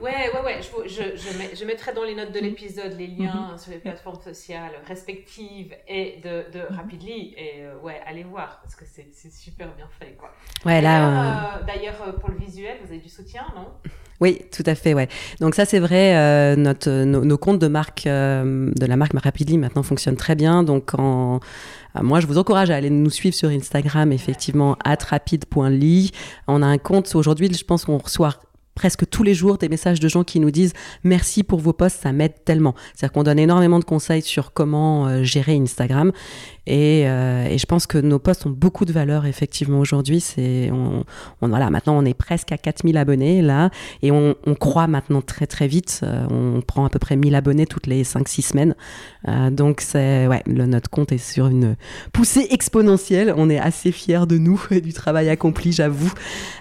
Ouais, 0.01 0.31
ouais, 0.33 0.43
ouais. 0.43 0.61
Je, 0.63 0.89
je, 0.89 1.55
je, 1.55 1.65
mettrai 1.67 1.93
dans 1.93 2.03
les 2.03 2.15
notes 2.15 2.33
de 2.33 2.41
l'épisode 2.41 2.97
les 2.99 3.09
liens 3.09 3.51
mhm. 3.53 3.59
sur 3.59 3.73
les 3.73 3.79
plateformes 3.79 4.23
sociales 4.23 4.73
respectives 4.87 5.75
et 5.87 6.19
de, 6.25 6.51
de 6.51 6.61
mhm. 6.61 6.77
Rapidly. 6.77 7.35
Et 7.37 7.67
euh, 7.67 7.79
ouais, 7.81 8.01
allez 8.07 8.25
voir 8.25 8.61
parce 8.63 8.75
que 8.75 8.87
c'est 8.87 9.13
super 9.31 9.75
bien 9.77 9.89
fait, 10.01 10.17
quoi. 10.17 10.33
Ouais, 10.65 10.81
là. 10.81 11.61
D'ailleurs, 11.67 12.01
euh, 12.09 12.13
pour 12.13 12.31
le 12.31 12.39
visuel, 12.39 12.79
vous 12.83 12.91
avez 12.91 13.03
du 13.03 13.11
soutien, 13.11 13.45
non? 13.55 13.69
Oui, 14.21 14.41
tout 14.53 14.63
à 14.67 14.75
fait, 14.75 14.95
ouais. 14.95 15.09
Donc 15.41 15.55
ça, 15.55 15.65
c'est 15.65 15.81
vrai, 15.81 16.17
euh, 16.17 16.57
notre, 16.57 16.91
nos, 17.05 17.39
comptes 17.39 17.59
de 17.59 17.69
marque, 17.69 18.07
euh, 18.07 18.71
de 18.75 18.87
la 18.87 18.97
marque 18.97 19.13
Rapidly 19.13 19.59
maintenant 19.59 19.83
fonctionnent 19.83 20.17
très 20.17 20.35
bien. 20.35 20.63
Donc 20.63 20.95
en, 20.99 21.37
euh, 21.37 21.39
moi, 22.03 22.21
je 22.21 22.27
vous 22.27 22.39
encourage 22.39 22.71
à 22.71 22.77
aller 22.77 22.91
nous 22.91 23.11
suivre 23.11 23.35
sur 23.35 23.49
Instagram, 23.49 24.13
effectivement, 24.13 24.77
atrapide.ly. 24.85 26.11
On 26.49 26.63
a 26.63 26.67
un 26.67 26.79
compte 26.79 27.15
aujourd'hui, 27.15 27.53
je 27.53 27.65
pense 27.65 27.85
qu'on 27.85 27.99
reçoit 27.99 28.41
presque 28.75 29.09
tous 29.09 29.23
les 29.23 29.35
jours 29.35 29.59
des 29.59 29.69
messages 29.69 30.01
de 30.01 30.09
gens 30.09 30.25
qui 30.25 30.41
nous 30.41 30.51
disent 30.51 30.73
merci 31.05 31.43
pour 31.43 31.61
vos 31.61 31.73
posts, 31.73 32.03
ça 32.03 32.13
m'aide 32.13 32.35
tellement. 32.45 32.75
C'est-à-dire 32.95 33.13
qu'on 33.13 33.23
donne 33.23 33.39
énormément 33.39 33.79
de 33.79 33.85
conseils 33.85 34.23
sur 34.23 34.53
comment 34.53 35.07
euh, 35.07 35.23
gérer 35.23 35.57
Instagram 35.57 36.13
et, 36.67 37.05
euh, 37.07 37.47
et, 37.49 37.59
je 37.59 37.67
pense 37.67 37.87
que 37.87 37.99
nos 37.99 38.19
posts 38.19 38.47
ont 38.47 38.51
beaucoup 38.51 38.85
de 38.85 38.93
valeur 38.93 39.27
effectivement 39.27 39.81
aujourd'hui. 39.81 40.21
C'est 40.21 40.71
on, 40.73 41.05
on, 41.41 41.49
voilà 41.49 41.71
maintenant 41.71 41.97
on 41.97 42.05
est 42.05 42.15
presque 42.15 42.53
à 42.53 42.59
4000 42.59 42.97
abonnés 42.97 43.43
là 43.43 43.71
et 44.03 44.11
on, 44.11 44.35
on 44.47 44.55
croit 44.55 44.87
maintenant 44.87 45.21
très 45.21 45.47
très 45.47 45.67
vite. 45.67 46.01
Euh, 46.03 46.27
on 46.31 46.61
prend 46.61 46.85
à 46.85 46.91
peu 46.91 46.99
près 46.99 47.17
1000 47.17 47.35
abonnés 47.35 47.67
toutes 47.67 47.87
les 47.87 48.05
5-6 48.05 48.43
semaines. 48.43 48.75
donc 49.51 49.81
c'est 49.81 50.27
ouais 50.27 50.43
le, 50.47 50.67
notre 50.67 50.91
compte 50.91 51.13
est 51.13 51.19
sur 51.19 51.47
une 51.47 51.77
poussée 52.13 52.47
exponentielle. 52.51 53.35
On 53.37 53.51
est 53.51 53.59
assez 53.59 53.93
fiers 53.93 54.27
de 54.27 54.39
nous 54.39 54.63
et 54.71 54.81
du 54.81 54.93
travail 54.93 55.29
accompli, 55.29 55.73
j'avoue. 55.73 56.13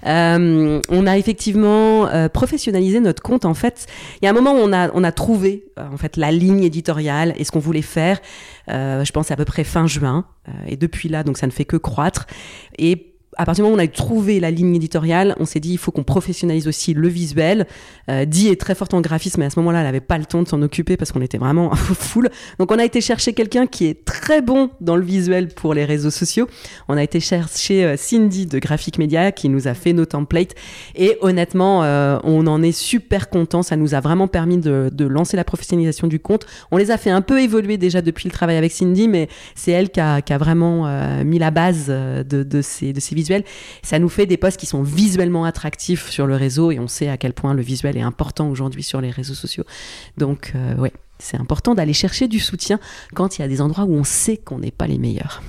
on 0.03 1.07
a 1.07 1.17
effectivement 1.17 2.07
euh, 2.07 2.29
professionnaliser 2.29 2.99
notre 2.99 3.21
compte. 3.21 3.45
En 3.45 3.53
fait, 3.53 3.87
il 4.21 4.25
y 4.25 4.27
a 4.27 4.31
un 4.31 4.33
moment 4.33 4.53
où 4.53 4.57
on 4.57 4.73
a, 4.73 4.91
on 4.93 5.03
a 5.03 5.11
trouvé 5.11 5.65
euh, 5.79 5.83
en 5.91 5.97
fait 5.97 6.17
la 6.17 6.31
ligne 6.31 6.63
éditoriale 6.63 7.33
et 7.37 7.43
ce 7.43 7.51
qu'on 7.51 7.59
voulait 7.59 7.81
faire. 7.81 8.19
Euh, 8.69 9.04
je 9.04 9.12
pense 9.12 9.32
à 9.32 9.36
peu 9.36 9.45
près 9.45 9.63
fin 9.63 9.88
juin. 9.88 10.26
et 10.67 10.78
depuis 10.78 11.10
là, 11.10 11.23
donc 11.23 11.38
ça 11.38 11.47
ne 11.47 11.52
fait 11.52 11.65
que 11.65 11.78
croître. 11.78 12.28
Et 12.78 13.12
à 13.37 13.45
partir 13.45 13.63
du 13.63 13.69
moment 13.69 13.75
où 13.75 13.81
on 13.81 13.83
a 13.83 13.87
trouvé 13.87 14.39
la 14.39 14.51
ligne 14.51 14.75
éditoriale, 14.75 15.35
on 15.39 15.45
s'est 15.45 15.59
dit 15.59 15.71
il 15.71 15.77
faut 15.77 15.91
qu'on 15.91 16.03
professionnalise 16.03 16.67
aussi 16.67 16.93
le 16.93 17.07
visuel. 17.07 17.67
Euh, 18.09 18.25
Di 18.25 18.49
est 18.49 18.59
très 18.59 18.75
forte 18.75 18.93
en 18.93 19.01
graphisme, 19.01 19.39
mais 19.39 19.45
à 19.45 19.49
ce 19.49 19.59
moment-là, 19.59 19.79
elle 19.79 19.85
n'avait 19.85 20.01
pas 20.01 20.17
le 20.17 20.25
temps 20.25 20.41
de 20.41 20.47
s'en 20.47 20.61
occuper 20.61 20.97
parce 20.97 21.11
qu'on 21.11 21.21
était 21.21 21.37
vraiment 21.37 21.73
full. 21.75 22.29
Donc 22.59 22.71
on 22.71 22.79
a 22.79 22.85
été 22.85 23.01
chercher 23.01 23.33
quelqu'un 23.33 23.67
qui 23.67 23.85
est 23.85 24.05
très 24.05 24.41
bon 24.41 24.69
dans 24.81 24.95
le 24.95 25.03
visuel 25.03 25.47
pour 25.47 25.73
les 25.73 25.85
réseaux 25.85 26.11
sociaux. 26.11 26.47
On 26.87 26.97
a 26.97 27.03
été 27.03 27.19
chercher 27.19 27.85
euh, 27.85 27.95
Cindy 27.97 28.45
de 28.45 28.59
Graphic 28.59 28.97
Media 28.97 29.31
qui 29.31 29.49
nous 29.49 29.67
a 29.67 29.73
fait 29.73 29.93
nos 29.93 30.05
templates. 30.05 30.55
Et 30.95 31.17
honnêtement, 31.21 31.83
euh, 31.83 32.19
on 32.23 32.47
en 32.47 32.61
est 32.61 32.71
super 32.71 33.29
content. 33.29 33.63
Ça 33.63 33.75
nous 33.75 33.93
a 33.93 33.99
vraiment 33.99 34.27
permis 34.27 34.57
de, 34.57 34.91
lancer 35.03 35.35
la 35.35 35.43
professionnalisation 35.43 36.07
du 36.07 36.19
compte. 36.19 36.45
On 36.71 36.77
les 36.77 36.89
a 36.89 36.97
fait 36.97 37.09
un 37.09 37.21
peu 37.21 37.41
évoluer 37.41 37.77
déjà 37.77 38.01
depuis 38.01 38.27
le 38.27 38.33
travail 38.33 38.55
avec 38.55 38.71
Cindy, 38.71 39.07
mais 39.07 39.27
c'est 39.53 39.71
elle 39.71 39.89
qui 39.89 39.99
a, 39.99 40.21
vraiment 40.37 40.87
euh, 40.87 41.23
mis 41.23 41.39
la 41.39 41.51
base 41.51 41.87
de, 41.87 42.61
ces, 42.61 42.93
de 42.93 42.99
ces 42.99 43.15
ça 43.81 43.99
nous 43.99 44.09
fait 44.09 44.25
des 44.25 44.38
posts 44.38 44.59
qui 44.59 44.65
sont 44.65 44.83
visuellement 44.83 45.45
attractifs 45.45 46.09
sur 46.09 46.27
le 46.27 46.36
réseau 46.36 46.71
et 46.71 46.79
on 46.79 46.88
sait 46.88 47.09
à 47.09 47.17
quel 47.17 47.33
point 47.33 47.53
le 47.53 47.62
visuel 47.62 47.97
est 47.97 48.01
important 48.01 48.49
aujourd'hui 48.49 48.83
sur 48.83 49.01
les 49.01 49.09
réseaux 49.09 49.33
sociaux. 49.33 49.63
Donc, 50.17 50.53
euh, 50.55 50.75
ouais, 50.75 50.93
c'est 51.19 51.38
important 51.38 51.75
d'aller 51.75 51.93
chercher 51.93 52.27
du 52.27 52.39
soutien 52.39 52.79
quand 53.13 53.38
il 53.38 53.41
y 53.41 53.45
a 53.45 53.47
des 53.47 53.62
endroits 53.62 53.86
où 53.86 53.93
on 53.93 54.03
sait 54.03 54.38
qu'on 54.38 54.59
n'est 54.59 54.71
pas 54.71 54.88
les 54.88 54.97
meilleurs. 54.97 55.41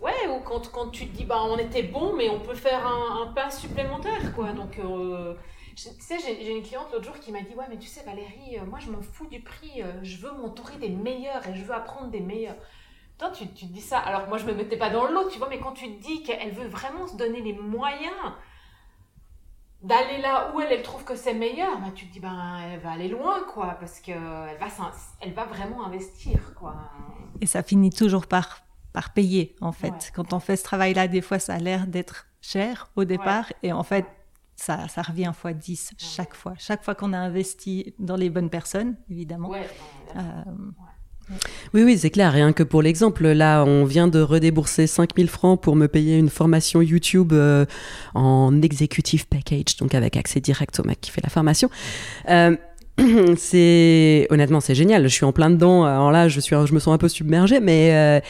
Ouais, 0.00 0.12
ou 0.28 0.40
quand, 0.44 0.70
quand, 0.72 0.88
tu 0.88 1.06
te 1.06 1.16
dis, 1.16 1.24
bah, 1.24 1.42
on 1.44 1.58
était 1.58 1.82
bon, 1.82 2.14
mais 2.16 2.28
on 2.28 2.40
peut 2.40 2.54
faire 2.54 2.86
un, 2.86 3.32
pas 3.32 3.50
supplémentaire, 3.50 4.34
quoi. 4.34 4.52
Donc, 4.52 4.78
euh, 4.78 5.34
tu 5.76 5.88
sais, 5.98 6.16
j'ai 6.24 6.50
une 6.50 6.62
cliente 6.62 6.86
l'autre 6.92 7.04
jour 7.04 7.20
qui 7.20 7.32
m'a 7.32 7.42
dit, 7.42 7.54
ouais, 7.54 7.66
mais 7.68 7.78
tu 7.78 7.86
sais, 7.86 8.02
Valérie, 8.04 8.58
euh, 8.58 8.64
moi, 8.66 8.78
je 8.78 8.90
m'en 8.90 9.02
fous 9.02 9.26
du 9.26 9.40
prix, 9.40 9.82
je 10.02 10.16
veux 10.16 10.32
m'entourer 10.32 10.76
des 10.78 10.88
meilleurs 10.88 11.46
et 11.48 11.54
je 11.54 11.64
veux 11.64 11.74
apprendre 11.74 12.10
des 12.10 12.20
meilleurs. 12.20 12.56
Toi, 13.20 13.30
tu, 13.32 13.46
tu, 13.48 13.66
dis 13.66 13.82
ça. 13.82 13.98
Alors, 13.98 14.28
moi, 14.28 14.38
je 14.38 14.46
me 14.46 14.54
mettais 14.54 14.78
pas 14.78 14.88
dans 14.88 15.06
l'eau, 15.06 15.28
tu 15.28 15.38
vois, 15.38 15.50
mais 15.50 15.58
quand 15.58 15.72
tu 15.72 15.84
te 15.84 16.02
dis 16.02 16.22
qu'elle 16.22 16.52
veut 16.52 16.68
vraiment 16.68 17.06
se 17.06 17.18
donner 17.18 17.42
les 17.42 17.52
moyens 17.52 18.14
d'aller 19.82 20.22
là 20.22 20.54
où 20.54 20.60
elle, 20.62 20.72
elle 20.72 20.82
trouve 20.82 21.04
que 21.04 21.14
c'est 21.14 21.34
meilleur, 21.34 21.78
bah, 21.80 21.88
tu 21.94 22.06
te 22.06 22.14
dis, 22.14 22.20
ben, 22.20 22.58
elle 22.72 22.80
va 22.80 22.92
aller 22.92 23.08
loin, 23.08 23.40
quoi, 23.52 23.76
parce 23.78 24.00
qu'elle 24.00 24.16
va, 24.16 24.68
elle 25.20 25.34
va 25.34 25.44
vraiment 25.44 25.84
investir, 25.84 26.54
quoi. 26.54 26.74
Et 27.42 27.46
ça 27.46 27.62
finit 27.62 27.90
toujours 27.90 28.26
par, 28.26 28.62
par 28.94 29.12
payer, 29.12 29.54
en 29.60 29.72
fait. 29.72 30.12
Quand 30.14 30.32
on 30.32 30.40
fait 30.40 30.56
ce 30.56 30.64
travail-là, 30.64 31.06
des 31.06 31.20
fois, 31.20 31.38
ça 31.38 31.56
a 31.56 31.58
l'air 31.58 31.86
d'être 31.88 32.26
cher 32.40 32.90
au 32.96 33.04
départ, 33.04 33.52
et 33.62 33.74
en 33.74 33.82
fait, 33.82 34.06
ça, 34.56 34.88
ça 34.88 35.02
revient 35.02 35.32
fois 35.34 35.52
10 35.52 35.92
chaque 35.98 36.34
fois. 36.34 36.54
Chaque 36.56 36.82
fois 36.82 36.94
qu'on 36.94 37.12
a 37.12 37.18
investi 37.18 37.94
dans 37.98 38.16
les 38.16 38.30
bonnes 38.30 38.50
personnes, 38.50 38.96
évidemment. 39.10 39.52
Euh, 40.16 40.20
oui, 41.74 41.82
oui, 41.84 41.98
c'est 41.98 42.10
clair. 42.10 42.32
Rien 42.32 42.52
que 42.52 42.62
pour 42.62 42.82
l'exemple, 42.82 43.28
là, 43.28 43.64
on 43.64 43.84
vient 43.84 44.08
de 44.08 44.20
redébourser 44.20 44.86
5000 44.86 45.28
francs 45.28 45.60
pour 45.60 45.76
me 45.76 45.86
payer 45.86 46.16
une 46.16 46.28
formation 46.28 46.82
YouTube 46.82 47.32
euh, 47.32 47.64
en 48.14 48.60
executive 48.62 49.26
package, 49.26 49.76
donc 49.78 49.94
avec 49.94 50.16
accès 50.16 50.40
direct 50.40 50.80
au 50.80 50.84
mec 50.84 51.00
qui 51.00 51.10
fait 51.10 51.22
la 51.22 51.30
formation. 51.30 51.70
Euh, 52.28 52.56
c'est 53.36 54.26
honnêtement, 54.30 54.60
c'est 54.60 54.74
génial. 54.74 55.04
Je 55.04 55.14
suis 55.14 55.24
en 55.24 55.32
plein 55.32 55.50
dedans. 55.50 55.84
Alors 55.84 56.10
là, 56.10 56.28
je 56.28 56.40
suis, 56.40 56.56
je 56.64 56.74
me 56.74 56.78
sens 56.78 56.94
un 56.94 56.98
peu 56.98 57.08
submergée, 57.08 57.60
mais 57.60 57.94
euh, 57.94 58.20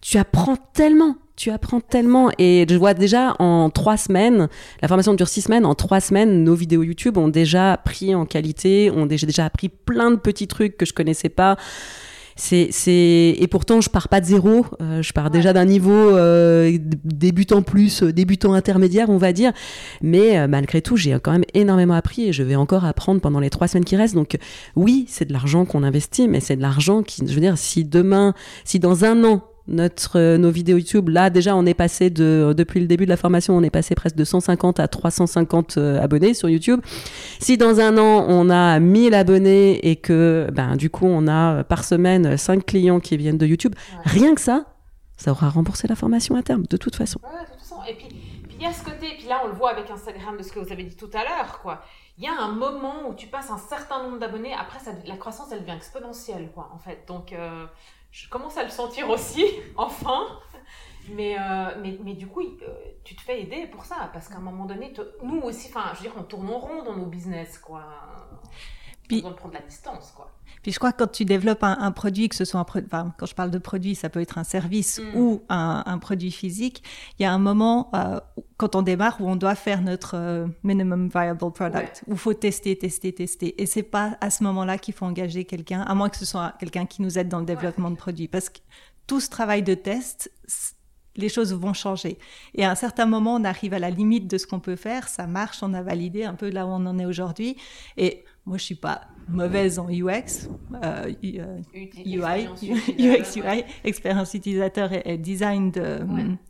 tu 0.00 0.18
apprends 0.18 0.56
tellement 0.74 1.16
tu 1.38 1.50
apprends 1.50 1.80
tellement. 1.80 2.30
Et 2.38 2.66
je 2.68 2.74
vois 2.76 2.92
déjà 2.92 3.34
en 3.38 3.70
trois 3.70 3.96
semaines, 3.96 4.48
la 4.82 4.88
formation 4.88 5.14
dure 5.14 5.28
six 5.28 5.42
semaines, 5.42 5.64
en 5.64 5.74
trois 5.74 6.00
semaines, 6.00 6.44
nos 6.44 6.54
vidéos 6.54 6.82
YouTube 6.82 7.16
ont 7.16 7.28
déjà 7.28 7.80
pris 7.82 8.14
en 8.14 8.26
qualité, 8.26 8.90
ont 8.90 9.06
déjà, 9.06 9.26
déjà 9.26 9.44
appris 9.46 9.68
plein 9.68 10.10
de 10.10 10.16
petits 10.16 10.48
trucs 10.48 10.76
que 10.76 10.84
je 10.84 10.92
connaissais 10.92 11.28
pas. 11.28 11.56
C'est, 12.40 12.68
c'est, 12.70 13.34
et 13.36 13.48
pourtant, 13.50 13.80
je 13.80 13.90
pars 13.90 14.08
pas 14.08 14.20
de 14.20 14.26
zéro. 14.26 14.64
Euh, 14.80 15.02
je 15.02 15.12
pars 15.12 15.28
déjà 15.28 15.52
d'un 15.52 15.64
niveau 15.64 15.90
euh, 15.92 16.78
débutant 17.04 17.62
plus, 17.62 18.04
euh, 18.04 18.12
débutant 18.12 18.52
intermédiaire, 18.52 19.10
on 19.10 19.16
va 19.16 19.32
dire. 19.32 19.52
Mais 20.02 20.46
malgré 20.46 20.80
tout, 20.80 20.96
j'ai 20.96 21.18
quand 21.20 21.32
même 21.32 21.44
énormément 21.54 21.94
appris 21.94 22.28
et 22.28 22.32
je 22.32 22.44
vais 22.44 22.54
encore 22.54 22.84
apprendre 22.84 23.20
pendant 23.20 23.40
les 23.40 23.50
trois 23.50 23.66
semaines 23.66 23.84
qui 23.84 23.96
restent. 23.96 24.14
Donc, 24.14 24.38
oui, 24.76 25.04
c'est 25.08 25.24
de 25.24 25.32
l'argent 25.32 25.64
qu'on 25.64 25.82
investit, 25.82 26.28
mais 26.28 26.38
c'est 26.38 26.54
de 26.54 26.62
l'argent 26.62 27.02
qui, 27.02 27.26
je 27.26 27.34
veux 27.34 27.40
dire, 27.40 27.58
si 27.58 27.84
demain, 27.84 28.34
si 28.64 28.78
dans 28.78 29.04
un 29.04 29.24
an, 29.24 29.42
notre, 29.68 30.18
euh, 30.18 30.38
nos 30.38 30.50
vidéos 30.50 30.78
YouTube. 30.78 31.08
Là, 31.10 31.30
déjà, 31.30 31.54
on 31.54 31.66
est 31.66 31.74
passé 31.74 32.10
de, 32.10 32.54
depuis 32.56 32.80
le 32.80 32.86
début 32.86 33.04
de 33.04 33.10
la 33.10 33.16
formation, 33.16 33.56
on 33.56 33.62
est 33.62 33.70
passé 33.70 33.94
presque 33.94 34.16
de 34.16 34.24
150 34.24 34.80
à 34.80 34.88
350 34.88 35.76
euh, 35.76 36.02
abonnés 36.02 36.34
sur 36.34 36.48
YouTube. 36.48 36.80
Si 37.38 37.56
dans 37.56 37.78
un 37.78 37.96
an, 37.98 38.24
on 38.28 38.50
a 38.50 38.80
1000 38.80 39.14
abonnés 39.14 39.88
et 39.88 39.96
que, 39.96 40.48
ben, 40.52 40.76
du 40.76 40.90
coup, 40.90 41.06
on 41.06 41.28
a 41.28 41.58
euh, 41.58 41.62
par 41.62 41.84
semaine 41.84 42.36
5 42.36 42.64
clients 42.64 43.00
qui 43.00 43.16
viennent 43.16 43.38
de 43.38 43.46
YouTube, 43.46 43.74
rien 44.04 44.34
que 44.34 44.40
ça, 44.40 44.64
ça 45.16 45.30
aura 45.30 45.50
remboursé 45.50 45.86
la 45.86 45.94
formation 45.94 46.34
à 46.34 46.42
terme, 46.42 46.64
de 46.68 46.76
toute 46.76 46.96
façon. 46.96 47.20
Ouais, 47.22 47.44
de 47.44 47.50
toute 47.50 47.60
façon. 47.60 47.76
Et 47.88 47.94
puis, 47.94 48.08
il 48.58 48.62
y 48.62 48.66
a 48.66 48.72
ce 48.72 48.82
côté, 48.82 49.06
et 49.06 49.16
puis 49.18 49.28
là, 49.28 49.42
on 49.44 49.48
le 49.48 49.54
voit 49.54 49.70
avec 49.70 49.90
Instagram 49.90 50.36
de 50.36 50.42
ce 50.42 50.50
que 50.50 50.58
vous 50.58 50.72
avez 50.72 50.82
dit 50.82 50.96
tout 50.96 51.10
à 51.12 51.22
l'heure, 51.22 51.60
quoi. 51.62 51.82
Il 52.16 52.24
y 52.24 52.26
a 52.26 52.32
un 52.32 52.50
moment 52.50 53.08
où 53.08 53.14
tu 53.14 53.28
passes 53.28 53.50
un 53.50 53.58
certain 53.58 54.02
nombre 54.02 54.18
d'abonnés, 54.18 54.52
après, 54.52 54.80
ça, 54.80 54.90
la 55.06 55.16
croissance, 55.16 55.48
elle 55.52 55.60
devient 55.60 55.76
exponentielle, 55.76 56.50
quoi, 56.52 56.70
en 56.74 56.78
fait. 56.78 57.04
Donc, 57.06 57.32
je 58.18 58.28
commence 58.28 58.56
à 58.56 58.64
le 58.64 58.70
sentir 58.70 59.08
aussi, 59.08 59.44
enfin. 59.76 60.26
Mais, 61.10 61.36
euh, 61.38 61.94
mais, 62.04 62.12
du 62.12 62.26
coup, 62.26 62.42
euh, 62.42 62.74
tu 63.02 63.16
te 63.16 63.22
fais 63.22 63.40
aider 63.40 63.66
pour 63.66 63.86
ça, 63.86 64.10
parce 64.12 64.28
qu'à 64.28 64.36
un 64.36 64.40
moment 64.40 64.66
donné, 64.66 64.92
nous 65.22 65.40
aussi, 65.40 65.68
enfin, 65.70 65.92
je 65.94 65.98
veux 65.98 66.10
dire, 66.10 66.12
on 66.18 66.24
tourne 66.24 66.50
en 66.50 66.58
rond 66.58 66.82
dans 66.82 66.94
nos 66.94 67.06
business, 67.06 67.58
quoi. 67.58 67.82
Puis, 69.08 69.22
on 69.24 69.32
prendre 69.32 69.54
la 69.54 69.62
distance, 69.62 70.12
quoi. 70.14 70.30
Puis 70.62 70.72
je 70.72 70.78
crois 70.78 70.92
que 70.92 70.98
quand 70.98 71.12
tu 71.12 71.24
développes 71.24 71.62
un, 71.62 71.92
produit, 71.92 72.28
que 72.28 72.34
ce 72.34 72.44
soit 72.44 72.60
un 72.60 72.64
produit, 72.64 72.88
enfin, 72.90 73.14
quand 73.16 73.26
je 73.26 73.34
parle 73.34 73.50
de 73.50 73.58
produit, 73.58 73.94
ça 73.94 74.08
peut 74.08 74.20
être 74.20 74.38
un 74.38 74.44
service 74.44 75.00
mm. 75.00 75.16
ou 75.16 75.42
un, 75.48 75.98
produit 75.98 76.30
physique, 76.30 76.82
il 77.18 77.22
y 77.22 77.26
a 77.26 77.32
un 77.32 77.38
moment 77.38 77.90
euh, 77.94 78.20
quand 78.56 78.74
on 78.76 78.82
démarre 78.82 79.20
où 79.20 79.28
on 79.28 79.36
doit 79.36 79.54
faire 79.54 79.82
notre 79.82 80.16
euh, 80.16 80.46
minimum 80.62 81.08
viable 81.08 81.38
product, 81.52 82.04
où 82.06 82.12
il 82.12 82.18
faut 82.18 82.34
tester, 82.34 82.76
tester, 82.76 83.12
tester. 83.12 83.60
Et 83.60 83.66
c'est 83.66 83.82
pas 83.82 84.16
à 84.20 84.30
ce 84.30 84.42
moment-là 84.44 84.78
qu'il 84.78 84.94
faut 84.94 85.06
engager 85.06 85.44
quelqu'un, 85.44 85.82
à 85.82 85.94
moins 85.94 86.08
que 86.08 86.16
ce 86.16 86.24
soit 86.24 86.54
quelqu'un 86.58 86.86
qui 86.86 87.02
nous 87.02 87.18
aide 87.18 87.28
dans 87.28 87.40
le 87.40 87.46
développement 87.46 87.90
de 87.90 87.96
produits. 87.96 88.28
Parce 88.28 88.48
que 88.48 88.58
tout 89.06 89.20
ce 89.20 89.30
travail 89.30 89.62
de 89.62 89.74
test, 89.74 90.30
les 91.16 91.28
choses 91.28 91.52
vont 91.52 91.72
changer. 91.72 92.18
Et 92.54 92.64
à 92.64 92.70
un 92.70 92.74
certain 92.74 93.06
moment, 93.06 93.34
on 93.34 93.44
arrive 93.44 93.74
à 93.74 93.78
la 93.78 93.90
limite 93.90 94.28
de 94.28 94.38
ce 94.38 94.46
qu'on 94.46 94.60
peut 94.60 94.76
faire, 94.76 95.08
ça 95.08 95.26
marche, 95.26 95.62
on 95.62 95.74
a 95.74 95.82
validé 95.82 96.24
un 96.24 96.34
peu 96.34 96.48
là 96.48 96.64
où 96.64 96.70
on 96.70 96.86
en 96.86 96.98
est 96.98 97.06
aujourd'hui. 97.06 97.56
Et 97.96 98.24
moi, 98.48 98.56
je 98.56 98.64
suis 98.64 98.74
pas 98.74 99.02
mauvaise 99.28 99.78
en 99.78 99.88
UX, 99.90 100.48
euh, 100.82 101.12
UI, 101.22 102.48
UX, 102.98 103.36
UI, 103.36 103.64
expérience 103.84 104.32
utilisateur 104.32 104.90
et, 105.06 105.18
design 105.18 105.70
de, 105.70 106.00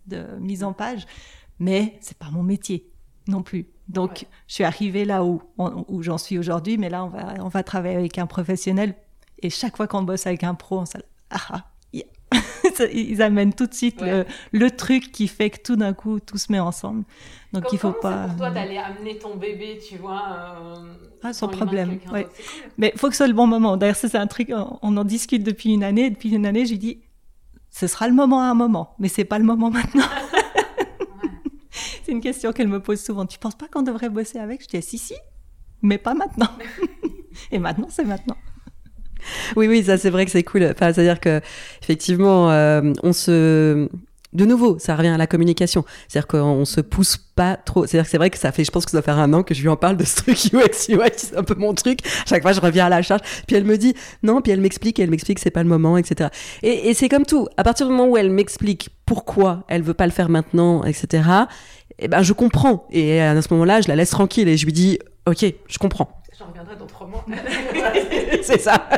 de, 0.07 0.25
mise 0.39 0.63
en 0.63 0.73
page, 0.73 1.05
mais 1.59 1.99
c'est 2.01 2.17
pas 2.17 2.31
mon 2.31 2.45
métier 2.45 2.89
non 3.27 3.43
plus. 3.43 3.67
Donc, 3.89 4.27
je 4.47 4.55
suis 4.55 4.65
arrivée 4.65 5.05
là 5.05 5.25
où, 5.25 5.43
où 5.59 6.03
j'en 6.03 6.19
suis 6.19 6.39
aujourd'hui, 6.39 6.79
mais 6.79 6.89
là, 6.89 7.05
on 7.05 7.09
va, 7.09 7.35
on 7.41 7.49
va 7.49 7.63
travailler 7.65 7.97
avec 7.97 8.17
un 8.19 8.27
professionnel. 8.27 8.95
Et 9.41 9.51
chaque 9.51 9.77
fois 9.77 9.89
qu'on 9.89 10.03
bosse 10.03 10.27
avec 10.27 10.45
un 10.45 10.55
pro, 10.55 10.79
on 10.79 10.87
s'est 10.87 10.99
ah, 11.31 11.39
ah 11.51 11.65
ils 12.93 13.23
amènent 13.23 13.55
tout 13.55 13.67
de 13.67 13.75
suite 13.75 14.03
le, 14.53 14.71
truc 14.71 15.11
qui 15.13 15.29
fait 15.29 15.51
que 15.51 15.61
tout 15.63 15.77
d'un 15.77 15.95
coup 15.95 16.21
tout 16.21 16.39
se 16.39 16.53
met 16.53 16.61
ensemble. 16.61 17.05
Donc 17.53 17.65
il 17.73 17.79
faut 17.79 17.93
pas. 17.93 18.27
pour 18.27 18.37
toi 18.37 18.51
d'aller 18.51 18.77
amener 18.77 19.19
ton 19.19 19.37
bébé, 19.37 19.79
tu 19.87 19.97
vois. 19.97 20.23
Euh, 20.61 20.95
ah, 21.23 21.33
sans 21.33 21.49
problème. 21.49 21.99
Ouais. 22.13 22.29
Mais 22.77 22.93
il 22.95 22.99
faut 22.99 23.09
que 23.09 23.15
ce 23.15 23.19
soit 23.19 23.29
le 23.29 23.35
bon 23.35 23.47
moment. 23.47 23.77
D'ailleurs, 23.77 23.97
c'est 23.97 24.15
un 24.15 24.27
truc, 24.27 24.53
on 24.83 24.97
en 24.97 25.05
discute 25.05 25.43
depuis 25.43 25.73
une 25.73 25.83
année. 25.83 26.11
Depuis 26.11 26.35
une 26.35 26.45
année, 26.45 26.67
j'ai 26.67 26.77
dit, 26.77 27.01
ce 27.71 27.87
sera 27.87 28.09
le 28.09 28.15
moment 28.15 28.41
à 28.41 28.45
un 28.45 28.55
moment, 28.55 28.95
mais 28.99 29.09
c'est 29.09 29.25
pas 29.25 29.39
le 29.39 29.45
moment 29.45 29.71
maintenant. 29.71 30.05
c'est 32.05 32.13
une 32.13 32.21
question 32.21 32.53
qu'elle 32.53 32.69
me 32.69 32.81
pose 32.81 33.01
souvent. 33.01 33.27
Tu 33.27 33.39
penses 33.39 33.55
pas 33.55 33.69
qu'on 33.69 33.83
devrait 33.83 34.11
bosser 34.11 34.39
avec? 34.39 34.63
Je 34.63 34.69
dis 34.69 34.83
si 34.83 34.99
si, 34.99 35.15
mais 35.83 35.99
pas 35.99 36.15
maintenant. 36.15 36.51
Et 37.51 37.59
maintenant, 37.59 37.89
c'est 37.91 38.05
maintenant. 38.05 38.37
Oui, 39.57 39.67
oui, 39.69 39.85
ça 39.85 39.99
c'est 39.99 40.11
vrai 40.11 40.25
que 40.25 40.31
c'est 40.31 40.43
cool. 40.43 40.65
Enfin, 40.65 40.93
c'est-à-dire 40.93 41.21
que 41.21 41.41
effectivement, 41.83 42.51
euh, 42.51 42.93
on 43.03 43.13
se 43.13 43.89
de 44.35 44.45
nouveau, 44.45 44.79
ça 44.79 44.95
revient 44.95 45.09
à 45.09 45.17
la 45.17 45.27
communication. 45.27 45.85
C'est-à-dire 46.07 46.27
qu'on 46.27 46.65
se 46.67 46.83
pousse 46.83 47.17
pas 47.17 47.57
trop. 47.57 47.87
C'est-à-dire 47.87 48.05
que 48.05 48.11
c'est 48.11 48.19
vrai 48.19 48.31
que 48.31 48.37
ça 48.39 48.53
fait, 48.53 48.63
je 48.63 48.71
pense 48.71 48.85
que 48.85 48.91
ça 48.91 49.01
fait 49.01 49.11
un 49.11 49.33
an 49.33 49.43
que 49.43 49.55
je 49.55 49.63
lui 49.63 49.69
en 49.69 49.77
parle 49.77 49.97
de 49.97 50.05
ce 50.05 50.17
truc 50.17 50.37
UX, 50.53 50.91
UX, 50.91 51.11
c'est 51.17 51.37
un 51.37 51.43
peu 51.43 51.55
mon 51.55 51.73
truc. 51.73 52.01
chaque 52.27 52.43
fois, 52.43 52.53
je 52.53 52.61
reviens 52.61 52.87
à 52.87 52.89
la 52.91 53.01
charge. 53.01 53.23
Puis 53.47 53.57
elle 53.57 53.65
me 53.65 53.79
dit 53.79 53.95
non, 54.23 54.43
puis 54.43 54.53
elle 54.53 54.61
m'explique, 54.61 54.99
elle 54.99 55.11
m'explique 55.11 55.39
que 55.39 55.43
c'est 55.43 55.51
pas 55.51 55.63
le 55.63 55.69
moment, 55.69 55.97
etc. 55.97 56.29
Et, 56.63 56.91
et 56.91 56.95
c'est 56.95 57.09
comme 57.09 57.25
tout. 57.25 57.49
À 57.57 57.65
partir 57.65 57.87
du 57.87 57.93
moment 57.93 58.09
où 58.09 58.17
elle 58.17 58.31
m'explique 58.31 58.91
pourquoi 59.07 59.65
elle 59.69 59.83
veut 59.83 59.95
pas 59.95 60.07
le 60.07 60.13
faire 60.13 60.29
maintenant, 60.29 60.85
etc. 60.85 61.23
Eh 61.99 62.09
ben, 62.09 62.23
je 62.23 62.33
comprends. 62.35 62.87
Et 62.91 63.21
à 63.21 63.41
ce 63.41 63.49
moment-là, 63.55 63.81
je 63.81 63.89
la 63.89 63.97
laisse 63.97 64.11
tranquille 64.11 64.49
et 64.49 64.57
je 64.59 64.67
lui 64.67 64.73
dis, 64.73 64.99
ok, 65.27 65.45
je 65.69 65.79
comprends. 65.79 66.18
J'en 66.39 66.47
reviendrai 66.47 66.77
dans 66.77 66.87
trois 66.87 67.07
mois. 67.09 67.25
c'est 68.43 68.61
ça. 68.61 68.89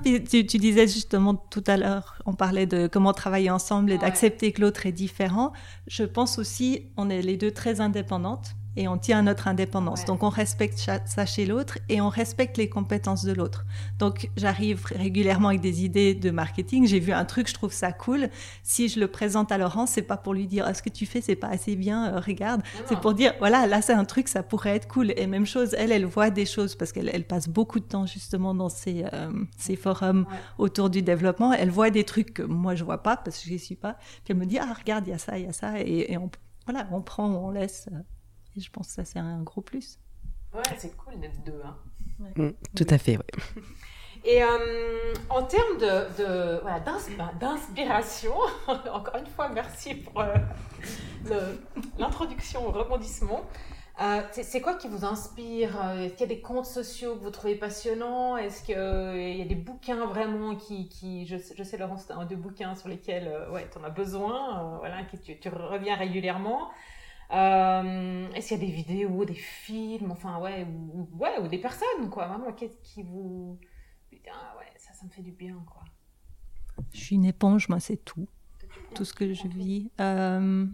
tu, 0.04 0.46
tu, 0.46 0.58
disais 0.58 0.86
justement 0.86 1.34
tout 1.34 1.64
à 1.66 1.76
l'heure, 1.76 2.16
on 2.24 2.32
parlait 2.32 2.66
de 2.66 2.86
comment 2.86 3.12
travailler 3.12 3.50
ensemble 3.50 3.92
et 3.92 3.98
d'accepter 3.98 4.52
que 4.52 4.62
l'autre 4.62 4.86
est 4.86 4.92
différent. 4.92 5.52
Je 5.86 6.04
pense 6.04 6.38
aussi, 6.38 6.86
on 6.96 7.10
est 7.10 7.20
les 7.20 7.36
deux 7.36 7.50
très 7.50 7.82
indépendantes 7.82 8.54
et 8.76 8.88
on 8.88 8.98
tient 8.98 9.18
à 9.18 9.22
notre 9.22 9.48
indépendance. 9.48 10.04
Donc 10.04 10.22
on 10.22 10.28
respecte 10.28 10.78
ça 10.78 11.26
chez 11.26 11.44
l'autre 11.44 11.78
et 11.88 12.00
on 12.00 12.08
respecte 12.08 12.56
les 12.56 12.68
compétences 12.68 13.24
de 13.24 13.32
l'autre. 13.32 13.64
Donc 13.98 14.30
j'arrive 14.36 14.84
régulièrement 14.86 15.48
avec 15.48 15.60
des 15.60 15.84
idées 15.84 16.14
de 16.14 16.30
marketing. 16.30 16.86
J'ai 16.86 17.00
vu 17.00 17.12
un 17.12 17.24
truc, 17.24 17.48
je 17.48 17.54
trouve 17.54 17.72
ça 17.72 17.92
cool. 17.92 18.28
Si 18.62 18.88
je 18.88 19.00
le 19.00 19.08
présente 19.08 19.52
à 19.52 19.58
Laurence, 19.58 19.90
c'est 19.90 20.02
pas 20.02 20.16
pour 20.16 20.34
lui 20.34 20.46
dire 20.46 20.70
ce 20.74 20.82
que 20.82 20.88
tu 20.88 21.06
fais 21.06 21.20
c'est 21.20 21.36
pas 21.36 21.48
assez 21.48 21.76
bien, 21.76 22.14
euh, 22.14 22.20
regarde. 22.20 22.62
C'est 22.86 22.98
pour 23.00 23.14
dire 23.14 23.34
voilà 23.38 23.66
là 23.66 23.82
c'est 23.82 23.92
un 23.92 24.04
truc 24.04 24.28
ça 24.28 24.42
pourrait 24.42 24.76
être 24.76 24.88
cool. 24.88 25.12
Et 25.16 25.26
même 25.26 25.46
chose, 25.46 25.74
elle 25.78 25.92
elle 25.92 26.06
voit 26.06 26.30
des 26.30 26.46
choses 26.46 26.74
parce 26.76 26.92
qu'elle 26.92 27.10
elle 27.12 27.26
passe 27.26 27.48
beaucoup 27.48 27.80
de 27.80 27.84
temps 27.84 28.06
justement 28.06 28.54
dans 28.54 28.68
ces, 28.68 29.04
euh, 29.12 29.30
ces 29.58 29.76
forums 29.76 30.26
autour 30.58 30.90
du 30.90 31.02
développement. 31.02 31.52
Elle 31.52 31.70
voit 31.70 31.90
des 31.90 32.04
trucs 32.04 32.34
que 32.34 32.42
moi 32.42 32.74
je 32.74 32.84
vois 32.84 33.02
pas 33.02 33.16
parce 33.16 33.38
que 33.38 33.50
je 33.50 33.56
suis 33.56 33.76
pas. 33.76 33.94
Puis 34.24 34.32
elle 34.32 34.36
me 34.36 34.46
dit 34.46 34.58
ah 34.58 34.72
regarde 34.78 35.06
il 35.06 35.10
y 35.10 35.14
a 35.14 35.18
ça 35.18 35.38
il 35.38 35.46
y 35.46 35.48
a 35.48 35.52
ça 35.52 35.80
et, 35.80 36.12
et 36.12 36.18
on 36.18 36.30
voilà 36.66 36.86
on 36.92 37.02
prend 37.02 37.26
on 37.26 37.50
laisse. 37.50 37.88
Euh, 37.92 37.98
et 38.60 38.62
je 38.62 38.70
pense 38.70 38.88
que 38.88 38.92
ça, 38.94 39.04
c'est 39.04 39.18
un 39.18 39.42
gros 39.42 39.62
plus. 39.62 39.98
Ouais, 40.52 40.62
c'est 40.76 40.96
cool 40.96 41.18
d'être 41.18 41.42
deux. 41.44 41.60
Hein. 41.64 41.76
Mm, 42.36 42.50
tout 42.76 42.86
à 42.88 42.98
fait, 42.98 43.16
oui. 43.16 43.62
Et 44.24 44.42
euh, 44.42 45.14
en 45.30 45.42
termes 45.44 45.78
de, 45.78 46.22
de 46.22 46.60
voilà, 46.60 46.80
ben, 46.80 47.30
d'inspiration, 47.40 48.34
encore 48.68 49.16
une 49.16 49.26
fois, 49.26 49.48
merci 49.48 49.94
pour 49.94 50.20
euh, 50.20 51.54
l'introduction 51.98 52.66
au 52.68 52.70
rebondissement. 52.70 53.42
Euh, 54.02 54.22
c'est 54.30 54.60
quoi 54.60 54.74
qui 54.74 54.88
vous 54.88 55.04
inspire 55.04 55.70
Est-ce 55.92 56.12
qu'il 56.12 56.20
y 56.20 56.32
a 56.32 56.34
des 56.34 56.40
comptes 56.40 56.66
sociaux 56.66 57.16
que 57.16 57.22
vous 57.22 57.30
trouvez 57.30 57.54
passionnants? 57.54 58.36
Est-ce 58.36 58.62
qu'il 58.62 59.38
y 59.38 59.42
a 59.42 59.44
des 59.44 59.54
bouquins 59.54 60.06
vraiment 60.06 60.54
qui... 60.54 60.88
qui 60.88 61.26
je, 61.26 61.36
je 61.56 61.62
sais, 61.62 61.76
Laurence, 61.76 62.06
tu 62.06 62.12
as 62.12 62.16
un 62.16 62.24
deux 62.24 62.36
bouquins 62.36 62.74
sur 62.74 62.88
lesquels 62.88 63.30
ouais, 63.52 63.68
tu 63.70 63.78
en 63.78 63.84
as 63.84 63.90
besoin, 63.90 64.78
voilà, 64.78 65.02
qui 65.04 65.18
tu, 65.18 65.38
tu 65.38 65.48
reviens 65.48 65.96
régulièrement. 65.96 66.70
Euh, 67.32 68.28
Est-ce 68.32 68.48
qu'il 68.48 68.60
y 68.60 68.64
a 68.64 68.66
des 68.66 68.72
vidéos, 68.72 69.24
des 69.24 69.34
films, 69.34 70.10
enfin 70.10 70.38
ouais, 70.40 70.66
ou, 70.66 71.08
ouais, 71.12 71.38
ou 71.40 71.48
des 71.48 71.58
personnes 71.58 72.10
quoi, 72.10 72.26
vraiment 72.26 72.52
qui, 72.52 72.68
qui 72.82 73.02
vous, 73.02 73.58
putain 74.10 74.32
ouais, 74.58 74.72
ça, 74.76 74.92
ça 74.94 75.04
me 75.04 75.10
fait 75.10 75.22
du 75.22 75.32
bien 75.32 75.62
quoi. 75.66 75.84
Je 76.92 76.98
suis 76.98 77.16
une 77.16 77.24
éponge, 77.24 77.68
moi 77.68 77.78
c'est 77.78 78.04
tout, 78.04 78.28
tout 78.94 79.04
ce 79.04 79.14
que 79.14 79.32
je 79.32 79.46
vis. 79.46 79.90
Euh... 80.00 80.66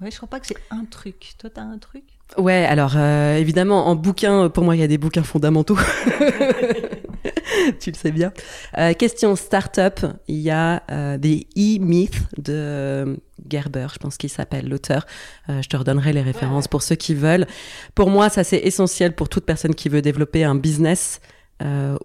Ouais, 0.00 0.10
je 0.10 0.16
crois 0.16 0.28
pas 0.28 0.40
que 0.40 0.46
c'est 0.46 0.62
un 0.70 0.84
truc. 0.84 1.34
Toi, 1.38 1.50
t'as 1.50 1.62
un 1.62 1.78
truc? 1.78 2.13
Ouais, 2.36 2.64
alors 2.64 2.94
euh, 2.96 3.36
évidemment, 3.36 3.86
en 3.86 3.94
bouquin, 3.94 4.48
pour 4.48 4.64
moi, 4.64 4.74
il 4.74 4.80
y 4.80 4.82
a 4.82 4.88
des 4.88 4.98
bouquins 4.98 5.22
fondamentaux. 5.22 5.78
tu 7.80 7.90
le 7.90 7.96
sais 7.96 8.10
bien. 8.10 8.32
Euh, 8.76 8.92
question 8.92 9.36
start-up, 9.36 10.00
il 10.26 10.40
y 10.40 10.50
a 10.50 10.82
euh, 10.90 11.16
des 11.16 11.46
e-myths 11.56 12.20
de 12.36 13.20
Gerber, 13.48 13.86
je 13.92 13.98
pense 13.98 14.16
qu'il 14.16 14.30
s'appelle 14.30 14.68
l'auteur. 14.68 15.06
je 15.48 15.68
te 15.68 15.76
redonnerai 15.76 16.12
les 16.12 16.22
références 16.22 16.66
pour 16.66 16.82
ceux 16.82 16.96
qui 16.96 17.14
veulent. 17.14 17.46
Pour 17.94 18.10
moi, 18.10 18.30
ça 18.30 18.42
c'est 18.42 18.58
essentiel 18.58 19.14
pour 19.14 19.28
toute 19.28 19.44
personne 19.44 19.74
qui 19.74 19.88
veut 19.88 20.02
développer 20.02 20.44
un 20.44 20.54
business 20.54 21.20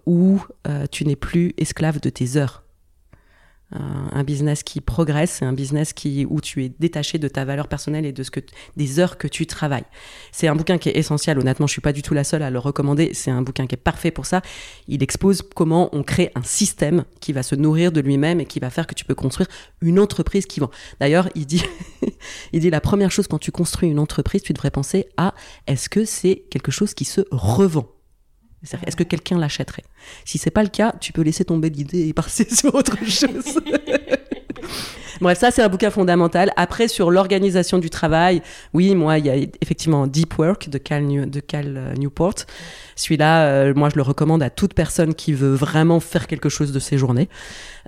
où 0.06 0.40
tu 0.90 1.06
n'es 1.06 1.16
plus 1.16 1.54
esclave 1.56 1.98
de 1.98 2.10
tes 2.10 2.36
heures 2.36 2.62
un 3.72 4.24
business 4.24 4.62
qui 4.62 4.80
progresse, 4.80 5.42
un 5.42 5.52
business 5.52 5.92
qui 5.92 6.26
où 6.28 6.40
tu 6.40 6.64
es 6.64 6.72
détaché 6.80 7.18
de 7.18 7.28
ta 7.28 7.44
valeur 7.44 7.68
personnelle 7.68 8.04
et 8.04 8.12
de 8.12 8.22
ce 8.22 8.30
que 8.30 8.40
des 8.76 8.98
heures 8.98 9.18
que 9.18 9.28
tu 9.28 9.46
travailles. 9.46 9.84
C'est 10.32 10.48
un 10.48 10.56
bouquin 10.56 10.78
qui 10.78 10.88
est 10.88 10.96
essentiel. 10.96 11.38
Honnêtement, 11.38 11.66
je 11.66 11.72
suis 11.72 11.80
pas 11.80 11.92
du 11.92 12.02
tout 12.02 12.14
la 12.14 12.24
seule 12.24 12.42
à 12.42 12.50
le 12.50 12.58
recommander. 12.58 13.12
C'est 13.14 13.30
un 13.30 13.42
bouquin 13.42 13.66
qui 13.66 13.74
est 13.74 13.78
parfait 13.78 14.10
pour 14.10 14.26
ça. 14.26 14.42
Il 14.88 15.02
expose 15.02 15.42
comment 15.54 15.88
on 15.92 16.02
crée 16.02 16.32
un 16.34 16.42
système 16.42 17.04
qui 17.20 17.32
va 17.32 17.42
se 17.42 17.54
nourrir 17.54 17.92
de 17.92 18.00
lui-même 18.00 18.40
et 18.40 18.46
qui 18.46 18.58
va 18.58 18.70
faire 18.70 18.86
que 18.86 18.94
tu 18.94 19.04
peux 19.04 19.14
construire 19.14 19.48
une 19.80 19.98
entreprise 19.98 20.46
qui 20.46 20.60
vend. 20.60 20.70
D'ailleurs, 20.98 21.28
il 21.34 21.46
dit, 21.46 21.62
il 22.52 22.60
dit 22.60 22.70
la 22.70 22.80
première 22.80 23.10
chose 23.10 23.28
quand 23.28 23.38
tu 23.38 23.52
construis 23.52 23.88
une 23.88 23.98
entreprise, 23.98 24.42
tu 24.42 24.52
devrais 24.52 24.70
penser 24.70 25.06
à 25.16 25.34
est-ce 25.66 25.88
que 25.88 26.04
c'est 26.04 26.44
quelque 26.50 26.72
chose 26.72 26.94
qui 26.94 27.04
se 27.04 27.22
revend? 27.30 27.86
Est-ce 28.62 28.96
que 28.96 29.04
quelqu'un 29.04 29.38
l'achèterait? 29.38 29.84
Si 30.24 30.38
c'est 30.38 30.50
pas 30.50 30.62
le 30.62 30.68
cas, 30.68 30.94
tu 31.00 31.12
peux 31.12 31.22
laisser 31.22 31.44
tomber 31.44 31.70
l'idée 31.70 32.08
et 32.08 32.12
passer 32.12 32.44
sur 32.54 32.74
autre 32.74 32.96
chose. 33.04 33.58
Bref, 35.20 35.38
ça 35.38 35.50
c'est 35.50 35.62
un 35.62 35.68
bouquin 35.68 35.90
fondamental. 35.90 36.50
Après, 36.56 36.88
sur 36.88 37.10
l'organisation 37.10 37.78
du 37.78 37.90
travail, 37.90 38.40
oui, 38.72 38.94
moi, 38.94 39.18
il 39.18 39.26
y 39.26 39.30
a 39.30 39.36
effectivement 39.60 40.06
Deep 40.06 40.38
Work 40.38 40.70
de 40.70 40.78
Cal, 40.78 41.28
de 41.28 41.40
Cal 41.40 41.76
euh, 41.76 41.94
Newport. 41.94 42.34
Celui-là, 42.96 43.46
euh, 43.46 43.74
moi, 43.74 43.90
je 43.90 43.96
le 43.96 44.02
recommande 44.02 44.42
à 44.42 44.48
toute 44.48 44.72
personne 44.72 45.14
qui 45.14 45.34
veut 45.34 45.54
vraiment 45.54 46.00
faire 46.00 46.26
quelque 46.26 46.48
chose 46.48 46.72
de 46.72 46.78
ses 46.78 46.96
journées. 46.96 47.28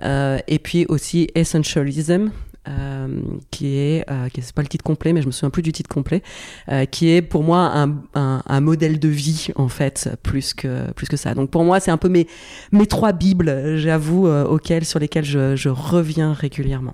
Euh, 0.03 0.37
et 0.47 0.59
puis 0.59 0.85
aussi 0.89 1.29
Essentialism 1.33 2.29
euh, 2.67 3.21
qui 3.51 3.77
est, 3.77 4.09
euh, 4.09 4.29
qui 4.29 4.41
c'est 4.41 4.55
pas 4.55 4.61
le 4.61 4.67
titre 4.67 4.83
complet, 4.83 5.13
mais 5.13 5.21
je 5.21 5.27
me 5.27 5.31
souviens 5.31 5.49
plus 5.49 5.61
du 5.61 5.71
titre 5.71 5.89
complet, 5.89 6.23
euh, 6.69 6.85
qui 6.85 7.09
est 7.09 7.21
pour 7.21 7.43
moi 7.43 7.59
un, 7.59 8.01
un, 8.13 8.41
un, 8.45 8.61
modèle 8.61 8.99
de 8.99 9.09
vie 9.09 9.49
en 9.55 9.67
fait, 9.67 10.09
plus 10.23 10.53
que 10.53 10.91
plus 10.93 11.07
que 11.07 11.17
ça. 11.17 11.33
Donc 11.33 11.49
pour 11.49 11.63
moi, 11.63 11.79
c'est 11.79 11.91
un 11.91 11.97
peu 11.97 12.09
mes 12.09 12.27
mes 12.71 12.87
trois 12.87 13.11
bibles, 13.11 13.77
j'avoue, 13.77 14.27
euh, 14.27 14.45
auxquelles 14.45 14.85
sur 14.85 14.99
lesquelles 14.99 15.25
je, 15.25 15.55
je 15.55 15.69
reviens 15.69 16.33
régulièrement. 16.33 16.93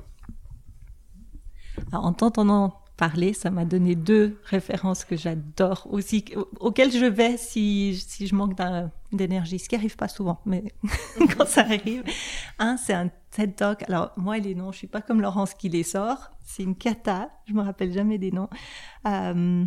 Alors, 1.92 2.06
en 2.06 2.14
t'entendant 2.14 2.74
parler, 3.00 3.32
ça 3.32 3.50
m'a 3.50 3.64
donné 3.64 3.96
deux 3.96 4.42
références 4.44 5.06
que 5.06 5.16
j'adore 5.16 5.88
aussi, 5.90 6.26
auxquelles 6.60 6.92
je 6.92 7.06
vais 7.06 7.38
si, 7.38 7.96
si 7.96 8.28
je 8.28 8.36
manque 8.36 8.60
d'énergie, 9.14 9.58
ce 9.58 9.70
qui 9.70 9.76
arrive 9.78 9.96
pas 9.96 10.10
souvent, 10.10 10.42
mais 10.46 10.66
quand 11.38 11.48
ça 11.48 11.62
arrive. 11.62 12.04
Un, 12.60 12.76
c'est 12.76 12.94
un 12.94 13.10
TED 13.32 13.56
Talk. 13.56 13.84
Alors, 13.84 14.12
moi, 14.18 14.38
les 14.38 14.54
noms, 14.54 14.74
je 14.74 14.80
suis 14.80 14.88
pas 14.88 15.02
comme 15.02 15.22
Laurence 15.22 15.54
qui 15.54 15.70
les 15.70 15.84
sort. 15.84 16.32
C'est 16.42 16.64
une 16.64 16.76
cata. 16.76 17.32
Je 17.46 17.54
me 17.54 17.62
rappelle 17.62 17.94
jamais 17.94 18.18
des 18.18 18.34
noms. 18.34 18.50
Euh, 19.08 19.64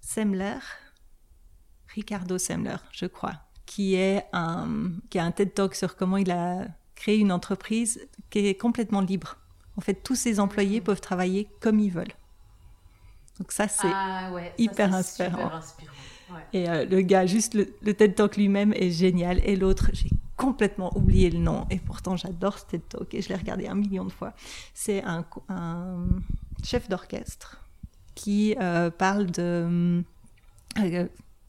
Semler, 0.00 0.58
Ricardo 1.88 2.38
Semler, 2.38 2.76
je 2.92 3.06
crois, 3.06 3.34
qui 3.66 3.96
est 3.96 4.26
un, 4.32 4.92
qui 5.10 5.18
a 5.18 5.24
un 5.24 5.32
TED 5.32 5.54
Talk 5.54 5.74
sur 5.74 5.96
comment 5.96 6.18
il 6.18 6.30
a 6.30 6.68
créé 6.94 7.18
une 7.18 7.32
entreprise 7.32 8.06
qui 8.30 8.46
est 8.46 8.54
complètement 8.54 9.00
libre. 9.00 9.38
En 9.76 9.80
fait, 9.80 9.94
tous 9.94 10.14
ses 10.14 10.40
employés 10.40 10.80
peuvent 10.80 11.00
travailler 11.00 11.48
comme 11.60 11.80
ils 11.80 11.90
veulent. 11.90 12.12
Donc 13.38 13.50
ça, 13.52 13.66
c'est 13.68 13.88
Ah 13.92 14.30
ouais, 14.32 14.52
hyper 14.58 14.94
inspirant. 14.94 15.30
super 15.36 15.54
inspirant. 15.56 15.92
Ouais. 16.30 16.40
Et 16.52 16.68
euh, 16.70 16.84
le 16.84 17.00
gars, 17.02 17.26
juste 17.26 17.54
le, 17.54 17.74
le 17.82 17.94
TED 17.94 18.14
Talk 18.14 18.36
lui-même 18.36 18.72
est 18.74 18.90
génial. 18.90 19.40
Et 19.44 19.56
l'autre, 19.56 19.90
j'ai 19.92 20.08
complètement 20.36 20.96
oublié 20.96 21.30
le 21.30 21.38
nom. 21.38 21.66
Et 21.70 21.78
pourtant, 21.78 22.16
j'adore 22.16 22.58
ce 22.58 22.64
TED 22.66 22.82
Talk 22.88 23.12
et 23.14 23.22
je 23.22 23.28
l'ai 23.28 23.34
regardé 23.36 23.66
un 23.66 23.74
million 23.74 24.04
de 24.04 24.12
fois. 24.12 24.32
C'est 24.72 25.02
un 25.04 25.24
chef 26.62 26.88
d'orchestre 26.88 27.60
qui 28.14 28.56
euh, 28.60 28.90
parle 28.90 29.26
de. 29.26 30.02
euh, 30.78 31.06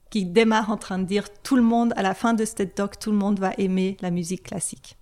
qui 0.10 0.26
démarre 0.26 0.70
en 0.70 0.78
train 0.78 0.98
de 1.00 1.04
dire 1.04 1.28
tout 1.44 1.56
le 1.58 1.62
monde, 1.62 1.94
à 1.98 2.02
la 2.02 2.14
fin 2.14 2.34
de 2.34 2.46
ce 2.46 2.56
TED 2.56 2.74
Talk, 2.74 2.98
tout 3.00 3.12
le 3.12 3.18
monde 3.18 3.40
va 3.40 3.52
aimer 3.58 3.98
la 4.02 4.12
musique 4.12 4.44
classique. 4.44 4.98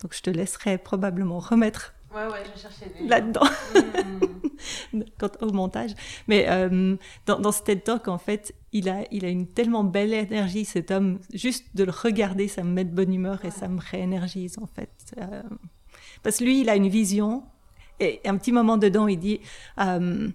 Donc, 0.00 0.14
je 0.14 0.22
te 0.22 0.30
laisserai 0.30 0.78
probablement 0.78 1.38
remettre 1.38 1.92
Ouais, 2.14 2.26
ouais, 2.26 2.42
je 2.54 2.60
cherchais 2.60 2.92
des... 2.98 3.06
là-dedans 3.06 3.46
Hmm. 4.92 5.02
quand, 5.18 5.42
au 5.42 5.52
montage. 5.52 5.92
Mais 6.28 6.46
euh, 6.48 6.96
dans, 7.26 7.38
dans 7.38 7.52
ce 7.52 7.62
TED 7.62 7.84
Talk, 7.84 8.08
en 8.08 8.18
fait, 8.18 8.54
il 8.72 8.88
a, 8.88 9.04
il 9.10 9.24
a 9.24 9.28
une 9.28 9.46
tellement 9.46 9.84
belle 9.84 10.12
énergie, 10.14 10.64
cet 10.64 10.90
homme. 10.90 11.18
Juste 11.32 11.66
de 11.74 11.84
le 11.84 11.90
regarder, 11.90 12.48
ça 12.48 12.62
me 12.62 12.70
met 12.70 12.84
de 12.84 12.94
bonne 12.94 13.12
humeur 13.12 13.44
et 13.44 13.50
ça 13.50 13.68
me 13.68 13.80
réénergise, 13.80 14.58
en 14.58 14.66
fait. 14.66 15.14
Euh, 15.18 15.42
parce 16.22 16.38
que 16.38 16.44
lui, 16.44 16.60
il 16.60 16.70
a 16.70 16.76
une 16.76 16.88
vision. 16.88 17.44
Et 18.00 18.20
un 18.24 18.36
petit 18.36 18.52
moment 18.52 18.78
dedans, 18.78 19.06
il 19.06 19.18
dit 19.18 19.40
euh, 19.78 20.28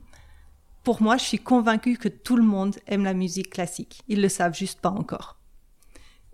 Pour 0.83 1.01
moi, 1.01 1.17
je 1.17 1.23
suis 1.23 1.39
convaincu 1.39 1.97
que 1.97 2.09
tout 2.09 2.37
le 2.37 2.43
monde 2.43 2.75
aime 2.87 3.03
la 3.03 3.13
musique 3.13 3.49
classique. 3.49 4.01
Ils 4.07 4.21
le 4.21 4.29
savent 4.29 4.55
juste 4.55 4.79
pas 4.81 4.91
encore. 4.91 5.37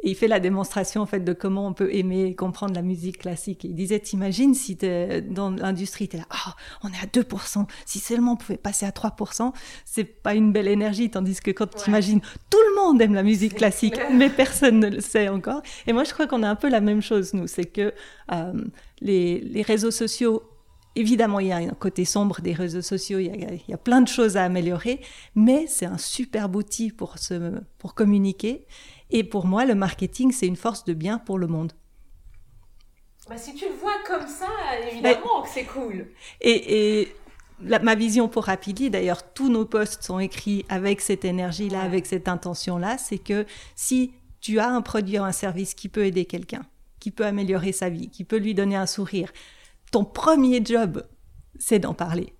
Et 0.03 0.11
il 0.11 0.15
fait 0.15 0.27
la 0.27 0.39
démonstration 0.39 1.01
en 1.01 1.05
fait 1.05 1.21
de 1.21 1.33
comment 1.33 1.65
on 1.67 1.73
peut 1.73 1.93
aimer 1.93 2.25
et 2.25 2.35
comprendre 2.35 2.73
la 2.75 2.81
musique 2.81 3.19
classique. 3.19 3.63
Il 3.63 3.73
disait, 3.73 3.99
t'imagines 3.99 4.53
si 4.53 4.75
t'es 4.77 5.21
dans 5.21 5.49
l'industrie, 5.49 6.07
t'es 6.09 6.17
là, 6.17 6.25
ah, 6.29 6.55
on 6.83 6.89
est 6.89 7.01
à 7.01 7.07
2%, 7.07 7.65
si 7.85 7.99
seulement 7.99 8.33
on 8.33 8.35
pouvait 8.35 8.57
passer 8.57 8.85
à 8.85 8.91
3%, 8.91 9.53
c'est 9.85 10.03
pas 10.03 10.35
une 10.35 10.51
belle 10.51 10.67
énergie, 10.67 11.09
tandis 11.09 11.39
que 11.39 11.51
quand 11.51 11.73
Ouais. 11.73 11.81
t'imagines, 11.83 12.19
tout 12.49 12.59
le 12.69 12.75
monde 12.81 13.01
aime 13.01 13.13
la 13.13 13.23
musique 13.23 13.55
classique, 13.55 13.93
clair. 13.93 14.09
mais 14.13 14.29
personne 14.29 14.79
ne 14.79 14.89
le 14.89 14.99
sait 15.01 15.29
encore. 15.29 15.61
Et 15.87 15.93
moi, 15.93 16.03
je 16.03 16.13
crois 16.13 16.27
qu'on 16.27 16.43
a 16.43 16.49
un 16.49 16.55
peu 16.55 16.69
la 16.69 16.81
même 16.81 17.01
chose, 17.01 17.33
nous, 17.33 17.47
c'est 17.47 17.65
que 17.65 17.93
euh, 18.33 18.53
les, 19.01 19.39
les 19.39 19.61
réseaux 19.61 19.91
sociaux 19.91 20.43
Évidemment, 20.95 21.39
il 21.39 21.47
y 21.47 21.51
a 21.51 21.57
un 21.57 21.69
côté 21.69 22.05
sombre 22.05 22.39
des 22.41 22.53
réseaux 22.53 22.83
sociaux, 22.83 23.17
il 23.17 23.25
y 23.25 23.29
a, 23.31 23.51
il 23.53 23.61
y 23.67 23.73
a 23.73 23.77
plein 23.79 23.99
de 23.99 24.07
choses 24.07 24.37
à 24.37 24.43
améliorer, 24.43 25.01
mais 25.33 25.65
c'est 25.67 25.87
un 25.87 25.97
superbe 25.97 26.55
outil 26.55 26.91
pour, 26.91 27.17
se, 27.17 27.51
pour 27.79 27.95
communiquer. 27.95 28.67
Et 29.09 29.23
pour 29.23 29.45
moi, 29.45 29.65
le 29.65 29.75
marketing, 29.75 30.31
c'est 30.31 30.47
une 30.47 30.55
force 30.55 30.85
de 30.85 30.93
bien 30.93 31.17
pour 31.19 31.37
le 31.37 31.47
monde. 31.47 31.73
Bah, 33.29 33.37
si 33.37 33.53
tu 33.55 33.65
le 33.65 33.73
vois 33.75 33.93
comme 34.05 34.27
ça, 34.27 34.47
évidemment 34.91 35.41
que 35.43 35.49
c'est 35.49 35.63
cool. 35.65 36.07
Et, 36.41 36.99
et 37.01 37.15
la- 37.61 37.79
ma 37.79 37.95
vision 37.95 38.27
pour 38.27 38.45
Rapidly, 38.45 38.89
d'ailleurs, 38.89 39.33
tous 39.33 39.49
nos 39.49 39.65
posts 39.65 40.03
sont 40.03 40.19
écrits 40.19 40.65
avec 40.67 40.99
cette 40.99 41.23
énergie-là, 41.23 41.79
Ouais. 41.79 41.85
avec 41.85 42.05
cette 42.05 42.27
intention-là, 42.27 42.97
c'est 42.97 43.19
que 43.19 43.45
si 43.75 44.11
tu 44.41 44.59
as 44.59 44.69
un 44.69 44.81
produit 44.81 45.19
ou 45.19 45.23
un 45.23 45.31
service 45.31 45.73
qui 45.73 45.87
peut 45.87 46.05
aider 46.05 46.25
quelqu'un, 46.25 46.63
qui 46.99 47.11
peut 47.11 47.25
améliorer 47.25 47.71
sa 47.71 47.89
vie, 47.89 48.09
qui 48.09 48.25
peut 48.25 48.37
lui 48.37 48.53
donner 48.53 48.75
un 48.75 48.87
sourire, 48.87 49.31
ton 49.91 50.03
premier 50.03 50.63
job, 50.63 51.05
c'est 51.59 51.79
d'en 51.79 51.93
parler. 51.93 52.33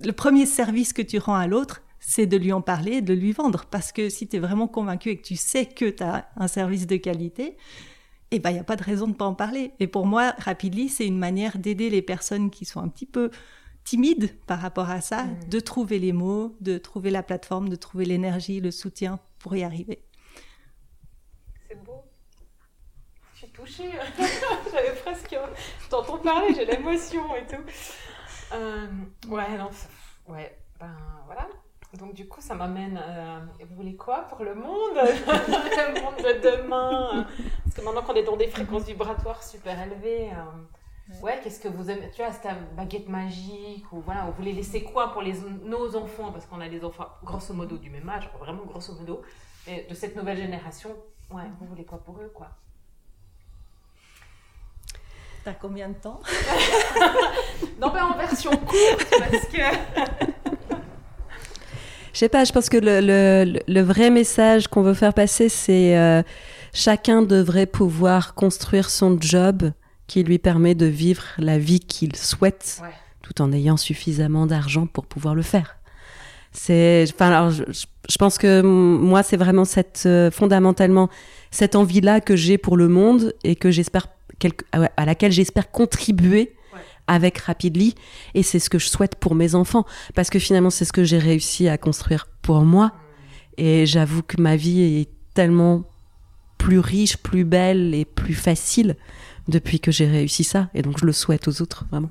Le 0.00 0.12
premier 0.12 0.46
service 0.46 0.92
que 0.94 1.02
tu 1.02 1.18
rends 1.18 1.34
à 1.34 1.46
l'autre, 1.46 1.82
c'est 2.04 2.26
de 2.26 2.36
lui 2.36 2.52
en 2.52 2.60
parler, 2.60 3.00
de 3.00 3.14
lui 3.14 3.30
vendre. 3.32 3.64
Parce 3.70 3.92
que 3.92 4.08
si 4.08 4.26
tu 4.28 4.36
es 4.36 4.38
vraiment 4.40 4.66
convaincu 4.68 5.10
et 5.10 5.16
que 5.16 5.22
tu 5.22 5.36
sais 5.36 5.66
que 5.66 5.88
tu 5.88 6.02
as 6.02 6.28
un 6.36 6.48
service 6.48 6.86
de 6.88 6.96
qualité, 6.96 7.56
eh 8.32 8.38
ben, 8.40 8.50
il 8.50 8.54
n'y 8.54 8.58
a 8.58 8.64
pas 8.64 8.76
de 8.76 8.82
raison 8.82 9.06
de 9.06 9.12
ne 9.12 9.16
pas 9.16 9.24
en 9.26 9.34
parler. 9.34 9.72
Et 9.78 9.86
pour 9.86 10.04
moi, 10.06 10.34
Rapidly, 10.38 10.88
c'est 10.88 11.06
une 11.06 11.18
manière 11.18 11.58
d'aider 11.58 11.90
les 11.90 12.02
personnes 12.02 12.50
qui 12.50 12.64
sont 12.64 12.80
un 12.80 12.88
petit 12.88 13.06
peu 13.06 13.30
timides 13.84 14.34
par 14.46 14.58
rapport 14.60 14.90
à 14.90 15.00
ça, 15.00 15.24
Mhm. 15.24 15.48
de 15.48 15.60
trouver 15.60 15.98
les 15.98 16.12
mots, 16.12 16.56
de 16.60 16.76
trouver 16.78 17.10
la 17.10 17.22
plateforme, 17.22 17.68
de 17.68 17.76
trouver 17.76 18.04
l'énergie, 18.04 18.60
le 18.60 18.70
soutien 18.70 19.18
pour 19.38 19.54
y 19.56 19.62
arriver. 19.62 20.02
C'est 21.68 21.82
beau. 21.84 22.02
Je 23.34 23.38
suis 23.38 23.48
touchée. 23.48 23.90
J'avais 24.72 24.94
presque. 25.04 25.36
Je 25.84 25.88
t'entends 25.88 26.18
parler, 26.18 26.54
j'ai 26.54 26.64
l'émotion 26.64 27.34
et 27.36 27.46
tout. 27.46 27.62
Euh, 28.54 28.86
ouais, 29.28 29.56
non. 29.58 29.70
Ouais, 30.28 30.58
ben 30.80 30.96
voilà. 31.26 31.48
Donc, 31.98 32.14
du 32.14 32.26
coup, 32.26 32.40
ça 32.40 32.54
m'amène. 32.54 32.98
euh, 33.06 33.38
vous 33.68 33.76
voulez 33.76 33.96
quoi 33.96 34.22
pour 34.28 34.42
le 34.44 34.54
monde? 34.54 34.94
Le 34.96 36.00
monde 36.02 36.16
de 36.16 36.62
demain 36.62 37.26
Parce 37.64 37.76
que 37.76 37.82
maintenant 37.82 38.02
qu'on 38.02 38.14
est 38.14 38.22
dans 38.22 38.36
des 38.36 38.48
fréquences 38.48 38.84
vibratoires 38.84 39.42
super 39.42 39.80
élevées. 39.80 40.30
euh, 40.30 41.14
Ouais, 41.20 41.38
qu'est-ce 41.42 41.60
que 41.60 41.68
vous 41.68 41.90
aimez? 41.90 42.10
Tu 42.14 42.22
vois, 42.22 42.32
c'est 42.32 42.42
ta 42.48 42.54
baguette 42.54 43.08
magique 43.08 43.84
ou 43.92 44.00
voilà, 44.00 44.24
vous 44.24 44.32
voulez 44.32 44.52
laisser 44.54 44.82
quoi 44.82 45.12
pour 45.12 45.20
les, 45.20 45.34
nos 45.64 45.94
enfants? 45.96 46.32
Parce 46.32 46.46
qu'on 46.46 46.60
a 46.62 46.68
des 46.68 46.82
enfants 46.84 47.08
grosso 47.22 47.52
modo 47.52 47.76
du 47.76 47.90
même 47.90 48.08
âge, 48.08 48.30
vraiment 48.38 48.64
grosso 48.64 48.94
modo, 48.94 49.20
mais 49.66 49.86
de 49.90 49.94
cette 49.94 50.16
nouvelle 50.16 50.38
génération. 50.38 50.90
Ouais, 51.30 51.42
vous 51.60 51.66
voulez 51.66 51.84
quoi 51.84 51.98
pour 51.98 52.18
eux, 52.20 52.30
quoi? 52.34 52.48
T'as 55.44 55.54
combien 55.54 55.88
de 55.90 55.94
temps? 55.94 56.20
Non, 57.78 57.92
mais 57.92 58.00
en 58.00 58.16
version 58.16 58.52
courte, 58.52 59.10
parce 59.18 59.46
que. 59.46 60.32
Je 62.12 62.18
sais 62.18 62.28
pas, 62.28 62.44
je 62.44 62.52
pense 62.52 62.68
que 62.68 62.76
le, 62.76 63.00
le- 63.00 63.60
le 63.66 63.80
vrai 63.80 64.10
message 64.10 64.68
qu'on 64.68 64.82
veut 64.82 64.94
faire 64.94 65.14
passer, 65.14 65.48
c'est 65.48 65.96
euh, 65.96 66.22
chacun 66.74 67.22
devrait 67.22 67.66
pouvoir 67.66 68.34
construire 68.34 68.90
son 68.90 69.16
job 69.20 69.70
qui 70.06 70.22
lui 70.22 70.38
permet 70.38 70.74
de 70.74 70.86
vivre 70.86 71.22
la 71.38 71.58
vie 71.58 71.80
qu'il 71.80 72.14
souhaite, 72.16 72.78
Ouais. 72.82 72.88
tout 73.22 73.40
en 73.40 73.50
ayant 73.52 73.76
suffisamment 73.78 74.46
d'argent 74.46 74.86
pour 74.86 75.06
pouvoir 75.06 75.34
le 75.34 75.42
faire. 75.42 75.76
C'est, 76.52 77.06
enfin, 77.14 77.28
alors, 77.28 77.50
je, 77.50 77.62
je- 77.72 78.16
pense 78.18 78.36
que 78.36 78.60
moi, 78.60 79.22
c'est 79.22 79.38
vraiment 79.38 79.64
cette, 79.64 80.02
euh, 80.04 80.30
fondamentalement, 80.30 81.08
cette 81.50 81.74
envie-là 81.76 82.20
que 82.20 82.36
j'ai 82.36 82.58
pour 82.58 82.76
le 82.76 82.88
monde 82.88 83.32
et 83.42 83.56
que 83.56 83.70
j'espère, 83.70 84.08
quelque- 84.38 84.66
à 84.98 85.06
laquelle 85.06 85.32
j'espère 85.32 85.70
contribuer. 85.70 86.54
Avec 87.06 87.38
Rapidly. 87.38 87.94
Et 88.34 88.42
c'est 88.42 88.58
ce 88.58 88.70
que 88.70 88.78
je 88.78 88.88
souhaite 88.88 89.16
pour 89.16 89.34
mes 89.34 89.54
enfants. 89.54 89.84
Parce 90.14 90.30
que 90.30 90.38
finalement, 90.38 90.70
c'est 90.70 90.84
ce 90.84 90.92
que 90.92 91.04
j'ai 91.04 91.18
réussi 91.18 91.68
à 91.68 91.78
construire 91.78 92.26
pour 92.42 92.62
moi. 92.62 92.92
Et 93.58 93.86
j'avoue 93.86 94.22
que 94.22 94.40
ma 94.40 94.56
vie 94.56 94.82
est 94.82 95.10
tellement 95.34 95.84
plus 96.58 96.78
riche, 96.78 97.16
plus 97.16 97.44
belle 97.44 97.94
et 97.94 98.04
plus 98.04 98.34
facile 98.34 98.96
depuis 99.48 99.80
que 99.80 99.90
j'ai 99.90 100.06
réussi 100.06 100.44
ça. 100.44 100.70
Et 100.74 100.82
donc, 100.82 100.98
je 100.98 101.04
le 101.04 101.12
souhaite 101.12 101.48
aux 101.48 101.60
autres, 101.60 101.86
vraiment. 101.90 102.10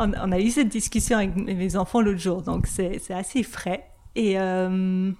On, 0.00 0.32
a 0.32 0.38
eu 0.38 0.50
cette 0.50 0.68
discussion 0.68 1.18
avec 1.18 1.34
mes 1.34 1.76
enfants 1.76 2.00
l'autre 2.00 2.20
jour, 2.20 2.42
donc 2.42 2.66
c'est 2.66 3.00
assez 3.10 3.42
frais. 3.42 3.84
Et 4.14 4.38
euh, 4.38 5.10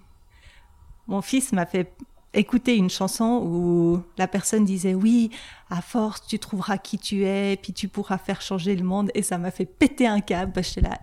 mon 1.08 1.22
fils 1.22 1.52
m'a 1.52 1.66
fait 1.66 1.92
écouter 2.34 2.76
une 2.76 2.90
chanson 2.90 3.42
où 3.44 4.02
la 4.16 4.28
personne 4.28 4.64
disait 4.64 4.94
oui, 4.94 5.30
à 5.70 5.80
force 5.80 6.26
tu 6.26 6.38
trouveras 6.38 6.78
qui 6.78 6.98
tu 6.98 7.24
es, 7.24 7.56
puis 7.56 7.72
tu 7.72 7.88
pourras 7.88 8.18
faire 8.18 8.40
changer 8.40 8.76
le 8.76 8.84
monde. 8.84 9.10
Et 9.14 9.22
ça 9.22 9.38
m'a 9.38 9.50
fait 9.50 9.66
péter 9.66 10.06
un 10.06 10.20
câble. 10.20 10.52
parce 10.52 10.74
que 10.74 10.80
là, 10.80 10.98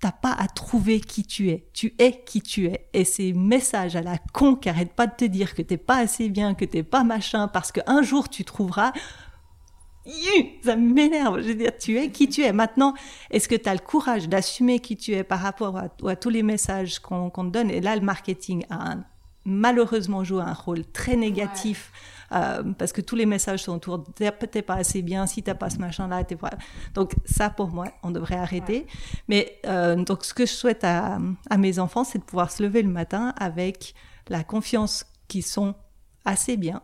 t'as 0.00 0.12
pas 0.12 0.32
à 0.32 0.48
trouver 0.48 1.00
qui 1.00 1.24
tu 1.24 1.50
es. 1.50 1.68
Tu 1.72 1.94
es 1.98 2.22
qui 2.24 2.42
tu 2.42 2.66
es. 2.66 2.88
Et 2.92 3.04
ces 3.04 3.32
messages 3.32 3.96
à 3.96 4.02
la 4.02 4.18
con 4.32 4.56
qui 4.56 4.68
arrêtent 4.68 4.94
pas 4.94 5.06
de 5.06 5.14
te 5.14 5.24
dire 5.24 5.54
que 5.54 5.62
t'es 5.62 5.76
pas 5.76 5.98
assez 5.98 6.28
bien, 6.28 6.54
que 6.54 6.64
t'es 6.64 6.82
pas 6.82 7.04
machin, 7.04 7.48
parce 7.48 7.70
qu'un 7.72 8.02
jour 8.02 8.28
tu 8.28 8.44
trouveras. 8.44 8.92
Ça 10.64 10.74
m'énerve. 10.74 11.40
Je 11.42 11.48
veux 11.48 11.54
dire, 11.54 11.70
tu 11.78 11.96
es 11.96 12.10
qui 12.10 12.28
tu 12.28 12.42
es. 12.42 12.52
Maintenant, 12.52 12.94
est-ce 13.30 13.48
que 13.48 13.54
tu 13.54 13.68
as 13.68 13.74
le 13.74 13.78
courage 13.80 14.28
d'assumer 14.28 14.80
qui 14.80 14.96
tu 14.96 15.12
es 15.12 15.22
par 15.22 15.38
rapport 15.38 15.76
à, 15.76 15.88
tous 16.16 16.30
les 16.30 16.42
messages 16.42 16.98
qu'on 16.98 17.30
qu'on 17.30 17.44
te 17.44 17.50
donne? 17.50 17.70
Et 17.70 17.80
là, 17.80 17.94
le 17.94 18.02
marketing 18.02 18.64
a 18.68 18.92
un- 18.92 19.04
malheureusement 19.44 20.24
joué 20.24 20.42
un 20.42 20.52
rôle 20.52 20.84
très 20.84 21.16
négatif 21.16 21.92
euh, 22.32 22.62
parce 22.78 22.92
que 22.92 23.00
tous 23.00 23.16
les 23.16 23.26
messages 23.26 23.64
sont 23.64 23.74
autour 23.74 23.98
de 23.98 24.04
t'es 24.12 24.62
pas 24.62 24.74
assez 24.76 25.02
bien, 25.02 25.26
si 25.26 25.42
t'as 25.42 25.54
pas 25.54 25.68
ce 25.68 25.78
machin-là, 25.78 26.24
t'es 26.24 26.36
pas. 26.36 26.50
Donc, 26.94 27.12
ça, 27.26 27.50
pour 27.50 27.68
moi, 27.68 27.88
on 28.02 28.10
devrait 28.10 28.36
arrêter. 28.36 28.86
Mais 29.28 29.58
euh, 29.66 29.96
donc, 29.96 30.24
ce 30.24 30.32
que 30.32 30.46
je 30.46 30.52
souhaite 30.52 30.84
à, 30.84 31.18
à 31.50 31.56
mes 31.58 31.78
enfants, 31.78 32.04
c'est 32.04 32.18
de 32.18 32.24
pouvoir 32.24 32.50
se 32.50 32.62
lever 32.62 32.82
le 32.82 32.88
matin 32.88 33.34
avec 33.36 33.94
la 34.28 34.44
confiance 34.44 35.04
qu'ils 35.28 35.44
sont 35.44 35.74
assez 36.24 36.56
bien. 36.56 36.80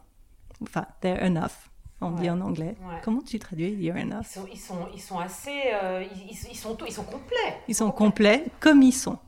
Enfin, 0.63 0.85
they're 1.01 1.23
enough. 1.25 1.71
On 2.01 2.13
dit 2.13 2.31
en 2.31 2.41
anglais. 2.41 2.77
Ouais. 2.81 3.01
Comment 3.03 3.23
tu 3.23 3.39
traduis 3.41 3.71
you're 3.71 3.97
Ils 3.97 4.05
enough 4.05 4.25
sont, 4.25 4.47
ils 4.53 4.59
sont, 4.59 4.87
ils 4.95 5.01
sont 5.01 5.19
assez. 5.19 5.63
euh, 5.83 6.05
ils, 6.29 6.57
sont, 6.57 6.77
ils 6.87 6.93
sont 6.93 7.03
complets. 7.05 7.59
Ils 7.67 7.75
sont 7.75 7.91
complets 7.91 8.45
comme 8.61 8.83
ils 8.83 8.93
sont. 8.93 9.19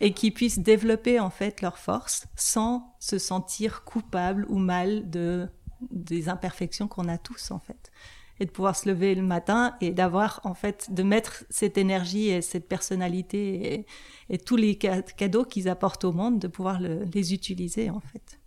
Et 0.00 0.12
qu'ils 0.12 0.32
puissent 0.32 0.58
développer 0.58 1.20
en 1.20 1.30
fait 1.30 1.62
leur 1.62 1.78
force 1.78 2.26
sans 2.36 2.94
se 3.00 3.18
sentir 3.18 3.84
coupable 3.84 4.46
ou 4.48 4.58
mal 4.58 5.08
de 5.08 5.48
des 5.90 6.28
imperfections 6.28 6.88
qu'on 6.88 7.08
a 7.08 7.18
tous 7.18 7.50
en 7.50 7.58
fait. 7.58 7.90
et 8.38 8.44
de 8.44 8.50
pouvoir 8.50 8.76
se 8.76 8.86
lever 8.86 9.14
le 9.14 9.22
matin 9.22 9.74
et 9.80 9.92
d'avoir 9.92 10.40
en 10.44 10.52
fait 10.52 10.92
de 10.92 11.02
mettre 11.02 11.44
cette 11.48 11.78
énergie 11.78 12.28
et 12.28 12.42
cette 12.42 12.68
personnalité 12.68 13.86
et, 14.28 14.38
tous 14.38 14.56
les 14.56 14.76
cadeaux 14.76 15.44
qu'ils 15.44 15.70
apportent 15.70 16.04
au 16.04 16.12
monde 16.12 16.38
de 16.38 16.46
pouvoir 16.46 16.78
les 16.80 17.32
utiliser 17.32 17.88
en 17.88 18.00
fait. 18.00 18.38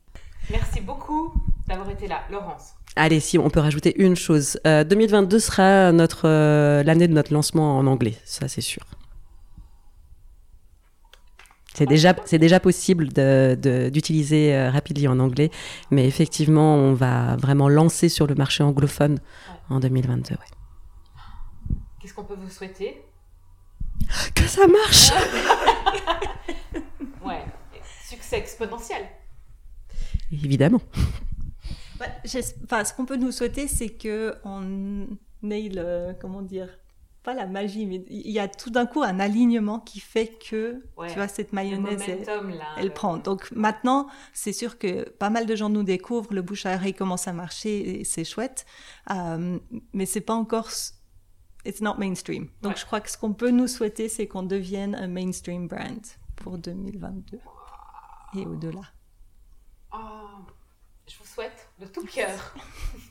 Merci 0.52 0.82
beaucoup 0.82 1.34
d'avoir 1.68 1.90
été 1.90 2.08
là, 2.08 2.22
Laurence. 2.32 2.74
Allez, 2.96 3.20
si 3.20 3.40
on 3.40 3.50
peut 3.50 3.60
rajouter 3.60 4.00
une 4.02 4.16
chose, 4.16 4.60
2022 4.64 5.36
euh, 5.36 5.40
sera 5.40 5.92
notre 5.92 6.28
euh, 6.28 6.84
l'année 6.84 7.08
de 7.08 7.14
notre 7.14 7.34
lancement 7.34 7.78
en 7.78 7.88
anglais, 7.88 8.16
ça 8.26 8.48
c'est 8.48 8.62
sûr. 8.62 8.84
C'est 11.80 11.86
déjà, 11.86 12.14
c'est 12.26 12.40
déjà 12.40 12.60
possible 12.60 13.08
d'utiliser 13.08 14.50
de, 14.50 14.54
euh, 14.54 14.70
Rapidly 14.70 15.08
en 15.08 15.18
anglais, 15.18 15.50
mais 15.92 16.06
effectivement, 16.06 16.76
on 16.76 16.94
va 16.94 17.38
vraiment 17.38 17.70
lancer 17.70 18.10
sur 18.10 18.28
le 18.28 18.36
marché 18.36 18.64
anglophone 18.64 19.20
en 19.70 19.80
2022. 19.80 20.36
Qu'est-ce 22.02 22.14
qu'on 22.14 22.26
peut 22.26 22.36
vous 22.38 22.50
souhaiter? 22.50 23.02
Que 24.36 24.44
ça 24.44 24.68
marche 24.68 25.12
Ouais, 27.26 27.46
succès 28.10 28.40
exponentiel. 28.40 29.04
Évidemment. 30.34 30.82
Bah, 31.98 32.08
enfin, 32.66 32.84
ce 32.84 32.94
qu'on 32.94 33.06
peut 33.06 33.16
nous 33.16 33.32
souhaiter, 33.32 33.70
c'est 33.70 33.88
que 33.88 34.36
on 34.44 35.08
ait 35.50 35.70
le, 35.70 36.14
comment 36.20 36.42
dire, 36.42 36.68
pas 37.30 37.36
la 37.36 37.46
magie, 37.46 37.86
mais 37.86 38.04
il 38.10 38.32
y 38.32 38.40
a 38.40 38.48
tout 38.48 38.72
d'un 38.72 38.88
coup 38.88 39.04
un 39.04 39.20
alignement 39.20 39.80
qui 39.80 40.00
fait 40.00 40.28
que, 40.28 40.84
tu 41.08 41.14
vois, 41.14 41.28
cette 41.28 41.54
mayonnaise, 41.54 42.02
elle, 42.78 42.92
prend. 42.92 43.18
Donc 43.18 43.52
maintenant, 43.52 44.08
c'est 44.34 44.54
sûr 44.54 44.80
que 44.80 45.08
pas 45.08 45.30
mal 45.30 45.46
de 45.46 45.56
gens 45.56 45.70
nous 45.70 45.84
découvrent, 45.84 46.34
le 46.34 46.42
bouche 46.42 46.66
à 46.66 46.74
oreille 46.74 46.96
commence 46.96 47.28
à 47.28 47.34
marcher 47.34 48.00
et 48.00 48.04
c'est 48.04 48.24
chouette, 48.24 48.66
euh, 49.12 49.60
mais 49.94 50.08
c'est 50.08 50.22
pas 50.22 50.34
encore, 50.34 50.70
it's 51.66 51.82
not 51.82 51.98
mainstream. 52.00 52.50
Donc 52.64 52.78
je 52.78 52.86
crois 52.86 53.00
que 53.00 53.12
ce 53.12 53.18
qu'on 53.18 53.34
peut 53.34 53.52
nous 53.52 53.68
souhaiter, 53.68 54.10
c'est 54.10 54.28
qu'on 54.28 54.44
devienne 54.44 54.96
un 54.96 55.08
mainstream 55.08 55.68
brand 55.68 56.02
pour 56.36 56.58
2022 56.58 57.40
et 58.38 58.46
au-delà. 58.48 58.82
Oh, 59.94 59.98
je 61.08 61.16
vous 61.16 61.26
souhaite 61.26 61.69
de 61.80 61.86
tout 61.86 62.06
cœur. 62.06 62.56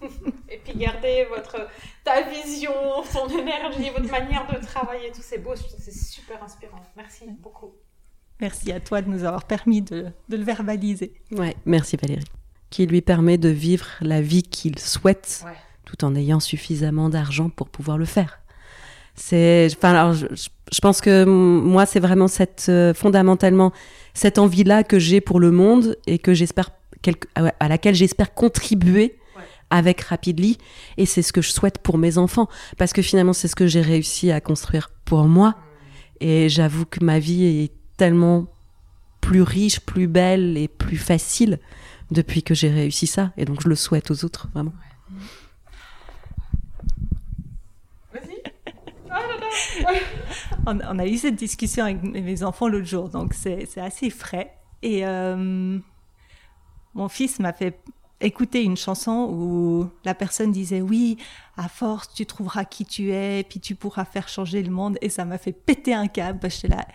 et 0.51 0.59
puis 0.59 0.75
gardez 0.77 1.27
votre 1.31 1.69
ta 2.05 2.23
vision, 2.23 2.73
son 3.11 3.29
énergie, 3.29 3.91
votre 3.91 4.11
manière 4.11 4.47
de 4.47 4.65
travailler, 4.65 5.11
tout 5.11 5.23
c'est 5.23 5.39
beau, 5.39 5.55
c'est 5.57 5.95
super 5.95 6.43
inspirant. 6.43 6.81
Merci 6.97 7.25
beaucoup. 7.41 7.73
Merci 8.41 8.71
à 8.71 8.81
toi 8.81 9.03
de 9.03 9.09
nous 9.09 9.25
avoir 9.25 9.45
permis 9.45 9.83
de, 9.83 10.07
de 10.29 10.37
le 10.37 10.45
verbaliser. 10.45 11.13
Ouais, 11.33 11.57
merci 11.65 11.97
Valérie. 11.97 12.25
Qui 12.71 12.87
lui 12.87 13.01
permet 13.01 13.39
de 13.39 13.49
vivre 13.49 13.87
la 14.01 14.21
vie 14.21 14.43
qu'il 14.43 14.79
souhaite, 14.79 15.45
tout 15.85 16.05
en 16.05 16.15
ayant 16.15 16.39
suffisamment 16.39 17.09
d'argent 17.09 17.49
pour 17.49 17.69
pouvoir 17.69 17.99
le 17.99 18.05
faire. 18.05 18.41
C'est, 19.15 19.67
enfin, 19.77 19.91
alors, 19.91 20.13
je, 20.13 20.27
je, 20.71 20.81
pense 20.81 21.01
que 21.01 21.25
moi, 21.25 21.87
c'est 21.87 21.99
vraiment 21.99 22.29
cette, 22.29 22.67
euh, 22.69 22.95
fondamentalement, 22.95 23.73
cette 24.15 24.39
envie-là 24.39 24.85
que 24.85 25.01
j'ai 25.01 25.21
pour 25.21 25.41
le 25.41 25.51
monde 25.51 25.97
et 26.07 26.21
que 26.21 26.35
j'espère 26.35 26.71
à 27.35 27.69
laquelle 27.69 27.95
j'espère 27.95 28.35
contribuer 28.35 29.19
avec 29.71 30.01
Rapidly. 30.03 30.59
Et 30.97 31.07
c'est 31.07 31.23
ce 31.23 31.33
que 31.33 31.43
je 31.43 31.51
souhaite 31.51 31.79
pour 31.79 31.99
mes 31.99 32.19
enfants. 32.19 32.49
Parce 32.77 32.93
que 32.93 33.03
finalement 33.03 33.33
c'est 33.33 33.49
ce 33.49 33.57
que 33.57 33.67
j'ai 33.67 33.81
réussi 33.81 34.31
à 34.31 34.41
construire 34.41 34.91
pour 35.05 35.25
moi. 35.25 35.55
Et 36.21 36.49
j'avoue 36.49 36.85
que 36.85 37.05
ma 37.05 37.19
vie 37.19 37.45
est 37.45 37.73
tellement 37.97 38.47
plus 39.21 39.43
riche, 39.43 39.81
plus 39.81 40.07
belle 40.07 40.57
et 40.57 40.69
plus 40.69 40.97
facile 40.97 41.59
depuis 42.11 42.43
que 42.43 42.55
j'ai 42.55 42.71
réussi 42.71 43.07
ça. 43.07 43.33
Et 43.37 43.45
donc 43.45 43.63
je 43.63 43.69
le 43.69 43.75
souhaite 43.75 44.11
aux 44.11 44.25
autres 44.25 44.49
vraiment. 44.53 44.73
on, 50.67 50.79
on, 50.81 50.99
a 50.99 51.07
eu 51.07 51.17
cette 51.17 51.37
discussion 51.37 51.85
avec 51.85 52.03
mes 52.03 52.43
enfants 52.43 52.69
l'autre 52.69 52.87
jour 52.87 53.09
donc 53.09 53.35
c'est 53.35 53.67
assez 53.77 54.11
frais. 54.11 54.55
Et 54.83 55.05
euh, 55.07 55.79
mon 56.95 57.09
fils 57.09 57.39
m'a 57.39 57.53
fait 57.53 57.81
écouter 58.21 58.65
une 58.65 58.77
chanson 58.77 59.29
où 59.31 59.89
la 60.05 60.15
personne 60.15 60.51
disait 60.53 60.81
oui, 60.81 61.19
à 61.57 61.69
force 61.69 62.13
tu 62.13 62.27
trouveras 62.27 62.65
qui 62.65 62.85
tu 62.85 63.13
es, 63.13 63.45
puis 63.49 63.61
tu 63.61 63.75
pourras 63.75 64.05
faire 64.05 64.29
changer 64.29 64.63
le 64.63 64.71
monde. 64.71 64.99
Et 65.01 65.09
ça 65.09 65.25
m'a 65.25 65.39
fait 65.39 65.53
péter 65.53 65.95
un 65.95 66.09
câble. 66.09 66.39
Parce 66.41 66.61
que 66.63 66.67
là, 66.67 66.87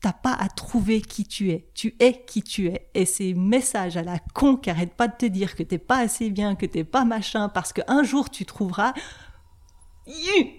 t'as 0.00 0.12
pas 0.12 0.34
à 0.34 0.48
trouver 0.48 1.00
qui 1.00 1.24
tu 1.24 1.50
es. 1.50 1.68
Tu 1.74 1.94
es 1.98 2.24
qui 2.24 2.42
tu 2.42 2.68
es. 2.68 2.88
Et 2.94 3.06
ces 3.06 3.34
messages 3.34 3.96
à 3.96 4.02
la 4.02 4.18
con 4.34 4.56
qui 4.56 4.70
arrêtent 4.70 4.94
pas 4.94 5.08
de 5.08 5.16
te 5.16 5.26
dire 5.26 5.54
que 5.54 5.62
t'es 5.62 5.78
pas 5.78 5.98
assez 5.98 6.30
bien, 6.30 6.54
que 6.54 6.66
t'es 6.66 6.84
pas 6.84 7.04
machin, 7.04 7.48
parce 7.48 7.72
qu'un 7.72 8.02
jour 8.02 8.30
tu 8.30 8.44
trouveras. 8.44 8.92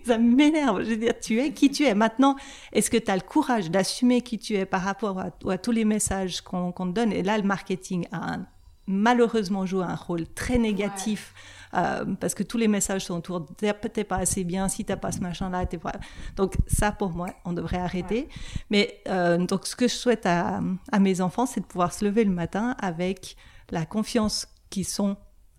Ça 0.06 0.18
m'énerve. 0.18 0.84
Je 0.84 0.90
veux 0.90 0.98
dire, 0.98 1.18
tu 1.22 1.40
es 1.40 1.54
qui 1.54 1.72
tu 1.72 1.86
es. 1.86 1.96
Maintenant, 1.96 2.36
est-ce 2.74 2.90
que 2.90 2.98
tu 2.98 3.10
as 3.10 3.16
le 3.16 3.22
courage 3.22 3.72
d'assumer 3.72 4.22
qui 4.22 4.38
tu 4.38 4.56
es 4.56 4.66
par 4.66 4.82
rapport 4.82 5.20
à, 5.20 5.58
tous 5.58 5.72
les 5.72 5.86
messages 5.86 6.42
qu'on 6.42 6.74
te 6.74 6.92
donne? 6.92 7.14
Et 7.14 7.24
là, 7.24 7.38
le 7.38 7.46
marketing 7.46 8.08
a 8.12 8.34
un 8.34 8.48
malheureusement 8.88 9.66
joue 9.66 9.82
un 9.82 9.96
rôle 9.96 10.28
très 10.28 10.58
négatif. 10.58 11.34
Euh, 11.74 12.06
parce 12.22 12.34
que 12.34 12.44
tous 12.44 12.58
les 12.58 12.70
messages 12.70 13.04
sont 13.04 13.16
autour 13.18 13.46
t'es 13.58 14.06
pas 14.06 14.16
assez 14.16 14.46
bien 14.46 14.70
si 14.70 14.86
t'as 14.86 14.96
pas 14.96 15.12
ce 15.12 15.20
machin 15.20 15.50
là 15.50 15.66
t'es 15.66 15.78
pas 15.78 15.92
donc 16.38 16.56
ça 16.66 16.94
pour 16.94 17.10
moi 17.10 17.28
on 17.44 17.52
devrait 17.52 17.80
arrêter 17.80 18.30
mais 18.70 19.02
euh, 19.10 19.38
donc 19.38 19.68
ce 19.68 19.76
que 19.76 19.90
je 19.90 19.94
souhaite 19.94 20.26
à, 20.26 20.62
à 20.94 21.00
mes 21.00 21.20
enfants 21.20 21.46
c'est 21.46 21.60
de 21.60 21.66
pouvoir 21.66 21.92
se 21.92 22.06
lever 22.06 22.24
le 22.24 22.32
matin 22.32 22.74
avec 22.80 23.36
la 23.70 23.86
confiance 23.86 24.48
qu'ils 24.70 24.88
sont 24.88 25.18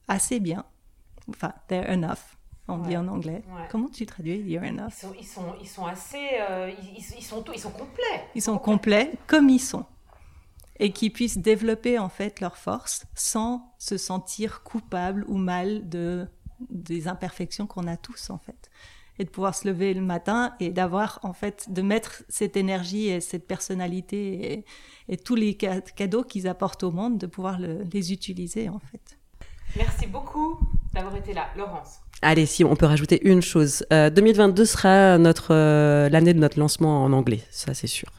assez 0.09 0.41
bien 0.41 0.64
enfin 1.29 1.53
they're 1.68 1.91
enough 1.91 2.39
on 2.68 2.79
dit 2.79 2.97
en 2.97 3.09
anglais. 3.09 3.43
Comment 3.70 3.89
tu 3.89 4.05
traduis 4.05 4.41
You're 4.41 4.64
enough? 4.64 4.89
Ils 4.89 4.93
sont, 4.93 5.14
ils 5.18 5.26
sont, 5.26 5.55
ils 5.62 5.68
sont 5.68 5.87
assez. 5.87 6.29
Euh, 6.39 6.70
ils, 6.83 6.99
ils, 7.16 7.22
sont, 7.22 7.43
ils 7.55 7.59
sont 7.59 7.70
complets. 7.70 8.24
Ils 8.35 8.43
sont 8.43 8.59
complets 8.59 9.12
comme 9.26 9.49
ils 9.49 9.59
sont 9.59 9.87
et 10.81 10.93
qui 10.93 11.11
puissent 11.11 11.39
développer 11.39 11.99
en 11.99 12.09
fait 12.09 12.41
leur 12.41 12.57
force 12.57 13.07
sans 13.14 13.74
se 13.79 13.97
sentir 13.97 14.62
coupable 14.62 15.24
ou 15.29 15.37
mal 15.37 15.89
de 15.89 16.26
des 16.70 17.07
imperfections 17.07 17.68
qu'on 17.68 17.87
a 17.87 17.97
tous 17.97 18.31
en 18.31 18.39
fait 18.39 18.68
et 19.18 19.24
de 19.24 19.31
pouvoir 19.31 19.55
se 19.55 19.66
lever 19.66 19.95
le 19.95 20.01
matin 20.01 20.55
et 20.61 20.70
d'avoir 20.70 21.18
en 21.22 21.33
fait 21.33 21.72
de 21.72 21.83
mettre 21.83 22.22
cette 22.29 22.57
énergie 22.57 23.09
et 23.09 23.20
cette 23.20 23.47
personnalité 23.47 24.64
et, 25.09 25.16
tous 25.16 25.35
les 25.35 25.55
cadeaux 25.55 26.22
qu'ils 26.22 26.47
apportent 26.47 26.83
au 26.83 26.91
monde 26.91 27.18
de 27.18 27.26
pouvoir 27.26 27.59
les 27.59 28.12
utiliser 28.12 28.68
en 28.68 28.79
fait. 28.79 29.18
Merci 29.76 30.07
beaucoup 30.07 30.61
d'avoir 30.93 31.16
été 31.16 31.33
là, 31.33 31.47
Laurence. 31.57 32.01
Allez, 32.20 32.47
si 32.47 32.64
on 32.64 32.76
peut 32.76 32.87
rajouter 32.87 33.26
une 33.26 33.43
chose, 33.43 33.87
2022 33.91 34.62
euh, 34.62 34.66
sera 34.66 35.18
notre 35.18 35.55
euh, 35.55 36.09
l'année 36.09 36.35
de 36.35 36.39
notre 36.39 36.59
lancement 36.59 37.05
en 37.05 37.12
anglais, 37.12 37.41
ça 37.51 37.74
c'est 37.74 37.87
sûr. 37.87 38.11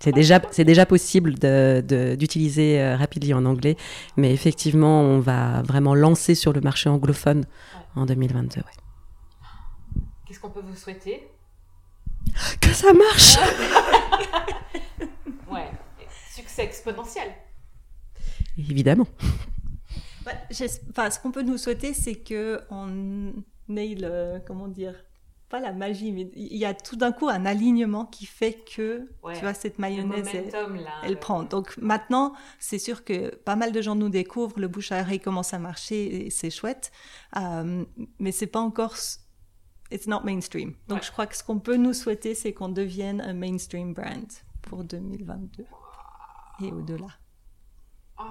C'est 0.00 0.12
déjà, 0.12 0.40
c'est 0.52 0.64
déjà 0.64 0.86
possible 0.86 1.34
d'utiliser 1.34 2.76
de, 2.76 2.82
euh, 2.82 2.96
Rapidly 2.96 3.34
en 3.34 3.44
anglais, 3.44 3.76
mais 4.16 4.32
effectivement, 4.32 5.02
on 5.02 5.18
va 5.18 5.62
vraiment 5.62 5.94
lancer 5.94 6.34
sur 6.34 6.52
le 6.52 6.60
marché 6.60 6.88
anglophone 6.88 7.44
en 7.96 8.06
2022. 8.06 8.62
Qu'est-ce 10.26 10.38
qu'on 10.40 10.50
peut 10.50 10.62
vous 10.64 10.76
souhaiter? 10.76 11.28
Que 12.60 12.68
ça 12.68 12.92
marche 12.92 13.38
Ouais, 15.50 15.70
succès 16.32 16.64
exponentiel. 16.64 17.28
Évidemment. 18.56 19.06
Bah, 20.24 20.32
enfin, 20.90 21.10
ce 21.10 21.18
qu'on 21.18 21.32
peut 21.32 21.42
nous 21.42 21.58
souhaiter, 21.58 21.94
c'est 21.94 22.16
que 22.16 22.60
on 22.70 23.32
ait 23.76 23.94
le, 23.94 24.40
comment 24.46 24.68
dire, 24.68 24.94
pas 25.48 25.60
la 25.60 25.72
magie, 25.72 26.12
mais 26.12 26.30
il 26.34 26.56
y 26.56 26.64
a 26.64 26.74
tout 26.74 26.96
d'un 26.96 27.12
coup 27.12 27.28
un 27.28 27.46
alignement 27.46 28.04
qui 28.04 28.26
fait 28.26 28.52
que, 28.52 29.08
tu 29.34 29.40
vois, 29.40 29.54
cette 29.54 29.78
mayonnaise, 29.78 30.28
elle, 31.02 31.18
prend. 31.18 31.42
Donc 31.42 31.76
maintenant, 31.78 32.34
c'est 32.58 32.78
sûr 32.78 33.04
que 33.04 33.34
pas 33.34 33.56
mal 33.56 33.72
de 33.72 33.80
gens 33.80 33.94
nous 33.94 34.10
découvrent, 34.10 34.60
le 34.60 34.68
bouche 34.68 34.92
à 34.92 35.00
oreille 35.00 35.20
commence 35.20 35.54
à 35.54 35.58
marcher 35.58 36.26
et 36.26 36.30
c'est 36.30 36.50
chouette, 36.50 36.92
euh, 37.36 37.84
mais 38.18 38.32
c'est 38.32 38.46
pas 38.46 38.60
encore, 38.60 38.94
it's 39.90 40.06
not 40.06 40.22
mainstream. 40.22 40.74
Donc 40.88 41.02
je 41.02 41.10
crois 41.10 41.26
que 41.26 41.36
ce 41.36 41.42
qu'on 41.42 41.58
peut 41.58 41.76
nous 41.76 41.94
souhaiter, 41.94 42.34
c'est 42.34 42.52
qu'on 42.52 42.68
devienne 42.68 43.20
un 43.20 43.34
mainstream 43.34 43.94
brand 43.94 44.30
pour 44.62 44.84
2022 44.84 45.64
et 46.60 46.72
au-delà. 46.72 47.08
Oh, 48.20 48.24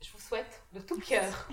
je 0.00 0.12
vous 0.12 0.20
souhaite 0.20 0.62
de 0.72 0.80
tout 0.80 0.98
cœur. 1.00 1.48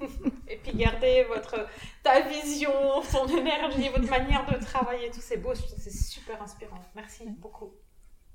puis 0.70 0.78
gardez 0.78 1.24
votre 1.28 1.66
ta 2.02 2.20
vision, 2.20 2.70
son 3.02 3.26
énergie, 3.26 3.88
votre 3.88 4.10
manière 4.10 4.46
de 4.46 4.64
travailler, 4.64 5.10
tout 5.10 5.20
c'est 5.20 5.36
beau, 5.36 5.52
c'est 5.54 5.92
super 5.92 6.40
inspirant. 6.42 6.80
Merci 6.94 7.24
beaucoup. 7.38 7.70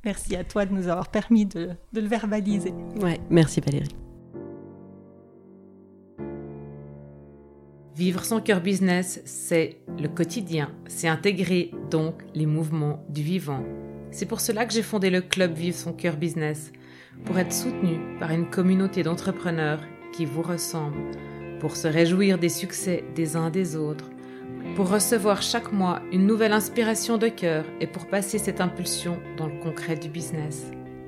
Merci 0.04 0.36
à 0.36 0.44
toi 0.44 0.66
de 0.66 0.74
nous 0.74 0.88
avoir 0.88 1.10
permis 1.10 1.46
de, 1.46 1.72
de 1.94 2.02
le 2.02 2.08
verbaliser. 2.08 2.74
Ouais, 3.02 3.20
merci 3.30 3.60
Valérie. 3.60 3.96
Vivre 7.96 8.26
son 8.26 8.42
cœur 8.42 8.60
business, 8.60 9.22
c'est 9.24 9.78
le 9.98 10.10
quotidien, 10.10 10.72
c'est 10.88 11.08
intégrer 11.08 11.72
donc 11.90 12.24
les 12.34 12.46
mouvements 12.46 13.04
du 13.08 13.24
vivant. 13.24 13.64
C'est 14.12 14.26
pour 14.26 14.42
cela 14.42 14.66
que 14.66 14.74
j'ai 14.74 14.84
fondé 14.84 15.10
le 15.10 15.22
club 15.22 15.54
Vivre 15.54 15.78
son 15.78 15.94
cœur 15.94 16.18
business, 16.18 16.74
pour 17.24 17.40
être 17.40 17.54
soutenu 17.54 17.98
par 18.20 18.32
une 18.32 18.50
communauté 18.50 19.02
d'entrepreneurs 19.02 19.80
qui 20.12 20.26
vous 20.26 20.42
ressemblent 20.42 21.12
pour 21.66 21.78
se 21.78 21.88
réjouir 21.88 22.38
des 22.38 22.50
succès 22.50 23.04
des 23.16 23.36
uns 23.36 23.50
des 23.50 23.76
autres, 23.76 24.12
pour 24.76 24.88
recevoir 24.88 25.42
chaque 25.42 25.72
mois 25.72 26.00
une 26.12 26.28
nouvelle 26.28 26.54
inspiration 26.54 27.18
de 27.18 27.28
cœur 27.28 27.66
et 27.82 27.88
pour 27.88 28.06
passer 28.06 28.38
cette 28.38 28.62
impulsion 28.62 29.18
dans 29.36 29.48
le 29.48 29.60
concret 29.64 29.96
du 29.96 30.08
business. 30.08 30.66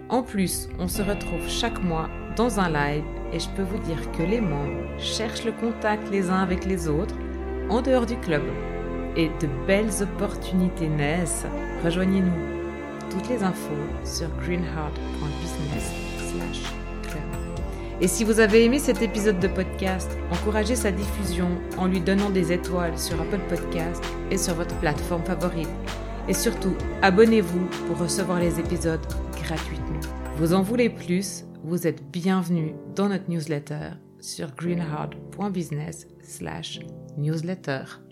En 0.09 0.23
plus, 0.23 0.67
on 0.79 0.87
se 0.87 1.03
retrouve 1.03 1.47
chaque 1.47 1.83
mois 1.83 2.09
dans 2.35 2.59
un 2.59 2.69
live 2.69 3.03
et 3.31 3.39
je 3.39 3.49
peux 3.49 3.61
vous 3.61 3.77
dire 3.85 4.11
que 4.13 4.23
les 4.23 4.41
membres 4.41 4.81
cherchent 4.97 5.45
le 5.45 5.51
contact 5.51 6.09
les 6.09 6.31
uns 6.31 6.41
avec 6.41 6.65
les 6.65 6.87
autres 6.87 7.13
en 7.69 7.83
dehors 7.83 8.07
du 8.07 8.17
club 8.17 8.41
et 9.15 9.27
de 9.39 9.47
belles 9.67 10.01
opportunités 10.01 10.89
naissent. 10.89 11.45
Rejoignez-nous. 11.83 13.11
Toutes 13.11 13.29
les 13.29 13.43
infos 13.43 13.85
sur 14.03 14.27
greenheart.business. 14.39 15.96
Et 17.99 18.07
si 18.07 18.23
vous 18.23 18.39
avez 18.39 18.63
aimé 18.63 18.77
cet 18.77 19.01
épisode 19.01 19.39
de 19.39 19.47
podcast, 19.47 20.17
encouragez 20.31 20.75
sa 20.75 20.91
diffusion 20.91 21.49
en 21.77 21.87
lui 21.87 21.99
donnant 21.99 22.29
des 22.29 22.51
étoiles 22.51 22.97
sur 22.97 23.19
Apple 23.19 23.41
Podcast 23.49 24.03
et 24.29 24.37
sur 24.37 24.53
votre 24.53 24.79
plateforme 24.79 25.23
favorite. 25.25 25.67
Et 26.27 26.33
surtout, 26.33 26.75
abonnez-vous 27.01 27.65
pour 27.87 27.97
recevoir 27.97 28.39
les 28.39 28.59
épisodes 28.59 29.01
gratuitement. 29.41 29.99
Vous 30.35 30.53
en 30.53 30.61
voulez 30.61 30.91
plus? 30.91 31.43
Vous 31.63 31.87
êtes 31.87 32.03
bienvenue 32.11 32.75
dans 32.95 33.09
notre 33.09 33.29
newsletter 33.31 33.93
sur 34.19 34.53
greenheart.business 34.55 36.07
newsletter. 37.17 38.06